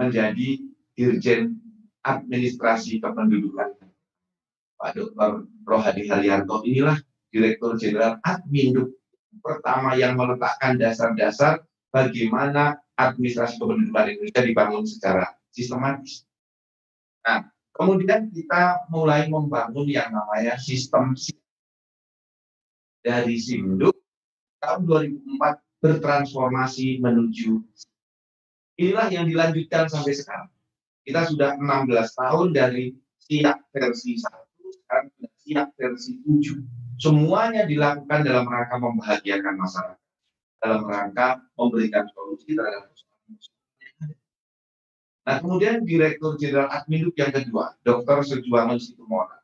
menjadi 0.00 0.56
Dirjen 0.96 1.60
Administrasi 2.00 2.96
Kependudukan. 2.96 3.76
Pak 4.80 4.90
Dr. 4.96 5.44
Rohadi 5.68 6.08
Haryanto 6.08 6.64
inilah 6.64 6.96
Direktur 7.28 7.76
Jenderal 7.76 8.16
Admin 8.24 8.88
pertama 9.44 10.00
yang 10.00 10.16
meletakkan 10.16 10.80
dasar-dasar 10.80 11.60
bagaimana 11.92 12.80
administrasi 12.96 13.60
kependudukan 13.60 14.16
Indonesia 14.16 14.42
dibangun 14.48 14.84
secara 14.88 15.28
sistematis. 15.52 16.24
Nah, 17.20 17.52
kemudian 17.76 18.32
kita 18.32 18.88
mulai 18.88 19.28
membangun 19.28 19.84
yang 19.92 20.08
namanya 20.08 20.56
sistem 20.56 21.12
dari 23.04 23.36
Sinduk 23.36 24.03
tahun 24.64 24.82
2004 24.88 25.84
bertransformasi 25.84 27.04
menuju 27.04 27.60
inilah 28.78 29.08
yang 29.10 29.26
dilanjutkan 29.30 29.86
sampai 29.86 30.14
sekarang. 30.16 30.50
Kita 31.04 31.28
sudah 31.28 31.60
16 31.60 32.20
tahun 32.20 32.48
dari 32.56 32.96
siap 33.20 33.60
versi 33.76 34.16
1, 34.16 34.24
sekarang 34.80 35.06
sudah 35.12 35.32
siap 35.44 35.68
versi 35.76 36.12
7 36.24 36.64
Semuanya 36.94 37.66
dilakukan 37.66 38.22
dalam 38.22 38.46
rangka 38.46 38.78
membahagiakan 38.78 39.54
masyarakat, 39.58 40.00
dalam 40.62 40.82
rangka 40.86 41.42
memberikan 41.58 42.06
solusi 42.14 42.54
terhadap 42.54 42.94
Nah, 45.24 45.40
kemudian 45.40 45.88
Direktur 45.88 46.36
Jenderal 46.36 46.68
Adminuk 46.68 47.16
yang 47.16 47.32
kedua, 47.32 47.72
Dr. 47.80 48.20
Sejuangan 48.28 48.76
Situmora. 48.76 49.40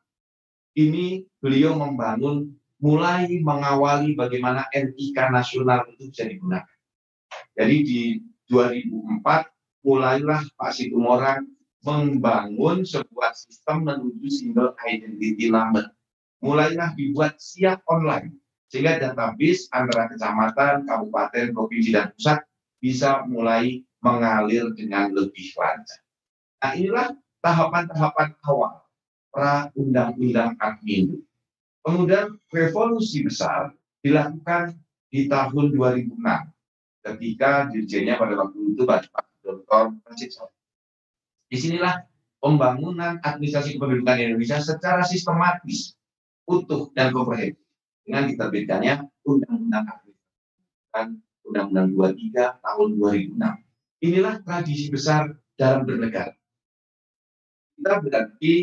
Ini 0.77 1.25
beliau 1.41 1.73
membangun, 1.73 2.53
mulai 2.81 3.29
mengawali 3.39 4.17
bagaimana 4.17 4.65
NIK 4.73 5.17
nasional 5.29 5.85
itu 5.93 6.09
bisa 6.09 6.25
digunakan. 6.25 6.77
Jadi 7.53 7.75
di 7.85 8.01
2004 8.49 9.85
mulailah 9.85 10.41
Pak 10.57 10.71
Situmorang 10.75 11.45
membangun 11.81 12.85
sebuah 12.85 13.33
sistem 13.33 13.85
menuju 13.89 14.27
single 14.29 14.73
identity 14.85 15.49
number 15.49 15.89
mulailah 16.41 16.93
dibuat 16.97 17.37
siap 17.37 17.85
online 17.89 18.33
sehingga 18.69 18.97
database 18.97 19.69
antara 19.75 20.09
kecamatan, 20.09 20.89
kabupaten, 20.89 21.53
provinsi 21.53 21.89
dan 21.93 22.09
pusat 22.17 22.39
bisa 22.81 23.21
mulai 23.29 23.85
mengalir 24.01 24.73
dengan 24.73 25.13
lebih 25.13 25.53
lancar. 25.53 26.01
Nah 26.61 26.71
inilah 26.73 27.07
tahapan-tahapan 27.45 28.29
awal 28.49 28.81
pra 29.29 29.69
undang-undang 29.77 30.57
admin. 30.57 31.21
Kemudian 31.81 32.37
revolusi 32.53 33.25
besar 33.25 33.73
dilakukan 34.05 34.77
di 35.09 35.25
tahun 35.25 35.73
2006 35.73 36.13
ketika 37.01 37.67
dirjennya 37.73 38.15
pada 38.21 38.37
waktu 38.37 38.57
itu 38.77 38.85
Bapak 38.85 39.25
Dr. 39.41 39.97
Prasetyo. 40.05 40.45
Di 41.49 41.57
sinilah 41.57 42.05
pembangunan 42.37 43.17
administrasi 43.19 43.75
kependudukan 43.75 44.17
Indonesia 44.21 44.61
secara 44.61 45.01
sistematis, 45.03 45.97
utuh 46.45 46.93
dan 46.93 47.09
komprehensif 47.11 47.59
dengan 48.05 48.29
diterbitkannya 48.29 48.93
Undang-Undang 49.25 49.85
Administrasi 49.89 51.19
Undang-Undang 51.51 51.87
23 52.15 52.63
tahun 52.63 52.89
2006. 52.95 54.07
Inilah 54.07 54.35
tradisi 54.41 54.87
besar 54.87 55.35
dalam 55.57 55.85
bernegara. 55.85 56.33
Kita 57.77 58.01
berarti 58.01 58.53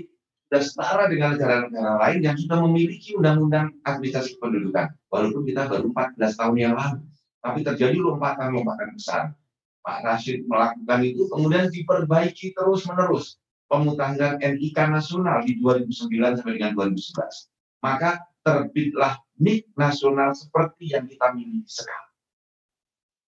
sudah 0.49 0.65
setara 0.65 1.05
dengan 1.13 1.37
negara-negara 1.37 2.01
lain 2.01 2.25
yang 2.25 2.37
sudah 2.41 2.65
memiliki 2.65 3.13
undang-undang 3.21 3.69
administrasi 3.85 4.41
kependudukan. 4.41 4.97
Walaupun 5.13 5.45
kita 5.45 5.69
baru 5.69 5.93
14 5.93 6.41
tahun 6.41 6.57
yang 6.57 6.73
lalu. 6.73 7.05
Tapi 7.45 7.61
terjadi 7.69 8.01
lompatan-lompatan 8.01 8.97
besar. 8.97 9.37
Pak 9.85 10.09
Rashid 10.09 10.49
melakukan 10.49 11.01
itu 11.05 11.29
kemudian 11.29 11.69
diperbaiki 11.69 12.57
terus-menerus. 12.57 13.37
Pemutahiran 13.69 14.41
NIK 14.41 14.89
nasional 14.89 15.45
di 15.45 15.61
2009 15.61 16.41
sampai 16.41 16.57
dengan 16.57 16.73
2011. 16.73 17.85
Maka 17.85 18.25
terbitlah 18.41 19.21
NIK 19.37 19.69
nasional 19.77 20.33
seperti 20.33 20.97
yang 20.97 21.05
kita 21.05 21.37
miliki 21.37 21.69
sekarang. 21.69 22.13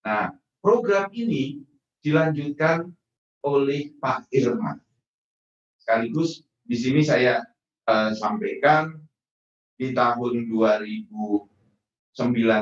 Nah, 0.09 0.27
program 0.65 1.13
ini 1.13 1.61
dilanjutkan 2.01 2.89
oleh 3.45 3.93
Pak 4.01 4.33
Irman. 4.33 4.81
Sekaligus 5.85 6.49
di 6.71 6.77
sini 6.79 7.03
saya 7.03 7.43
uh, 7.91 8.15
sampaikan 8.15 8.95
di 9.75 9.91
tahun 9.91 10.47
2009 10.47 11.51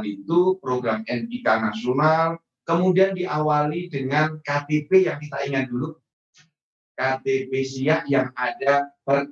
itu 0.09 0.39
program 0.65 1.05
NIK 1.05 1.45
nasional 1.45 2.41
kemudian 2.65 3.13
diawali 3.13 3.93
dengan 3.93 4.41
KTP 4.41 5.13
yang 5.13 5.21
kita 5.21 5.45
ingat 5.45 5.69
dulu 5.69 5.93
KTP 6.97 7.53
siap 7.69 8.09
yang 8.09 8.33
ada 8.33 8.89
per 9.05 9.29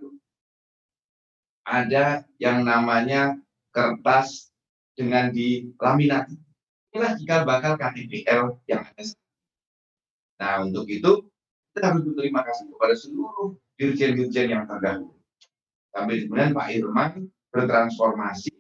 ada 1.67 2.23
yang 2.39 2.63
namanya 2.63 3.35
kertas 3.75 4.55
dengan 4.95 5.35
dilaminati. 5.35 6.39
Inilah 6.95 7.13
jika 7.19 7.43
bakal 7.43 7.75
KTPL 7.75 8.63
yang 8.71 8.87
ada. 8.87 9.03
Nah, 10.39 10.55
untuk 10.63 10.87
itu 10.87 11.27
kita 11.75 11.91
harus 11.91 12.07
berterima 12.07 12.47
kasih 12.47 12.71
kepada 12.71 12.95
seluruh 12.95 13.59
dirjen-dirjen 13.77 14.53
yang 14.53 14.65
terdahulu. 14.65 15.17
Sampai 15.93 16.25
kemudian 16.25 16.53
Pak 16.53 16.69
Irman 16.77 17.13
bertransformasi 17.53 18.53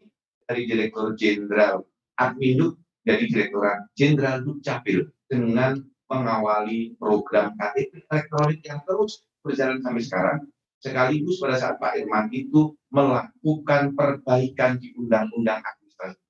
dari 0.49 0.65
Direktur 0.65 1.13
Jenderal 1.19 1.85
Adminuk 2.17 2.81
dari 3.05 3.29
Direktorat 3.29 3.93
Jenderal 3.93 4.41
Dukcapil 4.41 5.05
dengan 5.29 5.77
mengawali 6.07 6.95
program 6.97 7.53
KTP 7.59 8.07
elektronik 8.09 8.61
yang 8.63 8.81
terus 8.87 9.27
berjalan 9.43 9.83
sampai 9.83 10.03
sekarang. 10.03 10.39
Sekaligus 10.81 11.43
pada 11.43 11.57
saat 11.59 11.77
Pak 11.83 11.99
Irman 11.99 12.31
itu 12.31 12.77
melakukan 12.95 13.97
perbaikan 13.97 14.79
di 14.79 14.95
undang-undang 14.95 15.59
administrasi. 15.61 16.21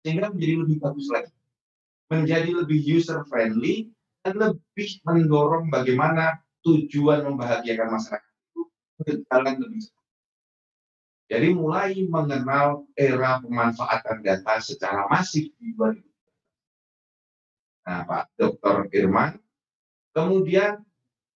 Sehingga 0.00 0.32
menjadi 0.32 0.54
lebih 0.64 0.76
bagus 0.80 1.06
lagi. 1.12 1.34
Menjadi 2.10 2.50
lebih 2.64 2.80
user 2.80 3.22
friendly 3.28 3.92
dan 4.24 4.34
lebih 4.40 4.88
mendorong 5.04 5.68
bagaimana 5.68 6.40
tujuan 6.64 7.24
membahagiakan 7.24 7.88
masyarakat 7.96 8.32
itu 8.52 8.60
berjalan 9.00 9.54
lebih 9.60 9.80
cepat. 9.86 10.06
Jadi 11.30 11.48
mulai 11.54 11.94
mengenal 12.10 12.90
era 12.98 13.38
pemanfaatan 13.38 14.18
data 14.18 14.58
secara 14.58 15.06
masif 15.06 15.54
di 15.62 15.70
2000. 15.78 16.02
Nah, 17.86 18.02
Pak 18.02 18.34
Dr. 18.34 18.90
Irman, 18.90 19.38
kemudian 20.10 20.82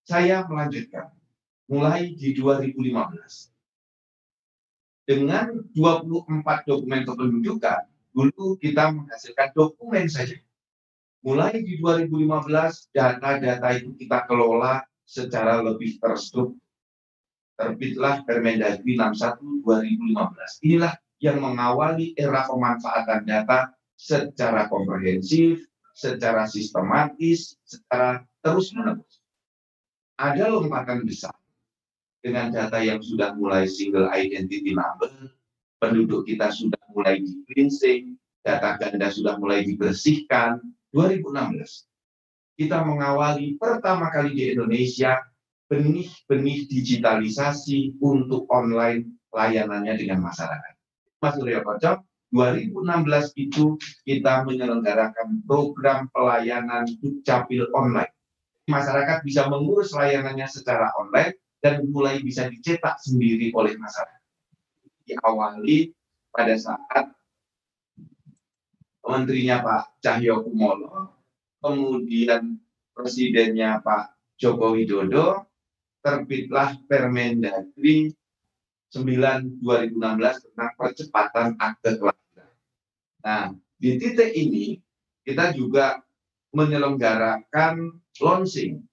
saya 0.03 0.43
melanjutkan 0.45 1.15
mulai 1.71 2.13
di 2.13 2.35
2015. 2.37 3.55
Dengan 5.05 5.63
24 5.73 6.65
dokumen 6.65 7.05
kependudukan, 7.05 7.87
dulu 8.11 8.57
kita 8.57 8.91
menghasilkan 8.93 9.53
dokumen 9.53 10.09
saja. 10.09 10.37
Mulai 11.25 11.61
di 11.61 11.81
2015, 11.81 12.89
data-data 12.93 13.69
itu 13.73 13.95
kita 13.97 14.25
kelola 14.29 14.85
secara 15.05 15.61
lebih 15.61 16.01
terstruktur. 16.01 16.59
Terbitlah 17.55 18.27
Permendagri 18.27 18.99
61 18.99 19.63
2015. 19.63 20.67
Inilah 20.67 20.93
yang 21.23 21.39
mengawali 21.39 22.11
era 22.19 22.43
pemanfaatan 22.43 23.23
data 23.23 23.71
secara 23.95 24.67
komprehensif, 24.67 25.63
secara 25.95 26.43
sistematis, 26.51 27.55
secara 27.63 28.19
terus-menerus. 28.43 29.23
Ada 30.19 30.51
lompatan 30.51 31.07
besar 31.07 31.31
dengan 32.19 32.51
data 32.51 32.83
yang 32.83 32.99
sudah 32.99 33.31
mulai 33.39 33.63
single 33.69 34.11
identity 34.11 34.75
number, 34.75 35.31
penduduk 35.79 36.27
kita 36.27 36.51
sudah 36.51 36.79
mulai 36.91 37.23
di 37.23 37.39
cleansing, 37.47 38.19
data 38.43 38.75
ganda 38.75 39.07
sudah 39.13 39.39
mulai 39.39 39.63
dibersihkan. 39.63 40.59
2016, 40.95 41.87
kita 42.55 42.83
mengawali 42.87 43.59
pertama 43.59 44.07
kali 44.11 44.31
di 44.31 44.43
Indonesia 44.55 45.19
benih-benih 45.67 46.71
digitalisasi 46.71 47.99
untuk 47.99 48.47
online 48.47 49.19
layanannya 49.35 49.93
dengan 49.99 50.23
masyarakat. 50.23 50.73
Mas 51.19 51.35
Surya 51.35 51.59
Kocok, 51.65 52.05
2016 52.31 53.35
itu 53.35 53.75
kita 54.07 54.47
menyelenggarakan 54.47 55.43
program 55.43 56.07
pelayanan 56.11 56.87
Dukcapil 56.99 57.67
online. 57.75 58.13
Masyarakat 58.71 59.21
bisa 59.27 59.45
mengurus 59.51 59.93
layanannya 59.93 60.47
secara 60.49 60.89
online 60.97 61.37
dan 61.59 61.85
mulai 61.89 62.21
bisa 62.21 62.47
dicetak 62.49 62.97
sendiri 63.01 63.51
oleh 63.55 63.73
masyarakat. 63.77 64.23
Diawali 65.05 65.93
pada 66.33 66.55
saat 66.57 67.13
menterinya 69.05 69.61
Pak 69.61 70.01
Cahyo 70.01 70.41
Kumolo, 70.41 71.14
kemudian 71.65 72.61
presidennya 72.93 73.81
Pak 73.81 74.13
Joko 74.37 74.77
Widodo, 74.77 75.49
terbitlah 76.05 76.77
Permendagri 76.85 78.13
9 78.93 79.65
2016 79.65 80.45
tentang 80.45 80.71
percepatan 80.77 81.47
akte 81.57 81.97
kelahiran. 81.97 82.53
Nah, 83.25 83.43
di 83.81 83.97
titik 83.97 84.31
ini 84.37 84.77
kita 85.25 85.57
juga 85.57 86.05
menyelenggarakan 86.53 87.97
launching 88.21 88.85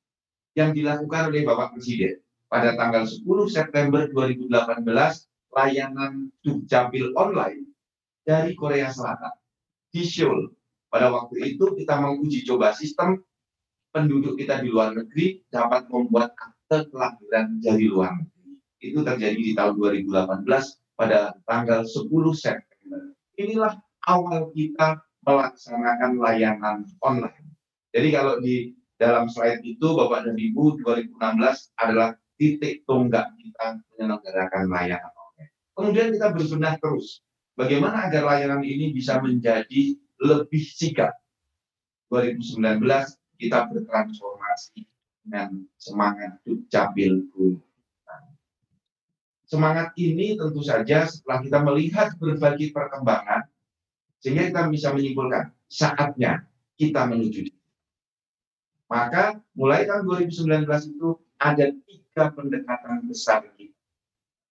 yang 0.56 0.72
dilakukan 0.72 1.28
oleh 1.28 1.44
Bapak 1.44 1.76
Presiden 1.76 2.18
pada 2.48 2.72
tanggal 2.74 3.04
10 3.04 3.22
September 3.52 4.08
2018 4.08 4.48
layanan 5.52 6.32
Dukcapil 6.40 7.12
online 7.14 7.68
dari 8.24 8.56
Korea 8.56 8.88
Selatan 8.88 9.36
di 9.92 10.02
Seoul. 10.02 10.61
Pada 10.92 11.08
waktu 11.08 11.56
itu 11.56 11.72
kita 11.72 11.96
menguji 11.96 12.44
coba 12.44 12.76
sistem 12.76 13.16
penduduk 13.96 14.36
kita 14.36 14.60
di 14.60 14.68
luar 14.68 14.92
negeri 14.92 15.40
dapat 15.48 15.88
membuat 15.88 16.36
akte 16.36 16.92
kelahiran 16.92 17.56
dari 17.64 17.88
luar 17.88 18.12
negeri. 18.20 18.60
Itu 18.76 19.00
terjadi 19.00 19.40
di 19.40 19.56
tahun 19.56 19.80
2018 19.80 20.44
pada 20.92 21.32
tanggal 21.48 21.88
10 21.88 22.12
September. 22.36 23.00
Inilah 23.40 23.80
awal 24.04 24.52
kita 24.52 25.00
melaksanakan 25.24 26.20
layanan 26.20 26.84
online. 27.00 27.56
Jadi 27.96 28.08
kalau 28.12 28.36
di 28.44 28.76
dalam 29.00 29.32
slide 29.32 29.64
itu 29.64 29.96
Bapak 29.96 30.28
dan 30.28 30.36
Ibu 30.36 30.84
2016 30.84 31.16
adalah 31.80 32.12
titik 32.36 32.84
tonggak 32.84 33.32
kita 33.40 33.80
menyelenggarakan 33.96 34.68
layanan 34.68 35.12
online. 35.16 35.52
Kemudian 35.72 36.08
kita 36.12 36.36
berbenah 36.36 36.76
terus. 36.76 37.24
Bagaimana 37.56 38.12
agar 38.12 38.28
layanan 38.28 38.60
ini 38.60 38.92
bisa 38.92 39.20
menjadi 39.20 39.96
lebih 40.22 40.62
sigap. 40.62 41.18
2019 42.14 42.78
kita 43.42 43.66
bertransformasi 43.66 44.86
dengan 45.26 45.66
semangat 45.74 46.38
Dukcapil 46.46 47.26
Semangat 49.52 49.92
ini 50.00 50.32
tentu 50.32 50.64
saja 50.64 51.04
setelah 51.04 51.44
kita 51.44 51.60
melihat 51.60 52.16
berbagai 52.16 52.72
perkembangan, 52.72 53.44
sehingga 54.24 54.48
kita 54.48 54.62
bisa 54.72 54.88
menyimpulkan 54.96 55.52
saatnya 55.68 56.48
kita 56.80 57.04
menuju. 57.04 57.52
Maka 58.88 59.36
mulai 59.52 59.84
tahun 59.84 60.08
2019 60.08 60.96
itu 60.96 61.20
ada 61.36 61.68
tiga 61.84 62.32
pendekatan 62.32 63.04
besar 63.04 63.44
kita. 63.60 63.76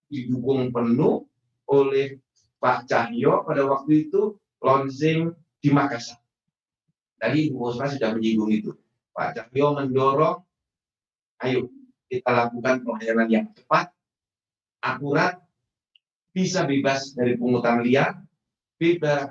Didukung 0.06 0.70
penuh 0.70 1.26
oleh 1.66 2.22
Pak 2.62 2.86
Cahyo 2.86 3.42
pada 3.42 3.66
waktu 3.66 4.06
itu 4.06 4.38
launching 4.62 5.34
di 5.62 5.70
Makassar. 5.70 6.18
Tadi 7.22 7.54
Bu 7.54 7.70
Osma 7.70 7.86
sudah 7.86 8.18
menyinggung 8.18 8.50
itu. 8.50 8.74
Pak 9.14 9.38
Cahyo 9.38 9.78
mendorong, 9.78 10.42
ayo 11.46 11.70
kita 12.10 12.32
lakukan 12.34 12.82
pelayanan 12.82 13.30
yang 13.30 13.46
cepat, 13.54 13.94
akurat, 14.82 15.38
bisa 16.34 16.66
bebas 16.66 17.14
dari 17.14 17.38
pungutan 17.38 17.86
liar, 17.86 18.18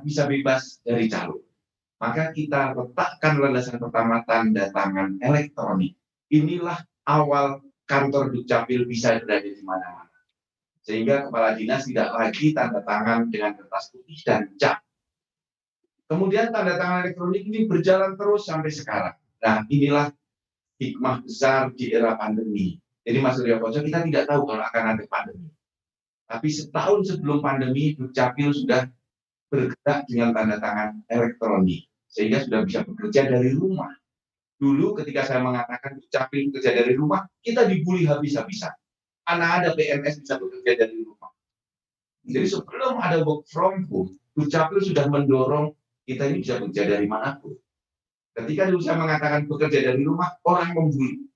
bisa 0.06 0.30
bebas 0.30 0.78
dari 0.86 1.10
calo. 1.10 1.42
Maka 2.00 2.32
kita 2.32 2.72
letakkan 2.72 3.42
landasan 3.42 3.76
pertama 3.76 4.24
tanda 4.24 4.70
tangan 4.72 5.20
elektronik. 5.20 5.98
Inilah 6.30 6.78
awal 7.04 7.60
kantor 7.84 8.30
Dukcapil 8.32 8.86
bisa 8.86 9.18
berada 9.20 9.44
di 9.44 9.60
mana-mana. 9.66 10.14
Sehingga 10.80 11.28
kepala 11.28 11.58
dinas 11.58 11.84
tidak 11.84 12.14
lagi 12.14 12.56
tanda 12.56 12.80
tangan 12.86 13.28
dengan 13.28 13.58
kertas 13.58 13.92
putih 13.92 14.16
dan 14.22 14.48
cap. 14.56 14.80
Kemudian 16.10 16.50
tanda 16.50 16.74
tangan 16.74 17.06
elektronik 17.06 17.46
ini 17.46 17.70
berjalan 17.70 18.18
terus 18.18 18.50
sampai 18.50 18.74
sekarang. 18.74 19.14
Nah, 19.46 19.62
inilah 19.70 20.10
hikmah 20.82 21.22
besar 21.22 21.70
di 21.70 21.94
era 21.94 22.18
pandemi. 22.18 22.82
Jadi 23.06 23.18
Mas 23.22 23.38
Surya 23.38 23.62
Koco, 23.62 23.78
kita 23.78 24.02
tidak 24.02 24.26
tahu 24.26 24.42
kalau 24.50 24.64
akan 24.66 24.84
ada 24.98 25.04
pandemi. 25.06 25.54
Tapi 26.26 26.48
setahun 26.50 27.14
sebelum 27.14 27.38
pandemi, 27.38 27.94
Dukcapil 27.94 28.50
sudah 28.50 28.90
bergerak 29.54 30.10
dengan 30.10 30.34
tanda 30.34 30.58
tangan 30.58 30.98
elektronik 31.06 31.86
sehingga 32.10 32.42
sudah 32.42 32.66
bisa 32.66 32.82
bekerja 32.82 33.30
dari 33.30 33.54
rumah. 33.54 33.94
Dulu 34.58 34.98
ketika 34.98 35.24
saya 35.24 35.40
mengatakan 35.46 36.02
capil 36.10 36.50
kerja 36.52 36.74
dari 36.74 36.92
rumah, 36.98 37.22
kita 37.40 37.70
dibully 37.70 38.04
habis-habisan. 38.04 38.74
Anak 39.30 39.50
ada 39.62 39.68
PNS 39.78 40.26
bisa 40.26 40.42
bekerja 40.42 40.84
dari 40.84 41.06
rumah. 41.06 41.30
Jadi 42.26 42.46
sebelum 42.50 42.98
ada 42.98 43.22
work 43.22 43.46
from 43.46 43.86
home, 43.86 44.18
Dukcapil 44.34 44.82
sudah 44.84 45.08
mendorong 45.08 45.79
kita 46.10 46.26
ini 46.26 46.42
bisa 46.42 46.58
bekerja 46.58 46.82
dari 46.90 47.06
mana 47.06 47.38
pun. 47.38 47.54
Ketika 48.34 48.66
saya 48.82 48.98
mengatakan 48.98 49.46
bekerja 49.46 49.78
dari 49.78 50.02
rumah, 50.02 50.34
orang 50.42 50.74
membuli. 50.74 51.30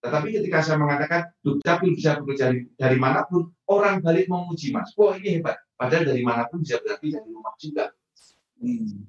Tetapi 0.00 0.28
ketika 0.32 0.64
saya 0.64 0.80
mengatakan 0.80 1.28
Dukcapil 1.44 1.92
bisa 1.92 2.16
bekerja 2.20 2.52
dari, 2.52 2.64
dari 2.72 2.96
mana 2.96 3.28
pun, 3.28 3.52
orang 3.68 4.00
balik 4.00 4.32
memuji 4.32 4.72
mas. 4.72 4.96
Wah 4.96 5.18
ini 5.20 5.40
hebat. 5.40 5.60
Padahal 5.76 6.08
dari 6.08 6.22
mana 6.24 6.48
pun 6.48 6.64
bisa 6.64 6.80
berarti 6.80 7.12
dari 7.12 7.28
rumah 7.28 7.52
juga. 7.60 7.92
Hmm. 8.56 9.04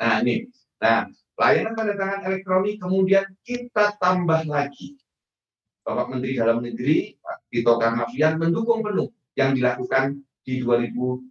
Nah 0.00 0.16
ini, 0.26 0.50
nah 0.82 1.06
layanan 1.38 1.76
tanda 1.78 1.94
tangan 1.94 2.20
elektronik 2.26 2.76
kemudian 2.82 3.26
kita 3.46 3.94
tambah 4.00 4.42
lagi. 4.48 4.98
Bapak 5.86 6.12
Menteri 6.12 6.32
Dalam 6.36 6.58
Negeri 6.60 7.14
Pak 7.20 7.36
Tito 7.52 7.74
Karnavian 7.78 8.36
mendukung 8.36 8.80
penuh 8.82 9.12
yang 9.38 9.54
dilakukan 9.54 10.24
di 10.50 10.66
2019 10.66 11.30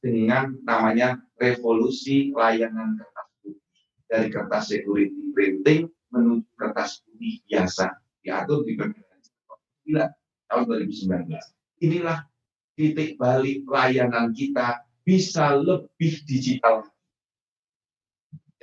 dengan 0.00 0.56
namanya 0.64 1.20
revolusi 1.36 2.32
layanan 2.32 2.96
kertas 2.96 3.28
putih 3.44 3.60
dari 4.08 4.28
kertas 4.32 4.64
security 4.72 5.28
printing 5.36 5.92
menuju 6.08 6.48
kertas 6.56 7.04
putih 7.04 7.44
biasa 7.44 7.92
diatur 8.24 8.64
di 8.64 8.80
Permendikbud 8.80 10.08
tahun 10.48 10.62
2019. 10.64 11.84
Inilah 11.84 12.24
titik 12.72 13.20
balik 13.20 13.68
layanan 13.68 14.32
kita 14.32 14.80
bisa 15.04 15.52
lebih 15.60 16.24
digital 16.24 16.88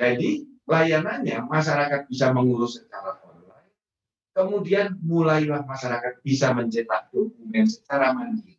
jadi 0.01 0.49
layanannya 0.65 1.45
masyarakat 1.45 2.09
bisa 2.09 2.33
mengurus 2.33 2.81
secara 2.81 3.21
online. 3.21 3.69
Kemudian 4.33 4.97
mulailah 5.05 5.61
masyarakat 5.61 6.25
bisa 6.25 6.57
mencetak 6.57 7.13
dokumen 7.13 7.69
secara 7.69 8.09
mandiri. 8.09 8.57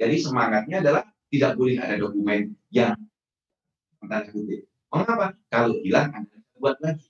Jadi 0.00 0.16
semangatnya 0.16 0.80
adalah 0.80 1.04
tidak 1.28 1.52
boleh 1.60 1.76
ada 1.76 2.00
dokumen 2.00 2.56
yang 2.72 2.96
Mengapa? 4.90 5.36
Kalau 5.52 5.76
hilang 5.84 6.10
Anda 6.16 6.40
buat 6.56 6.80
lagi. 6.80 7.06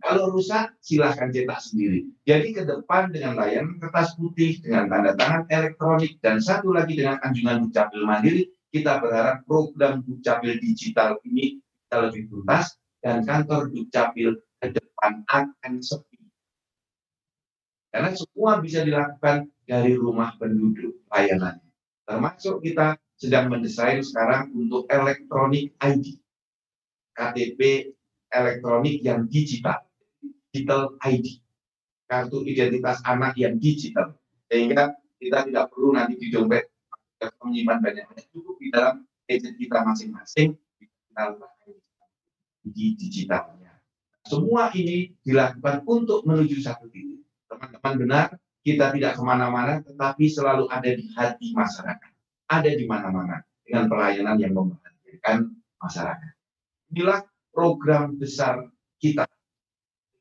Kalau 0.00 0.32
rusak, 0.32 0.78
silahkan 0.80 1.28
cetak 1.28 1.60
sendiri. 1.60 2.08
Jadi 2.24 2.56
ke 2.56 2.62
depan 2.64 3.12
dengan 3.12 3.36
layanan 3.36 3.76
kertas 3.76 4.16
putih, 4.16 4.56
dengan 4.64 4.88
tanda 4.88 5.12
tangan 5.12 5.44
elektronik, 5.52 6.16
dan 6.24 6.40
satu 6.40 6.72
lagi 6.72 6.96
dengan 6.96 7.20
anjungan 7.20 7.68
dukcapil 7.68 8.08
mandiri, 8.08 8.48
kita 8.72 8.96
berharap 9.00 9.44
program 9.44 10.00
Dukcapil 10.04 10.56
digital 10.60 11.20
ini 11.28 11.60
bisa 11.60 11.96
lebih 12.08 12.32
tuntas 12.32 12.80
dan 13.04 13.24
kantor 13.28 13.68
Dukcapil 13.68 14.40
ke 14.64 14.66
depan 14.72 15.24
akan. 15.28 15.84
Karena 17.88 18.12
semua 18.12 18.60
bisa 18.60 18.84
dilakukan 18.84 19.48
dari 19.64 19.96
rumah 19.96 20.36
penduduk 20.36 21.00
layanannya. 21.08 21.64
Termasuk 22.04 22.64
kita 22.64 22.96
sedang 23.16 23.50
mendesain 23.52 24.00
sekarang 24.04 24.52
untuk 24.52 24.88
elektronik 24.88 25.72
ID. 25.80 26.20
KTP 27.16 27.92
elektronik 28.32 29.02
yang 29.02 29.26
digital. 29.26 29.82
Digital 30.52 30.94
ID. 31.02 31.40
Kartu 32.08 32.44
identitas 32.44 33.00
anak 33.04 33.36
yang 33.36 33.56
digital. 33.56 34.16
Sehingga 34.48 34.96
kita 35.18 35.48
tidak 35.48 35.68
perlu 35.74 35.92
nanti 35.96 36.16
di 36.16 36.32
dompet 36.32 36.70
menyimpan 37.42 37.82
banyak 37.82 38.06
cukup 38.30 38.56
di 38.62 38.68
dalam 38.70 39.02
gadget 39.26 39.54
kita 39.58 39.82
masing-masing 39.82 40.54
di 42.62 42.94
digitalnya. 42.94 43.74
Semua 44.22 44.70
ini 44.76 45.10
dilakukan 45.26 45.82
untuk 45.88 46.22
menuju 46.22 46.62
satu 46.62 46.86
titik. 46.92 47.27
Teman-teman 47.48 47.94
benar, 47.96 48.26
kita 48.62 48.92
tidak 48.92 49.16
ke 49.16 49.22
mana-mana, 49.24 49.80
tetapi 49.80 50.24
selalu 50.28 50.68
ada 50.68 50.90
di 50.92 51.04
hati 51.16 51.56
masyarakat. 51.56 52.12
Ada 52.48 52.70
di 52.76 52.84
mana-mana 52.84 53.40
dengan 53.64 53.88
pelayanan 53.88 54.36
yang 54.40 54.52
membahagiakan 54.56 55.52
masyarakat. 55.80 56.32
Inilah 56.92 57.20
program 57.52 58.16
besar 58.16 58.64
kita. 59.00 59.28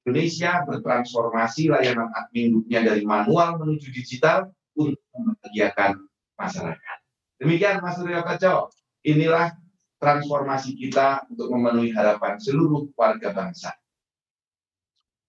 Indonesia 0.08 0.64
bertransformasi 0.64 1.68
layanan 1.68 2.08
admin 2.16 2.64
dari 2.68 3.04
manual 3.04 3.60
menuju 3.60 3.92
digital 3.92 4.52
untuk 4.80 5.04
membahagiakan 5.12 6.08
masyarakat. 6.40 6.98
Demikian 7.44 7.84
Mas 7.84 8.00
Suryo 8.00 8.24
Kaco, 8.24 8.72
inilah 9.04 9.52
transformasi 10.00 10.78
kita 10.80 11.28
untuk 11.28 11.52
memenuhi 11.52 11.92
harapan 11.92 12.40
seluruh 12.40 12.88
warga 12.96 13.34
bangsa. 13.34 13.74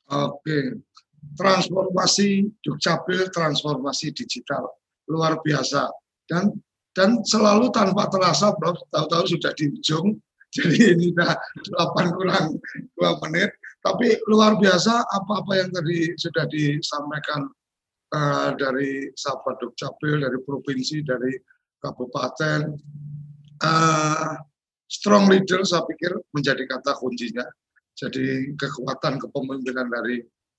Oke, 0.08 0.78
transformasi 1.38 2.50
Dukcapil, 2.66 3.30
transformasi 3.30 4.10
digital 4.10 4.66
luar 5.08 5.40
biasa 5.40 5.88
dan 6.28 6.52
dan 6.98 7.22
selalu 7.22 7.70
tanpa 7.70 8.10
terasa, 8.10 8.50
Prof. 8.58 8.74
Tahu-tahu 8.90 9.38
sudah 9.38 9.54
di 9.54 9.70
ujung, 9.70 10.18
jadi 10.56 10.98
ini 10.98 11.14
sudah 11.14 11.38
8 11.94 12.16
kurang 12.18 12.58
2 12.98 13.22
menit. 13.22 13.54
Tapi 13.78 14.18
luar 14.26 14.58
biasa 14.58 15.06
apa-apa 15.06 15.52
yang 15.54 15.70
tadi 15.70 16.18
sudah 16.18 16.42
disampaikan 16.50 17.46
uh, 18.10 18.50
dari 18.58 19.06
sahabat 19.14 19.62
Dukcapil, 19.62 20.26
dari 20.26 20.38
provinsi, 20.42 21.06
dari 21.06 21.38
kabupaten. 21.78 22.74
Uh, 23.62 24.34
strong 24.90 25.30
leader 25.30 25.62
saya 25.62 25.86
pikir 25.86 26.10
menjadi 26.34 26.66
kata 26.66 26.98
kuncinya. 26.98 27.46
Jadi 27.94 28.58
kekuatan 28.58 29.22
kepemimpinan 29.22 29.86
dari 29.86 30.18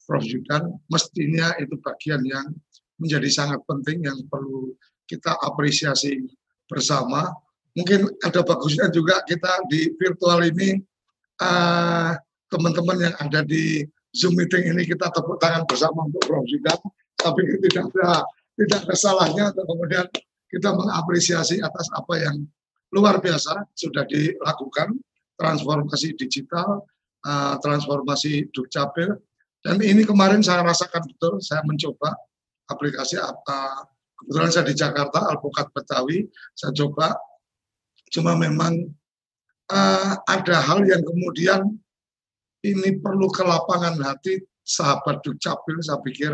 Prof. 0.10 0.26
Yudan 0.26 0.74
mestinya 0.90 1.54
itu 1.62 1.78
bagian 1.86 2.26
yang 2.26 2.50
menjadi 2.98 3.30
sangat 3.30 3.62
penting 3.70 4.10
yang 4.10 4.18
perlu 4.26 4.74
kita 5.06 5.38
apresiasi 5.46 6.26
bersama. 6.66 7.30
Mungkin 7.78 8.10
ada 8.26 8.42
bagusnya 8.42 8.90
juga 8.90 9.22
kita 9.30 9.70
di 9.70 9.94
virtual 10.02 10.42
ini 10.50 10.82
uh, 11.46 12.18
teman-teman 12.50 12.98
yang 13.06 13.16
ada 13.22 13.46
di 13.46 13.86
Zoom 14.10 14.34
meeting 14.34 14.74
ini 14.74 14.90
kita 14.90 15.14
tepuk 15.14 15.38
tangan 15.38 15.70
bersama 15.70 16.10
untuk 16.10 16.26
Prof. 16.26 16.42
Yudan 16.50 16.82
tapi 17.22 17.46
tidak 17.70 17.94
ada 17.94 18.26
tidak 18.58 18.80
ada 18.90 18.96
salahnya 18.98 19.54
atau 19.54 19.64
kemudian 19.70 20.10
kita 20.50 20.74
mengapresiasi 20.74 21.62
atas 21.62 21.86
apa 21.94 22.18
yang 22.18 22.42
luar 22.90 23.22
biasa 23.22 23.70
sudah 23.78 24.02
dilakukan 24.10 24.98
transformasi 25.38 26.18
digital, 26.18 26.84
uh, 27.24 27.56
transformasi 27.62 28.50
dukcapil 28.50 29.14
dan 29.66 29.84
ini 29.84 30.08
kemarin 30.08 30.40
saya 30.40 30.64
rasakan 30.64 31.04
betul 31.04 31.40
saya 31.44 31.62
mencoba 31.68 32.16
aplikasi 32.70 33.20
apa 33.20 33.90
kebetulan 34.20 34.52
saya 34.52 34.66
di 34.68 34.76
Jakarta 34.76 35.20
Alpukat 35.32 35.72
Betawi 35.72 36.28
saya 36.54 36.76
coba. 36.76 37.16
Cuma 38.10 38.34
memang 38.34 38.90
uh, 39.70 40.14
ada 40.26 40.58
hal 40.66 40.82
yang 40.84 41.06
kemudian 41.06 41.62
ini 42.66 43.00
perlu 43.00 43.30
kelapangan 43.32 44.02
hati 44.02 44.42
sahabat 44.66 45.24
dukcapil 45.24 45.78
saya 45.80 46.02
pikir. 46.04 46.34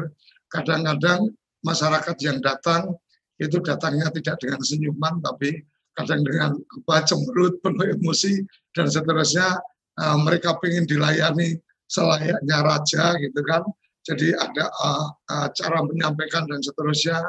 Kadang-kadang 0.49 1.29
masyarakat 1.61 2.15
yang 2.23 2.39
datang 2.39 2.95
itu 3.37 3.59
datangnya 3.59 4.07
tidak 4.15 4.39
dengan 4.39 4.63
senyuman 4.63 5.19
tapi 5.19 5.59
kadang 5.99 6.23
dengan 6.23 6.55
apa 6.55 7.03
cemberut 7.03 7.59
penuh 7.59 7.99
emosi 7.99 8.39
dan 8.71 8.87
seterusnya 8.87 9.59
uh, 9.99 10.17
mereka 10.23 10.55
ingin 10.63 10.87
dilayani 10.87 11.59
selayaknya 11.89 12.57
raja 12.61 13.15
gitu 13.21 13.41
kan. 13.45 13.63
Jadi 14.05 14.37
ada 14.37 14.69
uh, 14.69 15.09
uh, 15.33 15.47
cara 15.53 15.81
menyampaikan 15.81 16.45
dan 16.45 16.61
seterusnya. 16.61 17.25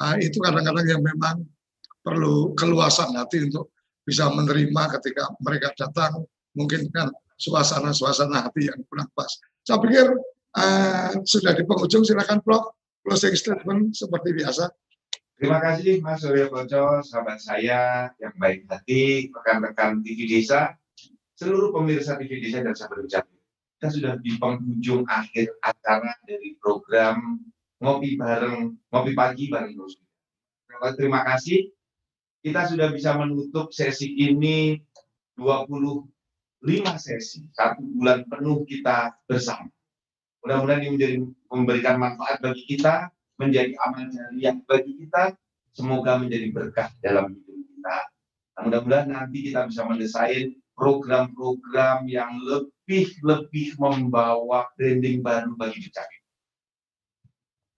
Uh, 0.00 0.16
itu 0.18 0.40
kadang-kadang 0.42 0.86
yang 0.88 1.02
memang 1.04 1.44
perlu 2.02 2.56
keluasan 2.58 3.14
hati 3.14 3.46
untuk 3.46 3.70
bisa 4.04 4.28
menerima 4.32 4.82
ketika 5.00 5.30
mereka 5.44 5.70
datang. 5.76 6.24
Mungkin 6.56 6.88
kan 6.90 7.12
suasana-suasana 7.36 8.48
hati 8.48 8.72
yang 8.72 8.80
kurang 8.88 9.10
pas. 9.12 9.28
Saya 9.64 9.80
pikir 9.84 10.06
uh, 10.56 11.10
sudah 11.28 11.52
di 11.52 11.62
penghujung 11.68 12.04
silakan 12.04 12.40
Prof. 12.40 12.72
Closing 13.04 13.36
statement 13.36 13.92
seperti 13.92 14.32
biasa. 14.32 14.72
Terima 15.36 15.60
kasih 15.60 16.00
Mas 16.00 16.24
Suryo 16.24 16.48
Koco, 16.48 17.04
sahabat 17.04 17.36
saya 17.36 18.08
yang 18.16 18.32
baik 18.40 18.64
hati, 18.64 19.28
rekan-rekan 19.28 20.00
TV 20.00 20.24
Desa, 20.24 20.72
seluruh 21.36 21.68
pemirsa 21.74 22.16
TV 22.16 22.40
Desa 22.40 22.64
dan 22.64 22.72
sahabat 22.72 23.04
ucap. 23.04 23.28
Kita 23.84 24.00
sudah 24.00 24.16
di 24.16 24.32
penghujung 24.40 25.04
akhir 25.04 25.60
acara 25.60 26.16
dari 26.24 26.56
program 26.56 27.36
ngopi 27.84 28.16
bareng, 28.16 28.72
ngopi 28.88 29.12
pagi 29.12 29.52
bareng 29.52 29.76
Gus. 29.76 30.00
Terima 30.96 31.20
kasih. 31.20 31.68
Kita 32.40 32.64
sudah 32.64 32.88
bisa 32.88 33.12
menutup 33.20 33.76
sesi 33.76 34.08
ini 34.08 34.80
25 35.36 36.08
sesi, 36.96 37.44
satu 37.52 37.84
bulan 38.00 38.24
penuh 38.24 38.64
kita 38.64 39.20
bersama. 39.28 39.68
Mudah-mudahan 40.40 40.80
ini 40.80 40.90
menjadi 40.96 41.16
memberikan 41.52 42.00
manfaat 42.00 42.40
bagi 42.40 42.64
kita, 42.64 43.12
menjadi 43.36 43.76
amal 43.84 44.08
jariah 44.08 44.56
bagi 44.64 44.96
kita, 44.96 45.36
semoga 45.76 46.24
menjadi 46.24 46.48
berkah 46.56 46.88
dalam 47.04 47.36
hidup 47.36 47.52
kita. 47.68 47.96
Nah, 48.56 48.60
mudah-mudahan 48.64 49.12
nanti 49.12 49.52
kita 49.52 49.68
bisa 49.68 49.84
mendesain 49.84 50.56
program-program 50.72 52.08
yang 52.08 52.32
lebih-lebih 52.84 53.80
membawa 53.80 54.68
branding 54.76 55.24
baru 55.24 55.56
bagi 55.56 55.88
Dukcapil. 55.88 56.22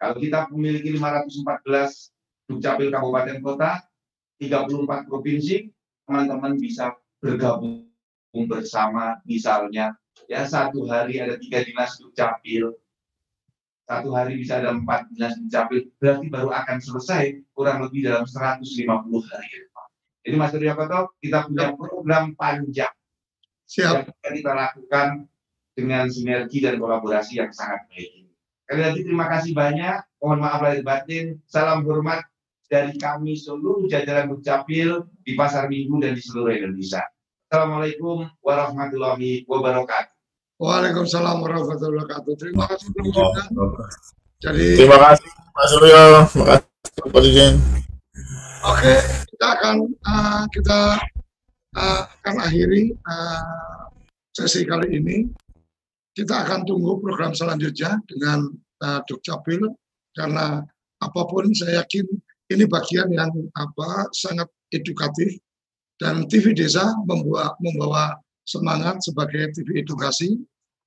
Kalau 0.02 0.16
kita 0.18 0.50
memiliki 0.50 0.90
514 0.98 2.50
Dukcapil 2.50 2.90
Kabupaten 2.90 3.38
Kota, 3.38 3.86
34 4.42 5.06
provinsi, 5.06 5.70
teman-teman 6.10 6.58
bisa 6.58 6.90
bergabung 7.22 7.86
bersama 8.34 9.16
misalnya 9.24 9.96
ya 10.28 10.44
satu 10.44 10.84
hari 10.84 11.16
ada 11.16 11.40
tiga 11.40 11.64
dinas 11.64 11.96
dukcapil 11.96 12.76
satu 13.88 14.12
hari 14.12 14.36
bisa 14.36 14.60
ada 14.60 14.76
empat 14.76 15.08
dinas 15.08 15.40
dukcapil 15.40 15.88
berarti 15.96 16.26
baru 16.28 16.52
akan 16.52 16.76
selesai 16.76 17.40
kurang 17.56 17.80
lebih 17.80 18.04
dalam 18.04 18.28
150 18.28 18.60
hari. 19.32 19.48
Jadi 20.26 20.34
Mas 20.36 20.52
Surya 20.52 20.76
kita 21.22 21.48
punya 21.48 21.72
program 21.78 22.36
panjang 22.36 22.92
Siap. 23.66 24.06
yang 24.06 24.34
kita 24.38 24.52
lakukan 24.54 25.08
dengan 25.74 26.06
sinergi 26.08 26.62
dan 26.62 26.78
kolaborasi 26.78 27.42
yang 27.42 27.50
sangat 27.50 27.82
baik. 27.90 28.30
Sekali 28.64 28.80
lagi 28.82 29.00
terima 29.02 29.26
kasih 29.30 29.52
banyak. 29.52 29.96
Mohon 30.22 30.38
maaf 30.42 30.60
lahir 30.62 30.82
batin. 30.86 31.38
Salam 31.46 31.82
hormat 31.86 32.22
dari 32.66 32.94
kami 32.98 33.38
seluruh 33.38 33.86
jajaran 33.86 34.30
Dukcapil 34.30 35.06
di 35.22 35.32
Pasar 35.38 35.70
Minggu 35.70 36.02
dan 36.02 36.18
di 36.18 36.22
seluruh 36.22 36.50
Indonesia. 36.50 37.02
Assalamualaikum 37.46 38.26
warahmatullahi 38.42 39.46
wabarakatuh. 39.46 40.14
Waalaikumsalam 40.58 41.42
warahmatullahi 41.46 41.94
wabarakatuh. 42.02 42.32
Terima 42.40 42.64
kasih 42.66 42.88
Yuda. 42.90 43.24
Jadi 44.42 44.66
Terima 44.82 44.98
kasih 44.98 45.28
Pak 45.30 45.66
Suryo, 45.72 46.02
terima 46.28 46.44
kasih 46.52 47.10
Pak 47.12 47.20
Dirjen. 47.24 47.54
oke 48.66 48.94
kita 49.30 49.46
akan 49.56 49.74
uh, 50.04 50.42
kita 50.50 50.78
akan 51.76 52.36
akhiri 52.40 52.96
uh, 53.04 53.92
sesi 54.32 54.64
kali 54.64 54.96
ini. 54.96 55.16
Kita 56.16 56.48
akan 56.48 56.64
tunggu 56.64 56.96
program 57.04 57.36
selanjutnya 57.36 58.00
dengan 58.08 58.48
uh, 58.80 59.00
Dukcapil 59.04 59.60
karena 60.16 60.64
apa 61.04 61.20
pun 61.28 61.52
saya 61.52 61.84
yakin 61.84 62.08
ini 62.48 62.64
bagian 62.64 63.12
yang 63.12 63.28
apa 63.52 64.08
sangat 64.16 64.48
edukatif 64.72 65.36
dan 66.00 66.24
TV 66.24 66.56
Desa 66.56 66.96
membawa 67.04 67.52
membawa 67.60 68.16
semangat 68.48 69.04
sebagai 69.04 69.52
TV 69.52 69.84
edukasi, 69.84 70.40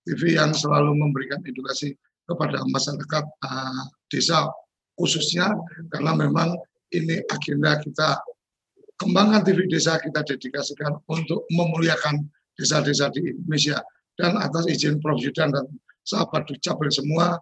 TV 0.10 0.34
yang 0.34 0.50
selalu 0.50 0.98
memberikan 0.98 1.44
edukasi 1.46 1.94
kepada 2.26 2.66
masyarakat 2.66 3.26
uh, 3.46 3.84
desa 4.10 4.50
khususnya 4.98 5.54
karena 5.94 6.14
memang 6.18 6.58
ini 6.94 7.22
agenda 7.30 7.78
kita 7.82 8.18
kembangkan 9.00 9.42
TV 9.48 9.66
desa 9.72 9.96
kita 9.98 10.22
dedikasikan 10.28 11.00
untuk 11.08 11.48
memuliakan 11.50 12.28
desa-desa 12.60 13.08
di 13.16 13.32
Indonesia. 13.32 13.80
Dan 14.20 14.36
atas 14.36 14.68
izin 14.68 15.00
Prof. 15.00 15.24
Yudan 15.24 15.56
dan 15.56 15.66
sahabat 16.04 16.44
Dukcapil 16.52 16.92
semua 16.92 17.40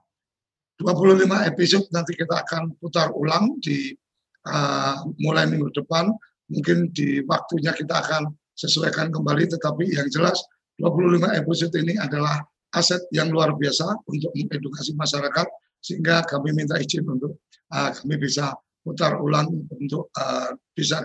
25 0.78 1.26
episode 1.50 1.90
nanti 1.90 2.14
kita 2.14 2.46
akan 2.46 2.78
putar 2.78 3.10
ulang 3.18 3.58
di 3.66 3.98
uh, 4.46 5.02
mulai 5.26 5.50
minggu 5.50 5.74
depan. 5.74 6.14
Mungkin 6.54 6.94
di 6.94 7.26
waktunya 7.26 7.74
kita 7.74 7.98
akan 7.98 8.30
sesuaikan 8.54 9.10
kembali 9.10 9.50
tetapi 9.50 9.90
yang 9.90 10.06
jelas 10.14 10.38
25 10.78 11.42
episode 11.42 11.74
ini 11.82 11.98
adalah 11.98 12.46
aset 12.78 13.02
yang 13.10 13.34
luar 13.34 13.58
biasa 13.58 14.06
untuk 14.06 14.30
mengedukasi 14.38 14.94
masyarakat 14.94 15.48
sehingga 15.82 16.22
kami 16.30 16.54
minta 16.54 16.78
izin 16.78 17.10
untuk 17.10 17.42
uh, 17.74 17.90
kami 17.90 18.22
bisa 18.22 18.54
putar 18.86 19.18
ulang 19.18 19.50
untuk 19.74 20.14
uh, 20.14 20.54
bisa 20.78 21.02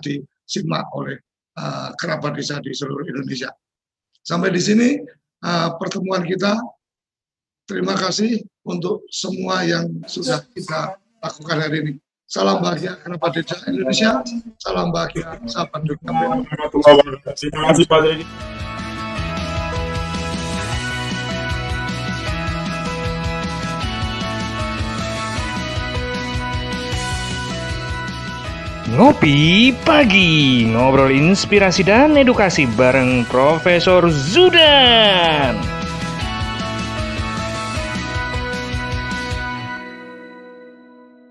disimak 0.47 0.87
oleh 0.95 1.19
uh, 1.59 1.91
kerabat 1.97 2.37
desa 2.37 2.59
di 2.61 2.73
seluruh 2.75 3.07
Indonesia. 3.07 3.51
Sampai 4.23 4.55
di 4.55 4.63
sini 4.63 4.89
uh, 5.43 5.75
pertemuan 5.77 6.23
kita. 6.23 6.55
Terima 7.63 7.95
kasih 7.95 8.43
untuk 8.67 9.07
semua 9.09 9.63
yang 9.63 9.87
sudah 10.05 10.43
kita 10.51 10.99
lakukan 11.23 11.59
hari 11.63 11.77
ini. 11.87 11.93
Salam 12.27 12.65
bahagia 12.65 12.99
kerabat 13.01 13.31
desa 13.39 13.57
Indonesia. 13.71 14.25
Salam 14.59 14.91
bahagia 14.91 15.39
sahabat 15.47 15.85
wabarakatuh. 15.85 16.81
Terima 17.39 17.71
kasih 17.71 17.85
Pak. 17.87 18.62
Ngopi 28.93 29.73
Pagi, 29.89 30.69
ngobrol 30.69 31.17
inspirasi 31.17 31.81
dan 31.81 32.13
edukasi 32.13 32.69
bareng 32.77 33.25
Profesor 33.25 34.05
Zudan. 34.13 35.57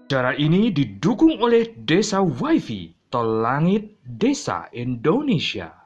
Cara 0.09 0.34
ini 0.41 0.74
didukung 0.74 1.38
oleh 1.38 1.78
Desa 1.78 2.26
WiFi, 2.26 3.14
Tol 3.14 3.45
Langit 3.45 3.93
Desa 4.09 4.66
Indonesia. 4.74 5.81